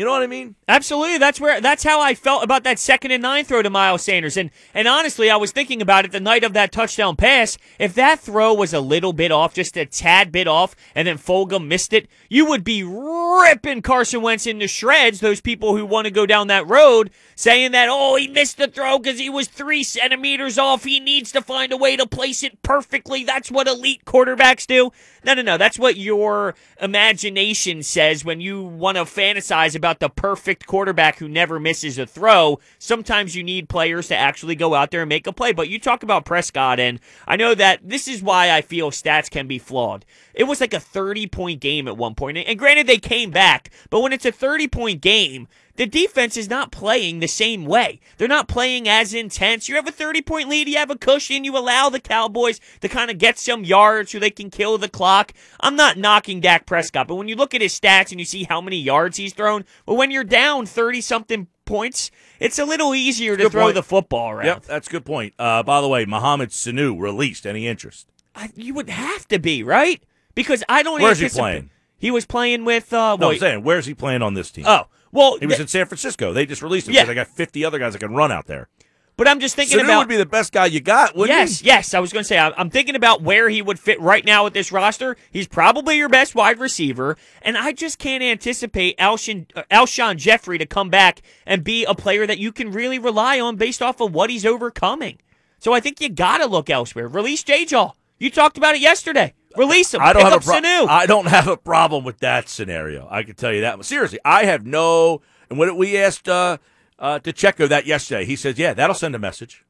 You 0.00 0.06
know 0.06 0.12
what 0.12 0.22
I 0.22 0.28
mean? 0.28 0.54
Absolutely. 0.66 1.18
That's 1.18 1.38
where 1.38 1.60
that's 1.60 1.84
how 1.84 2.00
I 2.00 2.14
felt 2.14 2.42
about 2.42 2.64
that 2.64 2.78
second 2.78 3.10
and 3.10 3.20
nine 3.20 3.44
throw 3.44 3.60
to 3.60 3.68
Miles 3.68 4.00
Sanders. 4.00 4.38
And 4.38 4.50
and 4.72 4.88
honestly, 4.88 5.28
I 5.28 5.36
was 5.36 5.52
thinking 5.52 5.82
about 5.82 6.06
it 6.06 6.10
the 6.10 6.20
night 6.20 6.42
of 6.42 6.54
that 6.54 6.72
touchdown 6.72 7.16
pass. 7.16 7.58
If 7.78 7.92
that 7.96 8.18
throw 8.18 8.54
was 8.54 8.72
a 8.72 8.80
little 8.80 9.12
bit 9.12 9.30
off, 9.30 9.52
just 9.52 9.76
a 9.76 9.84
tad 9.84 10.32
bit 10.32 10.48
off, 10.48 10.74
and 10.94 11.06
then 11.06 11.18
Fulgham 11.18 11.66
missed 11.66 11.92
it, 11.92 12.08
you 12.30 12.46
would 12.46 12.64
be 12.64 12.82
ripping 12.82 13.82
Carson 13.82 14.22
Wentz 14.22 14.46
into 14.46 14.66
shreds. 14.68 15.20
Those 15.20 15.42
people 15.42 15.76
who 15.76 15.84
want 15.84 16.06
to 16.06 16.10
go 16.10 16.24
down 16.24 16.46
that 16.46 16.66
road 16.66 17.10
saying 17.34 17.72
that 17.72 17.88
oh 17.90 18.16
he 18.16 18.26
missed 18.26 18.56
the 18.56 18.68
throw 18.68 18.98
because 18.98 19.18
he 19.18 19.28
was 19.28 19.48
three 19.48 19.82
centimeters 19.82 20.56
off. 20.56 20.84
He 20.84 20.98
needs 20.98 21.30
to 21.32 21.42
find 21.42 21.72
a 21.72 21.76
way 21.76 21.98
to 21.98 22.06
place 22.06 22.42
it 22.42 22.62
perfectly. 22.62 23.22
That's 23.22 23.50
what 23.50 23.68
elite 23.68 24.06
quarterbacks 24.06 24.66
do. 24.66 24.92
No, 25.24 25.34
no, 25.34 25.42
no. 25.42 25.58
That's 25.58 25.78
what 25.78 25.98
your 25.98 26.54
imagination 26.80 27.82
says 27.82 28.24
when 28.24 28.40
you 28.40 28.62
want 28.62 28.96
to 28.96 29.02
fantasize 29.02 29.76
about 29.76 29.89
the 29.98 30.08
perfect 30.08 30.66
quarterback 30.66 31.18
who 31.18 31.28
never 31.28 31.58
misses 31.58 31.98
a 31.98 32.06
throw. 32.06 32.60
Sometimes 32.78 33.34
you 33.34 33.42
need 33.42 33.68
players 33.68 34.06
to 34.08 34.16
actually 34.16 34.54
go 34.54 34.74
out 34.74 34.92
there 34.92 35.02
and 35.02 35.08
make 35.08 35.26
a 35.26 35.32
play. 35.32 35.52
But 35.52 35.68
you 35.68 35.80
talk 35.80 36.04
about 36.04 36.24
Prescott, 36.24 36.78
and 36.78 37.00
I 37.26 37.34
know 37.34 37.54
that 37.54 37.80
this 37.82 38.06
is 38.06 38.22
why 38.22 38.52
I 38.52 38.60
feel 38.60 38.92
stats 38.92 39.28
can 39.28 39.48
be 39.48 39.58
flawed. 39.58 40.04
It 40.34 40.44
was 40.44 40.60
like 40.60 40.74
a 40.74 40.80
30 40.80 41.26
point 41.26 41.60
game 41.60 41.88
at 41.88 41.96
one 41.96 42.14
point. 42.14 42.38
And 42.38 42.58
granted, 42.58 42.86
they 42.86 42.98
came 42.98 43.30
back, 43.32 43.70
but 43.90 44.00
when 44.00 44.12
it's 44.12 44.26
a 44.26 44.32
30 44.32 44.68
point 44.68 45.00
game, 45.00 45.48
the 45.80 45.86
defense 45.86 46.36
is 46.36 46.50
not 46.50 46.70
playing 46.70 47.20
the 47.20 47.26
same 47.26 47.64
way. 47.64 48.00
They're 48.18 48.28
not 48.28 48.48
playing 48.48 48.86
as 48.86 49.14
intense. 49.14 49.66
You 49.66 49.76
have 49.76 49.88
a 49.88 49.90
30 49.90 50.20
point 50.20 50.46
lead, 50.46 50.68
you 50.68 50.76
have 50.76 50.90
a 50.90 50.94
cushion, 50.94 51.42
you 51.42 51.56
allow 51.56 51.88
the 51.88 51.98
Cowboys 51.98 52.60
to 52.82 52.88
kind 52.90 53.10
of 53.10 53.16
get 53.16 53.38
some 53.38 53.64
yards 53.64 54.10
so 54.10 54.18
they 54.18 54.28
can 54.28 54.50
kill 54.50 54.76
the 54.76 54.90
clock. 54.90 55.32
I'm 55.58 55.76
not 55.76 55.96
knocking 55.96 56.40
Dak 56.40 56.66
Prescott, 56.66 57.08
but 57.08 57.14
when 57.14 57.28
you 57.28 57.34
look 57.34 57.54
at 57.54 57.62
his 57.62 57.80
stats 57.80 58.10
and 58.10 58.20
you 58.20 58.26
see 58.26 58.44
how 58.44 58.60
many 58.60 58.76
yards 58.76 59.16
he's 59.16 59.32
thrown, 59.32 59.64
well, 59.86 59.96
when 59.96 60.10
you're 60.10 60.22
down 60.22 60.66
30 60.66 61.00
something 61.00 61.46
points, 61.64 62.10
it's 62.38 62.58
a 62.58 62.66
little 62.66 62.94
easier 62.94 63.38
to 63.38 63.48
throw 63.48 63.62
point. 63.62 63.74
the 63.74 63.82
football 63.82 64.32
around. 64.32 64.44
Yep, 64.44 64.64
that's 64.64 64.86
a 64.86 64.90
good 64.90 65.06
point. 65.06 65.32
Uh, 65.38 65.62
by 65.62 65.80
the 65.80 65.88
way, 65.88 66.04
Mohamed 66.04 66.50
Sanu 66.50 67.00
released. 67.00 67.46
Any 67.46 67.66
interest? 67.66 68.06
I, 68.34 68.50
you 68.54 68.74
would 68.74 68.90
have 68.90 69.26
to 69.28 69.38
be, 69.38 69.62
right? 69.62 70.02
Because 70.34 70.62
I 70.68 70.82
don't 70.82 71.00
Where's 71.00 71.20
he 71.20 71.30
playing? 71.30 71.70
He 71.96 72.10
was 72.10 72.26
playing 72.26 72.66
with 72.66 72.92
uh 72.92 73.16
No, 73.16 73.30
I'm 73.30 73.38
saying, 73.38 73.62
where's 73.62 73.86
he 73.86 73.94
playing 73.94 74.20
on 74.20 74.34
this 74.34 74.50
team? 74.50 74.64
Oh, 74.66 74.86
well, 75.12 75.38
he 75.38 75.46
was 75.46 75.56
th- 75.56 75.62
in 75.62 75.68
San 75.68 75.86
Francisco. 75.86 76.32
They 76.32 76.46
just 76.46 76.62
released 76.62 76.88
him 76.88 76.94
Yeah. 76.94 77.02
because 77.02 77.08
they 77.08 77.14
got 77.14 77.28
50 77.28 77.64
other 77.64 77.78
guys 77.78 77.92
that 77.94 77.98
can 78.00 78.14
run 78.14 78.30
out 78.32 78.46
there. 78.46 78.68
but 79.16 79.28
I'm 79.28 79.38
just 79.40 79.54
thinking 79.54 79.78
Sanu 79.78 79.84
about 79.84 79.98
would 79.98 80.08
be 80.08 80.16
the 80.16 80.24
best 80.24 80.50
guy 80.50 80.64
you 80.66 80.80
got, 80.80 81.14
wouldn't 81.14 81.36
yes, 81.38 81.60
he? 81.60 81.66
yes. 81.66 81.92
I 81.92 82.00
was 82.00 82.10
going 82.10 82.22
to 82.22 82.26
say 82.26 82.38
I'm, 82.38 82.70
thinking 82.70 82.94
about 82.96 83.20
where 83.20 83.50
he 83.50 83.60
would 83.60 83.78
fit 83.78 84.00
right 84.00 84.24
now 84.24 84.44
with 84.44 84.54
this 84.54 84.72
roster. 84.72 85.14
He's 85.30 85.46
probably 85.46 85.98
your 85.98 86.08
best 86.08 86.34
wide 86.34 86.58
receiver, 86.58 87.18
and 87.42 87.58
I 87.58 87.72
just 87.72 87.98
can't 87.98 88.22
anticipate 88.22 88.96
Alshon, 88.96 89.44
uh, 89.54 89.64
Alshon 89.70 90.16
Jeffery 90.16 90.56
to 90.56 90.64
come 90.64 90.88
back 90.88 91.20
and 91.44 91.62
be 91.62 91.84
a 91.84 91.94
player 91.94 92.26
that 92.26 92.38
you 92.38 92.50
can 92.50 92.70
really 92.70 92.98
rely 92.98 93.38
on 93.38 93.56
based 93.56 93.82
off 93.82 94.00
of 94.00 94.14
what 94.14 94.30
he's 94.30 94.46
overcoming. 94.46 95.18
So 95.58 95.74
I 95.74 95.80
think 95.80 96.00
you 96.00 96.08
got 96.08 96.38
to 96.38 96.46
look 96.46 96.70
elsewhere. 96.70 97.06
Release 97.06 97.42
J 97.42 97.66
Jaw. 97.66 97.92
You 98.18 98.30
talked 98.30 98.56
about 98.56 98.74
it 98.74 98.80
yesterday. 98.80 99.34
Release 99.56 99.94
him. 99.94 100.00
I 100.00 100.12
don't 100.12 100.22
Pick 100.22 100.32
have 100.32 100.42
a 100.42 100.44
pro-. 100.44 100.86
I 100.86 101.06
don't 101.06 101.26
have 101.26 101.48
a 101.48 101.56
problem 101.56 102.04
with 102.04 102.20
that 102.20 102.48
scenario. 102.48 103.08
I 103.10 103.22
can 103.22 103.34
tell 103.34 103.52
you 103.52 103.62
that. 103.62 103.84
Seriously, 103.84 104.20
I 104.24 104.44
have 104.44 104.64
no. 104.64 105.22
And 105.48 105.58
when 105.58 105.76
we 105.76 105.96
asked 105.96 106.28
uh, 106.28 106.58
uh, 106.98 107.18
DeCheco 107.18 107.68
that 107.68 107.86
yesterday, 107.86 108.24
he 108.24 108.36
says, 108.36 108.58
"Yeah, 108.58 108.74
that'll 108.74 108.94
send 108.94 109.14
a 109.14 109.18
message." 109.18 109.64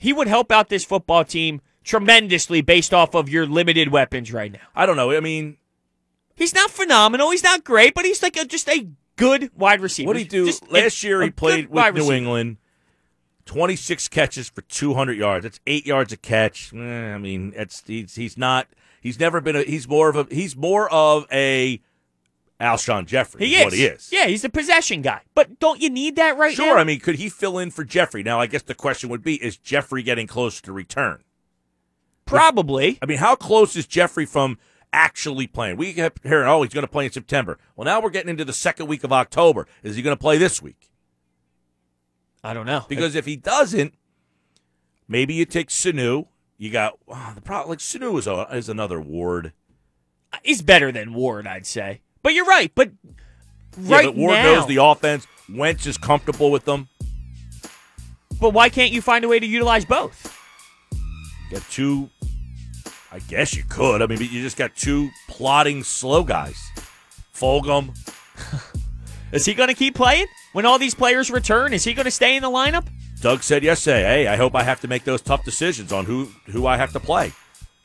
he 0.00 0.14
would 0.14 0.26
help 0.26 0.50
out 0.50 0.70
this 0.70 0.82
football 0.82 1.24
team 1.24 1.60
tremendously 1.84 2.62
based 2.62 2.94
off 2.94 3.14
of 3.14 3.28
your 3.28 3.46
limited 3.46 3.88
weapons 3.88 4.32
right 4.32 4.50
now. 4.50 4.60
I 4.74 4.86
don't 4.86 4.96
know. 4.96 5.12
I 5.12 5.20
mean, 5.20 5.58
He's 6.34 6.54
not 6.54 6.70
phenomenal. 6.70 7.30
He's 7.32 7.44
not 7.44 7.64
great, 7.64 7.92
but 7.92 8.06
he's 8.06 8.22
like 8.22 8.34
a, 8.38 8.46
just 8.46 8.66
a 8.70 8.88
good 9.16 9.50
wide 9.54 9.82
receiver. 9.82 10.06
what 10.06 10.14
did 10.14 10.20
he 10.22 10.28
do 10.28 10.46
Just 10.46 10.72
last 10.72 11.04
year? 11.04 11.20
He 11.20 11.28
played 11.30 11.68
with 11.68 11.84
New 11.84 12.00
receiver. 12.00 12.14
England. 12.14 12.56
26 13.50 14.06
catches 14.06 14.48
for 14.48 14.62
200 14.62 15.18
yards. 15.18 15.42
That's 15.42 15.58
eight 15.66 15.84
yards 15.84 16.12
a 16.12 16.16
catch. 16.16 16.72
Eh, 16.72 16.78
I 16.78 17.18
mean, 17.18 17.52
it's 17.56 17.82
he's, 17.84 18.14
he's 18.14 18.38
not. 18.38 18.68
He's 19.00 19.18
never 19.18 19.40
been 19.40 19.56
a. 19.56 19.64
He's 19.64 19.88
more 19.88 20.08
of 20.08 20.14
a. 20.14 20.32
He's 20.32 20.54
more 20.54 20.88
of 20.92 21.26
a 21.32 21.80
Alshon 22.60 23.06
Jeffery. 23.06 23.46
He 23.46 23.56
is 23.56 23.58
is. 23.58 23.64
what 23.64 23.72
he 23.72 23.84
is. 23.86 24.08
Yeah, 24.12 24.26
he's 24.26 24.44
a 24.44 24.50
possession 24.50 25.02
guy. 25.02 25.22
But 25.34 25.58
don't 25.58 25.80
you 25.80 25.90
need 25.90 26.14
that 26.14 26.38
right 26.38 26.56
now? 26.56 26.64
Sure. 26.64 26.78
I 26.78 26.84
mean, 26.84 27.00
could 27.00 27.16
he 27.16 27.28
fill 27.28 27.58
in 27.58 27.72
for 27.72 27.82
Jeffery? 27.82 28.22
Now, 28.22 28.38
I 28.38 28.46
guess 28.46 28.62
the 28.62 28.74
question 28.74 29.10
would 29.10 29.24
be: 29.24 29.42
Is 29.42 29.56
Jeffery 29.56 30.04
getting 30.04 30.28
close 30.28 30.60
to 30.60 30.72
return? 30.72 31.24
Probably. 32.26 33.00
I 33.02 33.06
mean, 33.06 33.18
how 33.18 33.34
close 33.34 33.74
is 33.74 33.88
Jeffery 33.88 34.26
from 34.26 34.58
actually 34.92 35.48
playing? 35.48 35.76
We 35.76 35.92
kept 35.92 36.22
hearing, 36.22 36.46
oh, 36.46 36.62
he's 36.62 36.72
going 36.72 36.86
to 36.86 36.92
play 36.92 37.06
in 37.06 37.10
September. 37.10 37.58
Well, 37.74 37.84
now 37.84 38.00
we're 38.00 38.10
getting 38.10 38.30
into 38.30 38.44
the 38.44 38.52
second 38.52 38.86
week 38.86 39.02
of 39.02 39.12
October. 39.12 39.66
Is 39.82 39.96
he 39.96 40.02
going 40.02 40.16
to 40.16 40.20
play 40.20 40.38
this 40.38 40.62
week? 40.62 40.89
I 42.42 42.54
don't 42.54 42.66
know. 42.66 42.84
Because 42.88 43.14
if 43.14 43.26
he 43.26 43.36
doesn't, 43.36 43.94
maybe 45.08 45.34
you 45.34 45.44
take 45.44 45.68
Sanu. 45.68 46.26
You 46.58 46.70
got 46.70 46.98
oh, 47.08 47.32
the 47.34 47.40
problem. 47.40 47.70
Like 47.70 47.78
Sanu 47.78 48.18
is, 48.18 48.26
a, 48.26 48.46
is 48.52 48.68
another 48.68 49.00
Ward. 49.00 49.52
he's 50.42 50.62
better 50.62 50.92
than 50.92 51.14
Ward, 51.14 51.46
I'd 51.46 51.66
say. 51.66 52.00
But 52.22 52.34
you're 52.34 52.46
right. 52.46 52.72
But 52.74 52.92
Yeah, 53.78 53.96
right 53.96 54.06
but 54.06 54.16
Ward 54.16 54.34
now, 54.34 54.54
knows 54.54 54.66
the 54.66 54.76
offense. 54.76 55.26
Wentz 55.48 55.86
is 55.86 55.98
comfortable 55.98 56.50
with 56.50 56.64
them. 56.64 56.88
but 58.40 58.50
why 58.50 58.68
can't 58.68 58.92
you 58.92 59.02
find 59.02 59.24
a 59.24 59.28
way 59.28 59.38
to 59.40 59.46
utilize 59.46 59.84
both? 59.84 60.36
Got 61.50 61.62
two. 61.70 62.10
I 63.12 63.18
guess 63.20 63.56
you 63.56 63.64
could. 63.68 64.02
I 64.02 64.06
mean, 64.06 64.18
but 64.18 64.30
you 64.30 64.40
just 64.40 64.56
got 64.56 64.76
two 64.76 65.10
plotting 65.28 65.82
slow 65.82 66.22
guys. 66.22 66.56
Fulgham. 67.34 67.96
Is 69.32 69.44
he 69.44 69.54
going 69.54 69.68
to 69.68 69.74
keep 69.74 69.94
playing 69.94 70.26
when 70.52 70.66
all 70.66 70.78
these 70.78 70.94
players 70.94 71.30
return? 71.30 71.72
Is 71.72 71.84
he 71.84 71.94
going 71.94 72.04
to 72.04 72.10
stay 72.10 72.36
in 72.36 72.42
the 72.42 72.50
lineup? 72.50 72.86
Doug 73.20 73.42
said 73.42 73.62
yesterday, 73.62 74.02
"Hey, 74.02 74.26
I 74.28 74.36
hope 74.36 74.54
I 74.54 74.62
have 74.62 74.80
to 74.80 74.88
make 74.88 75.04
those 75.04 75.20
tough 75.20 75.44
decisions 75.44 75.92
on 75.92 76.06
who 76.06 76.30
who 76.46 76.66
I 76.66 76.76
have 76.76 76.92
to 76.92 77.00
play." 77.00 77.32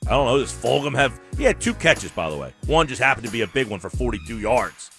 I 0.08 0.12
don't 0.12 0.28
know. 0.28 0.38
Does 0.38 0.54
Fulgham 0.54 0.96
have? 0.96 1.20
He 1.38 1.44
had 1.44 1.60
two 1.60 1.74
catches, 1.74 2.12
by 2.12 2.30
the 2.30 2.38
way. 2.38 2.54
One 2.68 2.88
just 2.88 3.02
happened 3.02 3.26
to 3.26 3.32
be 3.32 3.42
a 3.42 3.48
big 3.48 3.68
one 3.68 3.80
for 3.80 3.90
42 3.90 4.40
yards. 4.40 4.92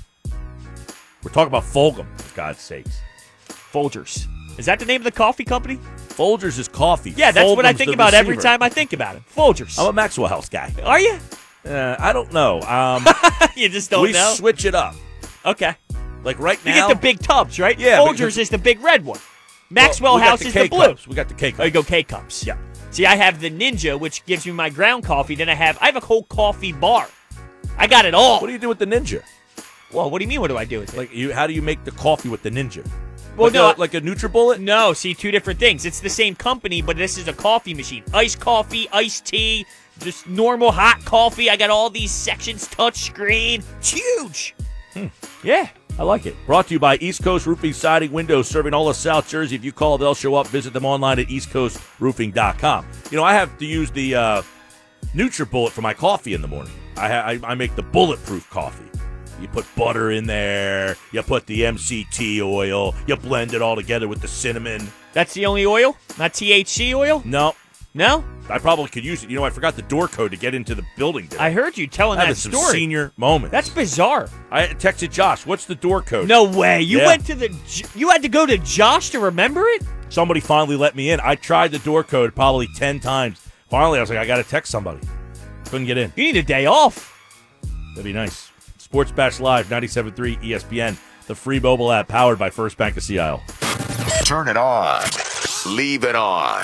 We're 1.23 1.31
talking 1.31 1.49
about 1.49 1.63
Fulgham, 1.63 2.07
for 2.21 2.37
God's 2.37 2.61
sakes. 2.61 3.01
Folgers. 3.49 4.27
Is 4.59 4.67
that 4.67 4.79
the 4.79 4.85
name 4.85 5.01
of 5.01 5.05
the 5.05 5.13
coffee 5.13 5.45
company? 5.45 5.79
Folgers 6.09 6.59
is 6.59 6.67
coffee. 6.67 7.11
Yeah, 7.17 7.31
that's 7.31 7.55
what 7.55 7.67
I 7.67 7.73
think 7.73 7.93
about 7.93 8.15
every 8.15 8.37
time 8.37 8.63
I 8.63 8.69
think 8.69 8.93
about 8.93 9.17
it. 9.17 9.23
Folgers. 9.35 9.79
I'm 9.79 9.87
a 9.87 9.93
Maxwell 9.93 10.29
House 10.29 10.49
guy. 10.49 10.73
Are 10.83 10.99
you? 11.01 11.19
Uh, 11.65 11.97
I 11.99 12.13
don't 12.13 12.33
know. 12.33 12.61
Um, 12.63 13.05
you 13.57 13.69
just 13.69 13.91
don't 13.91 14.03
we 14.03 14.13
know. 14.13 14.33
switch 14.35 14.65
it 14.65 14.75
up. 14.75 14.95
okay. 15.45 15.77
Like 16.27 16.39
right 16.41 16.63
now, 16.65 16.75
You 16.75 16.81
get 16.81 16.89
the 16.89 17.01
big 17.01 17.21
tubs, 17.21 17.59
right? 17.61 17.79
Yeah, 17.79 17.99
Folgers 17.99 18.37
is 18.37 18.51
the 18.51 18.59
big 18.59 18.81
red 18.81 19.05
one. 19.05 19.21
Maxwell 19.71 20.15
Well, 20.15 20.23
we 20.23 20.27
House 20.29 20.41
the 20.41 20.49
is 20.49 20.55
the 20.55 20.69
blue. 20.69 20.81
cups. 20.89 21.07
We 21.09 21.15
got 21.15 21.29
the 21.29 21.35
K 21.35 21.53
cups. 21.53 21.61
Oh, 21.61 21.65
you 21.65 21.71
go 21.71 21.83
K 21.83 22.03
cups. 22.03 22.45
Yeah. 22.45 22.59
See, 22.91 23.07
I 23.07 23.15
have 23.17 23.41
the 23.41 23.51
Ninja, 23.51 23.99
which 23.99 24.25
gives 24.27 24.45
me 24.45 24.53
my 24.53 24.69
ground 24.69 25.05
coffee. 25.05 25.35
Then 25.37 25.49
I 25.49 25.55
have 25.55 25.79
I 25.81 25.87
have 25.87 25.97
a 25.97 26.01
whole 26.01 26.25
coffee 26.25 26.73
bar. 26.73 27.09
I 27.79 27.87
got 27.87 28.05
it 28.07 28.15
all. 28.15 28.41
What 28.41 28.49
do 28.49 28.53
you 28.53 28.59
do 28.59 28.69
with 28.69 28.79
the 28.79 28.87
Ninja? 28.87 29.23
well, 29.93 30.11
what 30.11 30.19
do 30.19 30.25
you 30.25 30.29
mean? 30.29 30.41
What 30.41 30.49
do 30.49 30.57
I 30.59 30.65
do 30.65 30.81
with 30.81 30.93
it? 30.95 30.97
Like 30.97 31.15
you, 31.15 31.33
how 31.33 31.47
do 31.47 31.53
you 31.53 31.63
make 31.63 31.85
the 31.85 31.93
coffee 31.93 32.29
with 32.29 32.43
the 32.43 32.51
Ninja? 32.51 32.85
Well, 33.37 33.47
like 33.49 33.55
no, 33.55 33.67
a, 33.67 33.71
I- 33.71 33.75
like 33.77 33.95
a 33.95 34.01
NutriBullet. 34.01 34.59
No, 34.59 34.93
see, 34.95 35.15
two 35.15 35.31
different 35.31 35.61
things. 35.61 35.85
It's 35.87 36.01
the 36.01 36.11
same 36.11 36.35
company, 36.35 36.83
but 36.83 36.97
this 36.97 37.19
is 37.19 37.29
a 37.29 37.33
coffee 37.33 37.75
machine. 37.75 38.03
Iced 38.15 38.41
coffee, 38.41 38.89
iced 38.93 39.27
tea, 39.27 39.65
just 40.01 40.27
normal 40.27 40.73
hot 40.73 41.05
coffee. 41.05 41.51
I 41.51 41.57
got 41.57 41.71
all 41.71 41.89
these 41.91 42.11
sections, 42.11 42.67
touch 42.67 42.97
screen. 42.97 43.63
It's 43.79 43.91
huge. 43.91 44.55
Hmm. 44.95 45.07
Yeah. 45.45 45.69
I 45.99 46.03
like 46.03 46.27
it. 46.27 46.37
Brought 46.47 46.67
to 46.69 46.75
you 46.75 46.79
by 46.79 46.97
East 46.97 47.23
Coast 47.23 47.47
Roofing 47.47 47.73
Siding 47.73 48.13
Windows, 48.13 48.49
serving 48.49 48.75
all 48.75 48.89
of 48.89 48.97
South 48.97 49.29
Jersey. 49.29 49.57
If 49.57 49.65
you 49.65 49.73
call, 49.73 49.97
they'll 49.97 50.15
show 50.15 50.35
up. 50.35 50.47
Visit 50.49 50.73
them 50.73 50.85
online 50.85 51.19
at 51.19 51.29
eastcoastroofing.com. 51.29 52.87
You 53.11 53.17
know, 53.17 53.25
I 53.25 53.33
have 53.35 53.57
to 53.59 53.65
use 53.67 53.91
the 53.91 54.15
uh, 54.15 54.43
NutriBullet 55.15 55.71
for 55.71 55.81
my 55.83 55.95
coffee 55.95 56.35
in 56.35 56.43
the 56.43 56.49
morning. 56.49 56.73
I, 56.97 57.09
ha- 57.09 57.25
I 57.27 57.41
I 57.53 57.55
make 57.55 57.75
the 57.77 57.83
bulletproof 57.83 58.49
coffee. 58.51 58.85
You 59.41 59.49
put 59.49 59.67
butter 59.77 60.11
in 60.11 60.27
there. 60.27 60.97
You 61.13 61.23
put 61.23 61.47
the 61.47 61.61
MCT 61.63 62.41
oil. 62.41 62.95
You 63.07 63.17
blend 63.17 63.53
it 63.53 63.61
all 63.61 63.77
together 63.77 64.09
with 64.09 64.21
the 64.23 64.29
cinnamon. 64.29 64.87
That's 65.13 65.35
the 65.35 65.45
only 65.47 65.67
oil? 65.67 65.97
Not 66.19 66.33
THC 66.33 66.95
oil? 66.95 67.23
No, 67.25 67.55
No? 67.97 68.23
I 68.51 68.59
probably 68.59 68.89
could 68.89 69.05
use 69.05 69.25
it. 69.25 69.31
You 69.31 69.37
know, 69.39 69.45
I 69.45 69.51
forgot 69.51 69.75
the 69.75 69.83
door 69.83 70.07
code 70.07 70.31
to 70.31 70.37
get 70.37 70.55
into 70.55 70.75
the 70.75 70.85
building. 70.99 71.29
Today. 71.29 71.43
I 71.43 71.51
heard 71.51 71.77
you 71.79 71.87
telling 71.87 72.19
Having 72.19 72.35
that 72.35 72.41
some 72.41 72.53
story. 72.53 72.73
senior 72.73 73.13
moment. 73.17 73.51
That's 73.51 73.71
bizarre. 73.71 74.29
I 74.51 74.67
texted 74.67 75.11
Josh. 75.11 75.47
What's 75.47 75.65
the 75.65 75.75
door 75.75 76.03
code? 76.03 76.29
No 76.29 76.45
way. 76.45 76.83
You 76.83 76.99
Yeah. 76.99 77.07
went 77.07 77.25
to 77.27 77.35
the. 77.35 77.53
You 77.97 78.11
had 78.11 78.21
to 78.23 78.29
go 78.29 78.45
to 78.45 78.59
Josh 78.59 79.11
to 79.11 79.19
remember 79.19 79.65
it? 79.67 79.83
Somebody 80.11 80.41
finally 80.41 80.77
let 80.77 80.95
me 80.95 81.11
in. 81.11 81.21
I 81.25 81.35
tried 81.37 81.73
the 81.73 81.79
door 81.81 82.05
code 82.05 82.35
probably 82.35 82.69
10 82.77 83.01
times. 83.01 83.41
Finally, 83.71 83.99
I 83.99 84.03
was 84.03 84.11
like, 84.11 84.19
I 84.19 84.27
got 84.27 84.37
to 84.37 84.45
text 84.45 84.71
somebody. 84.71 85.01
Couldn't 85.65 85.87
get 85.87 85.97
in. 85.99 86.13
You 86.15 86.25
need 86.25 86.37
a 86.37 86.43
day 86.43 86.67
off. 86.67 87.13
That'd 87.95 88.05
be 88.05 88.13
nice. 88.13 88.51
Sports 88.79 89.11
Bash 89.11 89.41
Live, 89.41 89.69
97.3 89.69 90.37
ESPN, 90.45 90.97
the 91.27 91.35
free 91.35 91.59
mobile 91.59 91.91
app 91.91 92.07
powered 92.09 92.39
by 92.39 92.51
First 92.51 92.77
Bank 92.77 92.97
of 92.99 93.03
Sea 93.03 93.19
Isle. 93.19 93.43
Turn 94.25 94.47
it 94.49 94.57
on. 94.59 95.03
Leave 95.67 96.05
it 96.05 96.15
on. 96.15 96.63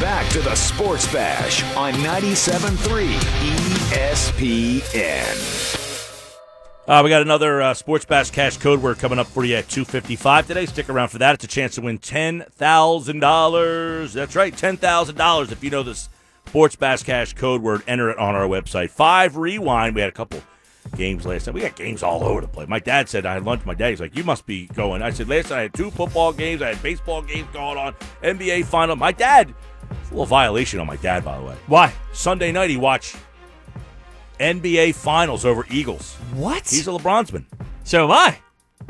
Back 0.00 0.32
to 0.32 0.40
the 0.40 0.54
Sports 0.54 1.12
Bash 1.12 1.62
on 1.76 1.92
97.3 1.92 3.04
ESPN. 4.80 5.76
Uh, 6.88 7.02
we 7.04 7.10
got 7.10 7.20
another 7.20 7.60
uh, 7.60 7.74
Sports 7.74 8.06
Bash 8.06 8.30
cash 8.30 8.56
code 8.56 8.80
word 8.80 8.98
coming 8.98 9.18
up 9.18 9.26
for 9.26 9.44
you 9.44 9.56
at 9.56 9.68
255 9.68 10.46
today. 10.46 10.64
Stick 10.64 10.88
around 10.88 11.08
for 11.08 11.18
that. 11.18 11.34
It's 11.34 11.44
a 11.44 11.48
chance 11.48 11.74
to 11.74 11.82
win 11.82 11.98
$10,000. 11.98 14.12
That's 14.14 14.34
right, 14.34 14.54
$10,000 14.54 15.52
if 15.52 15.62
you 15.62 15.68
know 15.68 15.82
this 15.82 16.08
Sports 16.46 16.76
Bash 16.76 17.02
cash 17.02 17.34
code 17.34 17.60
word. 17.60 17.82
Enter 17.86 18.08
it 18.08 18.16
on 18.16 18.34
our 18.34 18.48
website. 18.48 18.88
Five 18.88 19.36
rewind. 19.36 19.94
We 19.94 20.00
had 20.00 20.08
a 20.08 20.14
couple 20.14 20.42
games 20.96 21.26
last 21.26 21.46
night. 21.46 21.54
We 21.54 21.60
got 21.60 21.76
games 21.76 22.02
all 22.02 22.24
over 22.24 22.40
the 22.40 22.48
place. 22.48 22.68
My 22.68 22.78
dad 22.78 23.08
said 23.08 23.26
I 23.26 23.34
had 23.34 23.44
lunch. 23.44 23.64
My 23.66 23.74
dad, 23.74 23.90
he's 23.90 24.00
like, 24.00 24.16
"You 24.16 24.24
must 24.24 24.46
be 24.46 24.66
going." 24.68 25.02
I 25.02 25.10
said, 25.10 25.28
"Last 25.28 25.50
night 25.50 25.58
I 25.58 25.62
had 25.62 25.74
two 25.74 25.90
football 25.90 26.32
games. 26.32 26.62
I 26.62 26.68
had 26.68 26.82
baseball 26.82 27.22
games 27.22 27.48
going 27.52 27.78
on. 27.78 27.94
NBA 28.22 28.64
final." 28.64 28.96
My 28.96 29.12
dad, 29.12 29.54
it's 29.90 30.10
a 30.10 30.14
little 30.14 30.26
violation 30.26 30.80
on 30.80 30.86
my 30.86 30.96
dad, 30.96 31.24
by 31.24 31.38
the 31.38 31.44
way. 31.44 31.56
Why? 31.66 31.92
Sunday 32.12 32.52
night 32.52 32.70
he 32.70 32.76
watched 32.76 33.16
NBA 34.38 34.94
finals 34.94 35.44
over 35.44 35.66
Eagles. 35.70 36.14
What? 36.34 36.68
He's 36.68 36.88
a 36.88 36.90
LeBronsman. 36.92 37.44
so 37.84 38.04
am 38.04 38.10
I. 38.12 38.38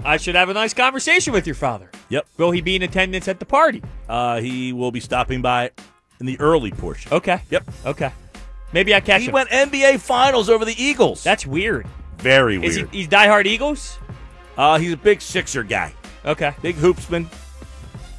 I 0.05 0.17
should 0.17 0.35
have 0.35 0.49
a 0.49 0.55
nice 0.55 0.73
conversation 0.73 1.33
with 1.33 1.47
your 1.47 1.57
father. 1.57 1.91
Yep. 2.09 2.27
Will 2.39 2.51
he 2.53 2.61
be 2.61 2.77
in 2.77 2.83
attendance 2.83 3.29
at 3.29 3.39
the 3.39 3.45
party? 3.45 3.83
Uh, 4.09 4.41
he 4.41 4.73
will 4.73 4.91
be 4.93 5.01
stopping 5.01 5.43
by 5.43 5.71
in 6.21 6.27
the 6.27 6.39
early 6.41 6.71
portion. 6.71 7.13
Okay. 7.13 7.41
Yep. 7.51 7.69
Okay. 7.87 8.13
Maybe 8.73 8.95
I 8.95 9.01
catch 9.01 9.21
He 9.23 9.27
him. 9.27 9.33
went 9.33 9.51
NBA 9.51 10.01
finals 10.01 10.49
over 10.49 10.65
the 10.65 10.81
Eagles. 10.83 11.23
That's 11.25 11.45
weird. 11.47 11.87
very 12.19 12.57
weird. 12.59 12.71
Is 12.71 12.77
he? 12.77 12.85
He's 12.93 13.09
diehard 13.09 13.47
Eagles. 13.47 13.99
uh, 14.57 14.79
he's 14.79 14.93
a 14.93 14.97
big 14.97 15.21
Sixer 15.21 15.65
guy, 15.65 15.93
Okay. 16.25 16.55
big 16.63 16.77
hoopsman. 16.77 17.27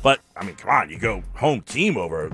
But 0.04 0.20
I 0.36 0.44
mean, 0.44 0.56
come 0.56 0.72
on, 0.72 0.90
you 0.90 1.00
go 1.00 1.24
home 1.36 1.62
team 1.62 1.96
over 1.98 2.32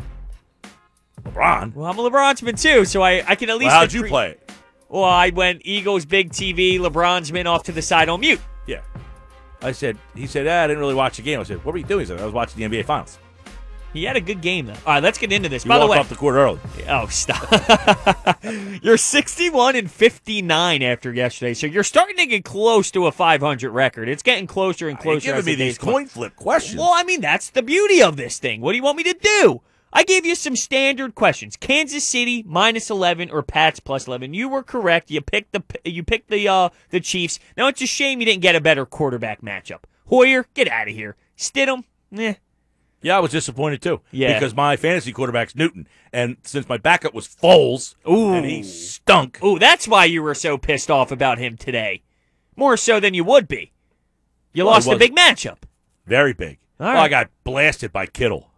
LeBron. 1.31 1.73
Well, 1.73 1.89
I'm 1.89 1.97
a 1.97 2.09
LeBronsman 2.09 2.61
too, 2.61 2.85
so 2.85 3.01
I, 3.01 3.23
I 3.27 3.35
can 3.35 3.49
at 3.49 3.57
least. 3.57 3.69
Well, 3.69 3.79
how'd 3.79 3.93
you 3.93 4.05
play 4.05 4.31
it? 4.31 4.51
Well, 4.89 5.03
I 5.03 5.29
went 5.29 5.61
Eagles, 5.65 6.05
big 6.05 6.31
TV, 6.31 6.79
LeBron's 6.79 7.31
man 7.31 7.47
off 7.47 7.63
to 7.63 7.71
the 7.71 7.81
side 7.81 8.09
on 8.09 8.21
mute. 8.21 8.39
Yeah. 8.67 8.81
I 9.61 9.71
said, 9.71 9.97
he 10.15 10.27
said, 10.27 10.47
ah, 10.47 10.63
I 10.63 10.67
didn't 10.67 10.79
really 10.79 10.95
watch 10.95 11.17
the 11.17 11.23
game. 11.23 11.39
I 11.39 11.43
said, 11.43 11.63
what 11.65 11.73
were 11.73 11.79
you 11.79 11.85
doing? 11.85 12.01
He 12.01 12.05
said, 12.05 12.21
I 12.21 12.25
was 12.25 12.33
watching 12.33 12.69
the 12.69 12.77
NBA 12.77 12.85
finals. 12.85 13.17
He 13.93 14.03
had 14.03 14.15
a 14.15 14.21
good 14.21 14.41
game 14.41 14.67
though. 14.67 14.73
All 14.85 14.93
right, 14.93 15.03
let's 15.03 15.17
get 15.17 15.31
into 15.31 15.49
this. 15.49 15.65
You 15.65 15.69
By 15.69 15.79
the 15.79 15.87
way, 15.87 15.97
off 15.97 16.09
the 16.09 16.15
court 16.15 16.35
early. 16.35 16.59
oh 16.89 17.07
stop! 17.07 17.47
you're 18.83 18.97
61 18.97 19.75
and 19.75 19.89
59 19.89 20.83
after 20.83 21.13
yesterday, 21.13 21.53
so 21.53 21.67
you're 21.67 21.83
starting 21.83 22.17
to 22.17 22.25
get 22.27 22.43
close 22.43 22.91
to 22.91 23.07
a 23.07 23.11
500 23.11 23.71
record. 23.71 24.09
It's 24.09 24.21
getting 24.21 24.45
closer 24.45 24.89
and 24.89 24.99
closer. 24.99 25.27
You're 25.27 25.37
giving 25.37 25.45
me 25.45 25.55
the 25.55 25.63
these 25.63 25.77
days 25.77 25.83
go 25.83 25.87
on. 25.87 25.93
coin 25.93 26.05
flip 26.07 26.35
questions. 26.35 26.77
Well, 26.77 26.91
I 26.93 27.03
mean, 27.03 27.21
that's 27.21 27.49
the 27.49 27.63
beauty 27.63 28.03
of 28.03 28.17
this 28.17 28.39
thing. 28.39 28.61
What 28.61 28.73
do 28.73 28.77
you 28.77 28.83
want 28.83 28.97
me 28.97 29.03
to 29.03 29.13
do? 29.19 29.61
I 29.93 30.03
gave 30.03 30.25
you 30.25 30.35
some 30.35 30.55
standard 30.55 31.15
questions. 31.15 31.55
Kansas 31.55 32.03
City 32.03 32.43
minus 32.45 32.89
11 32.89 33.29
or 33.31 33.41
Pats 33.41 33.79
plus 33.79 34.07
11. 34.07 34.33
You 34.33 34.49
were 34.49 34.63
correct. 34.63 35.09
You 35.09 35.21
picked 35.21 35.53
the 35.53 35.63
you 35.89 36.03
picked 36.03 36.29
the 36.29 36.47
uh 36.47 36.69
the 36.89 36.99
Chiefs. 36.99 37.39
Now 37.55 37.67
it's 37.67 37.81
a 37.81 37.87
shame 37.87 38.19
you 38.19 38.25
didn't 38.25 38.41
get 38.41 38.55
a 38.55 38.61
better 38.61 38.85
quarterback 38.85 39.41
matchup. 39.41 39.83
Hoyer, 40.07 40.45
get 40.53 40.67
out 40.67 40.87
of 40.87 40.93
here. 40.93 41.15
Stidham, 41.37 41.83
eh. 42.15 42.35
Yeah, 43.01 43.17
I 43.17 43.19
was 43.19 43.31
disappointed 43.31 43.81
too. 43.81 44.01
Yeah. 44.11 44.33
Because 44.33 44.55
my 44.55 44.75
fantasy 44.75 45.11
quarterback's 45.11 45.55
Newton. 45.55 45.87
And 46.11 46.37
since 46.43 46.67
my 46.67 46.77
backup 46.77 47.13
was 47.13 47.27
Foles, 47.27 47.95
Ooh. 48.09 48.33
and 48.33 48.45
he 48.45 48.63
stunk. 48.63 49.41
Ooh, 49.43 49.59
that's 49.59 49.87
why 49.87 50.05
you 50.05 50.23
were 50.23 50.33
so 50.35 50.57
pissed 50.57 50.89
off 50.89 51.11
about 51.11 51.37
him 51.37 51.57
today. 51.57 52.03
More 52.55 52.75
so 52.75 52.99
than 52.99 53.13
you 53.13 53.23
would 53.23 53.47
be. 53.47 53.71
You 54.53 54.65
Well, 54.65 54.73
lost 54.73 54.87
a 54.89 54.97
big 54.97 55.15
matchup. 55.15 55.57
Very 56.07 56.33
big. 56.33 56.57
All 56.79 56.87
Oh. 56.87 56.97
I 56.99 57.07
got 57.07 57.29
blasted 57.43 57.93
by 57.93 58.07
Kittle. 58.07 58.49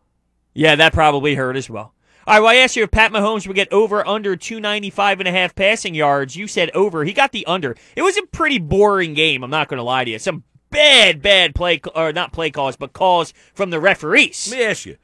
Yeah, 0.53 0.75
that 0.75 0.93
probably 0.93 1.35
hurt 1.35 1.55
as 1.55 1.69
well. 1.69 1.93
All 2.27 2.35
right, 2.35 2.39
well, 2.41 2.51
I 2.51 2.55
asked 2.55 2.75
you 2.75 2.83
if 2.83 2.91
Pat 2.91 3.11
Mahomes 3.11 3.47
would 3.47 3.55
get 3.55 3.71
over 3.73 4.05
under 4.05 4.35
295 4.35 5.19
and 5.19 5.27
a 5.27 5.31
half 5.31 5.55
passing 5.55 5.95
yards. 5.95 6.35
You 6.35 6.47
said 6.47 6.69
over. 6.71 7.03
He 7.03 7.13
got 7.13 7.31
the 7.31 7.45
under. 7.45 7.75
It 7.95 8.03
was 8.03 8.17
a 8.17 8.25
pretty 8.27 8.59
boring 8.59 9.15
game, 9.15 9.43
I'm 9.43 9.49
not 9.49 9.67
going 9.67 9.79
to 9.79 9.83
lie 9.83 10.03
to 10.03 10.11
you. 10.11 10.19
Some 10.19 10.43
bad, 10.69 11.21
bad 11.21 11.55
play, 11.55 11.81
or 11.95 12.13
not 12.13 12.31
play 12.31 12.51
calls, 12.51 12.75
but 12.75 12.93
calls 12.93 13.33
from 13.53 13.69
the 13.69 13.79
referees. 13.79 14.49
Let 14.51 14.57
me 14.59 14.65
ask 14.65 14.85
you. 14.85 14.97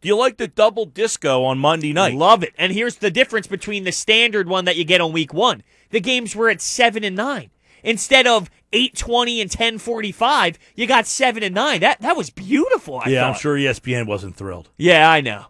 Do 0.00 0.08
you 0.08 0.16
like 0.16 0.36
the 0.36 0.48
double 0.48 0.86
disco 0.86 1.42
on 1.44 1.58
Monday 1.58 1.92
night? 1.92 2.14
Love 2.14 2.42
it. 2.42 2.54
And 2.56 2.72
here's 2.72 2.96
the 2.96 3.10
difference 3.10 3.46
between 3.46 3.84
the 3.84 3.92
standard 3.92 4.48
one 4.48 4.64
that 4.66 4.76
you 4.76 4.84
get 4.84 5.00
on 5.00 5.12
week 5.12 5.34
one. 5.34 5.62
The 5.90 6.00
games 6.00 6.36
were 6.36 6.48
at 6.48 6.60
seven 6.60 7.02
and 7.02 7.16
nine. 7.16 7.50
Instead 7.82 8.26
of 8.26 8.50
eight 8.76 8.96
twenty 8.96 9.40
and 9.40 9.50
ten 9.50 9.78
forty 9.78 10.12
five, 10.12 10.58
you 10.74 10.86
got 10.86 11.06
seven 11.06 11.42
and 11.42 11.54
nine. 11.54 11.80
That 11.80 12.00
that 12.00 12.16
was 12.16 12.30
beautiful. 12.30 13.00
I 13.04 13.08
yeah, 13.08 13.28
I'm 13.28 13.34
sure 13.34 13.56
ESPN 13.56 14.06
wasn't 14.06 14.36
thrilled. 14.36 14.70
Yeah, 14.76 15.10
I 15.10 15.20
know. 15.20 15.46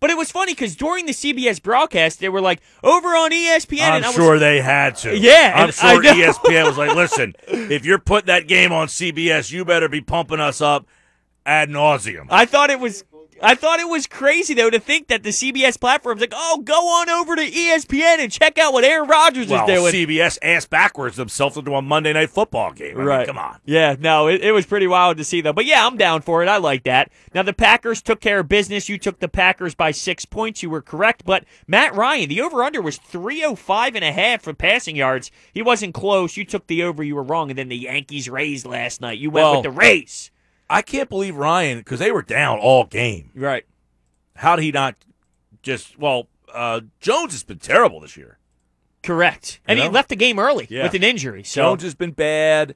But 0.00 0.10
it 0.10 0.16
was 0.16 0.30
funny 0.30 0.52
because 0.52 0.76
during 0.76 1.06
the 1.06 1.12
CBS 1.12 1.60
broadcast, 1.60 2.20
they 2.20 2.28
were 2.28 2.40
like, 2.40 2.60
over 2.84 3.08
on 3.08 3.32
ESPN. 3.32 3.80
I'm 3.80 3.94
and 3.96 4.04
I 4.04 4.08
was, 4.08 4.14
sure 4.14 4.38
they 4.38 4.60
had 4.60 4.94
to. 4.98 5.16
Yeah, 5.18 5.52
I'm 5.56 5.72
sure. 5.72 6.00
ESPN 6.00 6.66
was 6.66 6.78
like, 6.78 6.94
listen, 6.94 7.34
if 7.48 7.84
you're 7.84 7.98
putting 7.98 8.26
that 8.26 8.46
game 8.46 8.70
on 8.70 8.86
CBS, 8.86 9.50
you 9.50 9.64
better 9.64 9.88
be 9.88 10.00
pumping 10.00 10.38
us 10.38 10.60
up 10.60 10.86
ad 11.44 11.68
nauseum. 11.68 12.26
I 12.30 12.44
thought 12.44 12.70
it 12.70 12.78
was. 12.78 13.04
I 13.42 13.54
thought 13.54 13.80
it 13.80 13.88
was 13.88 14.06
crazy 14.06 14.54
though 14.54 14.70
to 14.70 14.78
think 14.78 15.08
that 15.08 15.22
the 15.22 15.30
CBS 15.30 15.78
platform's 15.80 16.20
like, 16.20 16.32
oh, 16.34 16.62
go 16.64 16.74
on 16.74 17.08
over 17.08 17.36
to 17.36 17.42
ESPN 17.42 18.18
and 18.18 18.32
check 18.32 18.58
out 18.58 18.72
what 18.72 18.84
Aaron 18.84 19.08
Rodgers 19.08 19.48
well, 19.48 19.68
is 19.68 19.92
doing. 19.92 20.06
CBS 20.06 20.38
ass 20.42 20.66
backwards 20.66 21.16
themselves 21.16 21.56
into 21.56 21.74
a 21.74 21.82
Monday 21.82 22.12
night 22.12 22.30
football 22.30 22.72
game. 22.72 22.98
I 23.00 23.04
mean, 23.18 23.26
come 23.26 23.38
on. 23.38 23.58
Yeah, 23.64 23.96
no, 23.98 24.28
it, 24.28 24.42
it 24.42 24.52
was 24.52 24.66
pretty 24.66 24.86
wild 24.86 25.16
to 25.18 25.24
see 25.24 25.40
though. 25.40 25.52
But 25.52 25.66
yeah, 25.66 25.86
I'm 25.86 25.96
down 25.96 26.22
for 26.22 26.42
it. 26.42 26.48
I 26.48 26.56
like 26.56 26.84
that. 26.84 27.10
Now 27.34 27.42
the 27.42 27.52
Packers 27.52 28.02
took 28.02 28.20
care 28.20 28.40
of 28.40 28.48
business. 28.48 28.88
You 28.88 28.98
took 28.98 29.20
the 29.20 29.28
Packers 29.28 29.74
by 29.74 29.90
six 29.90 30.24
points. 30.24 30.62
You 30.62 30.70
were 30.70 30.82
correct. 30.82 31.24
But 31.24 31.44
Matt 31.66 31.94
Ryan, 31.94 32.28
the 32.28 32.40
over 32.40 32.62
under 32.62 32.82
was 32.82 32.98
305 32.98 33.94
and 33.94 34.04
a 34.04 34.12
half 34.12 34.42
for 34.42 34.54
passing 34.54 34.96
yards. 34.96 35.30
He 35.52 35.62
wasn't 35.62 35.94
close. 35.94 36.36
You 36.36 36.44
took 36.44 36.66
the 36.66 36.82
over. 36.82 37.02
You 37.02 37.16
were 37.16 37.22
wrong. 37.22 37.50
And 37.50 37.58
then 37.58 37.68
the 37.68 37.76
Yankees 37.76 38.28
raised 38.28 38.66
last 38.66 39.00
night. 39.00 39.18
You 39.18 39.30
went 39.30 39.44
Well- 39.44 39.54
with 39.56 39.62
the 39.64 39.70
Rays. 39.70 40.30
I 40.70 40.82
can't 40.82 41.08
believe 41.08 41.36
Ryan 41.36 41.78
because 41.78 41.98
they 41.98 42.10
were 42.12 42.22
down 42.22 42.58
all 42.58 42.84
game. 42.84 43.30
Right. 43.34 43.64
How 44.36 44.56
did 44.56 44.62
he 44.62 44.70
not 44.72 44.94
just? 45.62 45.98
Well, 45.98 46.28
uh, 46.52 46.82
Jones 47.00 47.32
has 47.32 47.42
been 47.44 47.58
terrible 47.58 48.00
this 48.00 48.16
year. 48.16 48.38
Correct. 49.02 49.60
And 49.66 49.78
You 49.78 49.84
he 49.84 49.90
left 49.90 50.08
the 50.08 50.16
game 50.16 50.38
early 50.38 50.66
Yeah. 50.68 50.82
with 50.84 50.94
an 50.94 51.04
injury. 51.04 51.42
So 51.44 51.62
Jones 51.62 51.82
has 51.82 51.94
been 51.94 52.10
bad. 52.12 52.74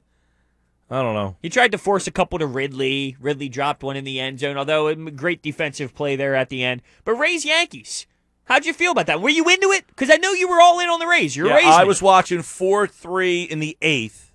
I 0.89 1.01
don't 1.01 1.13
know. 1.15 1.37
He 1.41 1.49
tried 1.49 1.71
to 1.71 1.77
force 1.77 2.05
a 2.07 2.11
couple 2.11 2.37
to 2.39 2.45
Ridley. 2.45 3.15
Ridley 3.19 3.49
dropped 3.49 3.83
one 3.83 3.95
in 3.95 4.03
the 4.03 4.19
end 4.19 4.39
zone, 4.39 4.57
although 4.57 4.87
a 4.87 4.95
great 4.95 5.41
defensive 5.41 5.95
play 5.95 6.15
there 6.15 6.35
at 6.35 6.49
the 6.49 6.63
end. 6.63 6.81
But 7.03 7.13
Rays 7.15 7.45
Yankees. 7.45 8.05
How'd 8.45 8.65
you 8.65 8.73
feel 8.73 8.91
about 8.91 9.05
that? 9.07 9.21
Were 9.21 9.29
you 9.29 9.47
into 9.49 9.71
it? 9.71 9.87
Because 9.87 10.09
I 10.11 10.17
know 10.17 10.33
you 10.33 10.47
were 10.49 10.61
all 10.61 10.79
in 10.81 10.89
on 10.89 10.99
the 10.99 11.07
Rays. 11.07 11.35
You're 11.35 11.47
Yeah, 11.47 11.55
Rays. 11.55 11.65
I 11.65 11.85
was 11.85 12.01
watching 12.01 12.41
four 12.41 12.85
three 12.87 13.43
in 13.43 13.59
the 13.59 13.77
eighth, 13.81 14.31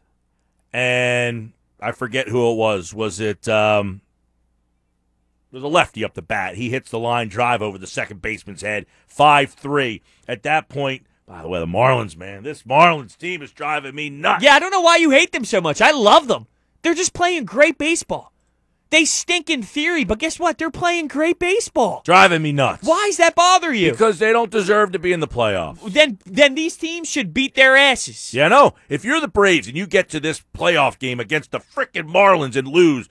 and 0.73 1.53
I 1.81 1.93
forget 1.93 2.29
who 2.29 2.51
it 2.51 2.57
was. 2.57 2.93
Was 2.93 3.21
it? 3.21 3.49
um 3.49 4.01
There's 5.53 5.65
a 5.65 5.69
lefty 5.69 6.05
up 6.05 6.15
the 6.15 6.23
bat. 6.23 6.57
He 6.57 6.71
hits 6.71 6.91
the 6.91 6.99
line 6.99 7.29
drive 7.29 7.63
over 7.63 7.79
the 7.79 7.87
second 7.87 8.21
baseman's 8.23 8.63
head. 8.63 8.87
5 9.07 9.53
3. 9.53 10.03
At 10.27 10.43
that 10.43 10.69
point, 10.69 11.07
by 11.27 11.43
the 11.43 11.49
way, 11.49 11.61
the 11.61 11.67
Marlins, 11.67 12.17
man, 12.17 12.43
this 12.43 12.63
Marlins 12.63 13.17
team 13.17 13.43
is 13.43 13.53
driving 13.53 13.95
me 13.95 14.09
nuts. 14.11 14.43
Yeah, 14.43 14.55
I 14.55 14.59
don't 14.59 14.71
know 14.71 14.81
why 14.81 14.97
you 14.97 15.11
hate 15.11 15.33
them 15.33 15.45
so 15.45 15.61
much. 15.61 15.81
I 15.81 15.91
love 15.91 16.27
them. 16.27 16.47
They're 16.83 16.95
just 16.95 17.13
playing 17.13 17.45
great 17.45 17.77
baseball. 17.77 18.33
They 18.91 19.05
stink 19.05 19.51
in 19.51 19.63
theory, 19.63 20.05
but 20.05 20.19
guess 20.19 20.39
what? 20.39 20.57
They're 20.57 20.71
playing 20.71 21.09
great 21.09 21.39
baseball. 21.39 22.01
Driving 22.05 22.43
me 22.43 22.53
nuts. 22.53 22.87
Why 22.87 23.05
does 23.07 23.19
that 23.19 23.35
bother 23.35 23.73
you? 23.73 23.91
Because 23.91 24.19
they 24.19 24.33
don't 24.33 24.51
deserve 24.51 24.93
to 24.93 24.99
be 24.99 25.13
in 25.13 25.21
the 25.21 25.29
playoffs. 25.29 25.93
then 25.93 26.19
then 26.25 26.55
these 26.55 26.77
teams 26.77 27.09
should 27.09 27.35
beat 27.35 27.55
their 27.55 27.77
asses. 27.77 28.33
Yeah, 28.33 28.49
no. 28.49 28.75
If 28.89 29.05
you're 29.05 29.21
the 29.21 29.29
Braves 29.29 29.69
and 29.69 29.77
you 29.77 29.87
get 29.87 30.09
to 30.11 30.21
this 30.21 30.43
playoff 30.57 30.99
game 30.99 31.21
against 31.21 31.51
the 31.51 31.61
frickin' 31.61 32.11
Marlins 32.11 32.57
and 32.57 32.67
lose, 32.67 33.09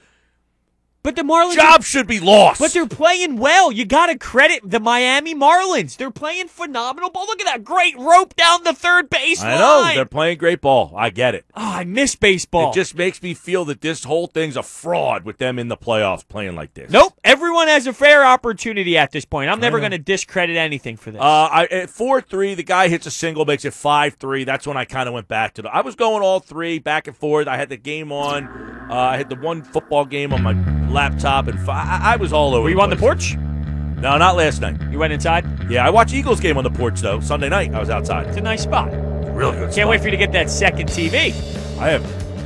But 1.08 1.16
the 1.16 1.22
Marlins 1.22 1.54
job 1.54 1.84
should 1.84 2.06
be 2.06 2.20
lost. 2.20 2.60
But 2.60 2.74
they're 2.74 2.86
playing 2.86 3.38
well. 3.38 3.72
You 3.72 3.86
got 3.86 4.08
to 4.08 4.18
credit 4.18 4.60
the 4.70 4.82
Miami 4.82 5.34
Marlins. 5.34 5.96
They're 5.96 6.12
playing 6.12 6.50
phenomenal 6.50 7.10
ball. 7.10 7.28
Look 7.28 7.40
at 7.40 7.46
that 7.46 7.64
great 7.64 7.98
rope 7.98 8.36
down 8.36 8.66
the 8.66 8.74
third 8.74 9.10
base 9.10 9.42
I 9.42 9.56
know 9.56 9.90
they're 9.96 10.04
playing 10.04 10.38
great 10.38 10.60
ball. 10.60 10.94
I 10.98 11.10
get 11.10 11.34
it. 11.34 11.46
oh, 11.56 11.62
I 11.76 11.86
miss 11.86 12.18
baseball. 12.18 12.72
It 12.72 12.74
just 12.74 12.94
makes 12.94 13.24
me 13.24 13.34
feel 13.34 13.64
that 13.64 13.80
this 13.80 14.04
whole 14.04 14.28
thing's 14.28 14.58
a 14.58 14.64
fraud 14.64 15.24
with 15.24 15.38
them 15.38 15.58
in 15.58 15.70
the 15.70 15.78
playoffs 15.78 16.28
playing 16.28 16.56
like 16.56 16.74
this. 16.74 16.92
nope. 16.92 17.14
Everyone 17.24 17.70
has 17.70 17.88
a 17.88 17.94
fair 17.94 18.26
opportunity 18.26 18.98
at 18.98 19.12
this 19.12 19.24
point. 19.24 19.50
I'm 19.50 19.62
never 19.62 19.80
going 19.80 19.92
to 19.92 19.98
discredit 19.98 20.58
anything 20.58 20.98
for 20.98 21.12
this. 21.12 21.22
Uh, 21.22 21.24
I 21.26 21.68
at 21.68 21.90
four 21.90 22.20
three. 22.20 22.54
The 22.54 22.64
guy 22.64 22.90
hits 22.90 23.06
a 23.06 23.12
single, 23.12 23.46
makes 23.46 23.64
it 23.64 23.74
five 23.74 24.16
three. 24.16 24.44
That's 24.44 24.68
when 24.68 24.76
I 24.76 24.84
kind 24.84 25.08
of 25.08 25.14
went 25.14 25.30
back 25.30 25.54
to 25.54 25.62
the. 25.62 25.74
I 25.74 25.80
was 25.84 25.96
going 25.96 26.22
all 26.22 26.42
three 26.42 26.80
back 26.80 27.08
and 27.08 27.16
forth. 27.16 27.48
I 27.48 27.56
had 27.56 27.70
the 27.70 27.78
game 27.78 28.12
on. 28.12 28.77
Uh, 28.90 28.94
I 28.94 29.18
had 29.18 29.30
the 29.30 29.36
one 29.36 29.64
football 29.64 30.06
game 30.06 30.34
on 30.34 30.42
my 30.42 30.54
laptop, 30.90 31.48
and 31.48 31.60
I, 31.70 32.14
I 32.14 32.16
was 32.16 32.32
all 32.32 32.56
over. 32.56 32.64
Were 32.64 32.70
you 32.70 32.80
on 32.80 32.90
the 32.90 32.96
porch? 32.96 33.36
No, 33.36 34.18
not 34.18 34.36
last 34.38 34.62
night. 34.62 34.80
You 34.92 35.00
went 35.00 35.12
inside? 35.12 35.46
Yeah, 35.70 35.86
I 35.86 35.90
watched 35.90 36.14
Eagles 36.14 36.40
game 36.40 36.58
on 36.58 36.64
the 36.64 36.70
porch 36.70 37.02
though. 37.02 37.20
Sunday 37.20 37.50
night, 37.50 37.74
I 37.74 37.80
was 37.80 37.90
outside. 37.90 38.28
It's 38.28 38.38
a 38.38 38.42
nice 38.42 38.64
spot. 38.64 38.92
Really 39.36 39.58
good. 39.58 39.74
Can't 39.74 39.90
wait 39.90 40.00
for 40.00 40.06
you 40.06 40.12
to 40.12 40.18
get 40.18 40.32
that 40.32 40.50
second 40.50 40.88
TV. 40.90 41.34
I 41.80 41.90
have 41.90 42.04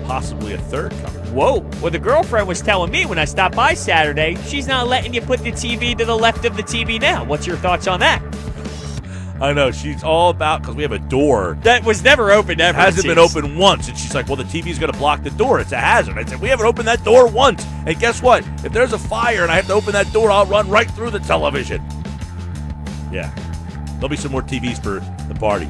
possibly 0.08 0.54
a 0.54 0.58
third 0.58 0.92
coming. 0.92 1.22
Whoa. 1.36 1.60
Well, 1.82 1.92
the 1.92 2.00
girlfriend 2.00 2.48
was 2.48 2.62
telling 2.62 2.92
me 2.92 3.06
when 3.06 3.20
I 3.20 3.26
stopped 3.26 3.56
by 3.56 3.74
Saturday, 3.74 4.36
she's 4.48 4.68
not 4.68 4.88
letting 4.88 5.14
you 5.14 5.22
put 5.22 5.42
the 5.42 5.52
TV 5.52 5.98
to 5.98 6.06
the 6.06 6.18
left 6.18 6.46
of 6.46 6.58
the 6.58 6.64
TV 6.64 7.00
now. 7.00 7.24
What's 7.24 7.46
your 7.46 7.58
thoughts 7.58 7.88
on 7.88 8.00
that? 8.00 8.22
I 9.42 9.54
know 9.54 9.72
she's 9.72 10.04
all 10.04 10.30
about 10.30 10.62
because 10.62 10.76
we 10.76 10.84
have 10.84 10.92
a 10.92 11.00
door. 11.00 11.58
That 11.64 11.84
was 11.84 12.04
never 12.04 12.32
opened 12.32 12.62
ever. 12.62 12.78
hasn't 12.78 13.08
been 13.08 13.18
opened 13.18 13.58
once, 13.58 13.88
and 13.88 13.98
she's 13.98 14.14
like, 14.14 14.28
"Well, 14.28 14.36
the 14.36 14.44
TV's 14.44 14.78
going 14.78 14.92
to 14.92 14.98
block 14.98 15.24
the 15.24 15.32
door. 15.32 15.60
It's 15.60 15.72
a 15.72 15.78
hazard." 15.78 16.20
I 16.20 16.26
said, 16.26 16.40
"We 16.40 16.48
haven't 16.50 16.68
opened 16.68 16.88
that 16.88 17.04
door 17.04 17.26
once, 17.26 17.66
and 17.88 18.00
guess 18.00 18.22
what? 18.22 18.46
If 18.64 18.72
there's 18.72 18.94
a 18.94 19.00
fire 19.00 19.42
and 19.42 19.52
I 19.52 19.56
have 19.56 19.66
to 19.68 19.74
open 19.74 19.94
that 19.94 20.14
door, 20.14 20.30
I'll 20.30 20.46
run 20.46 20.70
right 20.70 20.90
through 20.92 21.10
the 21.10 21.20
television." 21.20 21.82
Yeah, 23.12 23.34
there'll 23.96 24.10
be 24.10 24.16
some 24.16 24.32
more 24.32 24.44
TVs 24.44 24.78
for 24.82 25.00
the 25.28 25.36
party. 25.40 25.68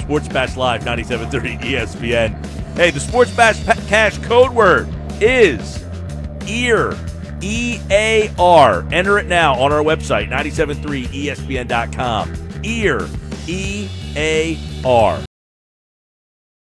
Sports 0.00 0.28
Bash 0.28 0.56
Live, 0.56 0.84
97.3 0.84 1.58
ESPN. 1.58 2.76
Hey, 2.76 2.90
the 2.92 3.00
Sports 3.00 3.32
Bash 3.32 3.62
pa- 3.66 3.74
Cash 3.88 4.16
code 4.18 4.52
word 4.52 4.88
is 5.20 5.84
EAR. 6.46 6.96
E 7.40 7.80
A 7.90 8.30
R. 8.38 8.84
Enter 8.92 9.18
it 9.18 9.26
now 9.26 9.54
on 9.54 9.72
our 9.72 9.82
website, 9.82 10.28
973ESPN.com. 10.28 12.34
EAR. 12.64 13.08
E 13.46 13.88
A 14.16 14.58
R. 14.84 15.27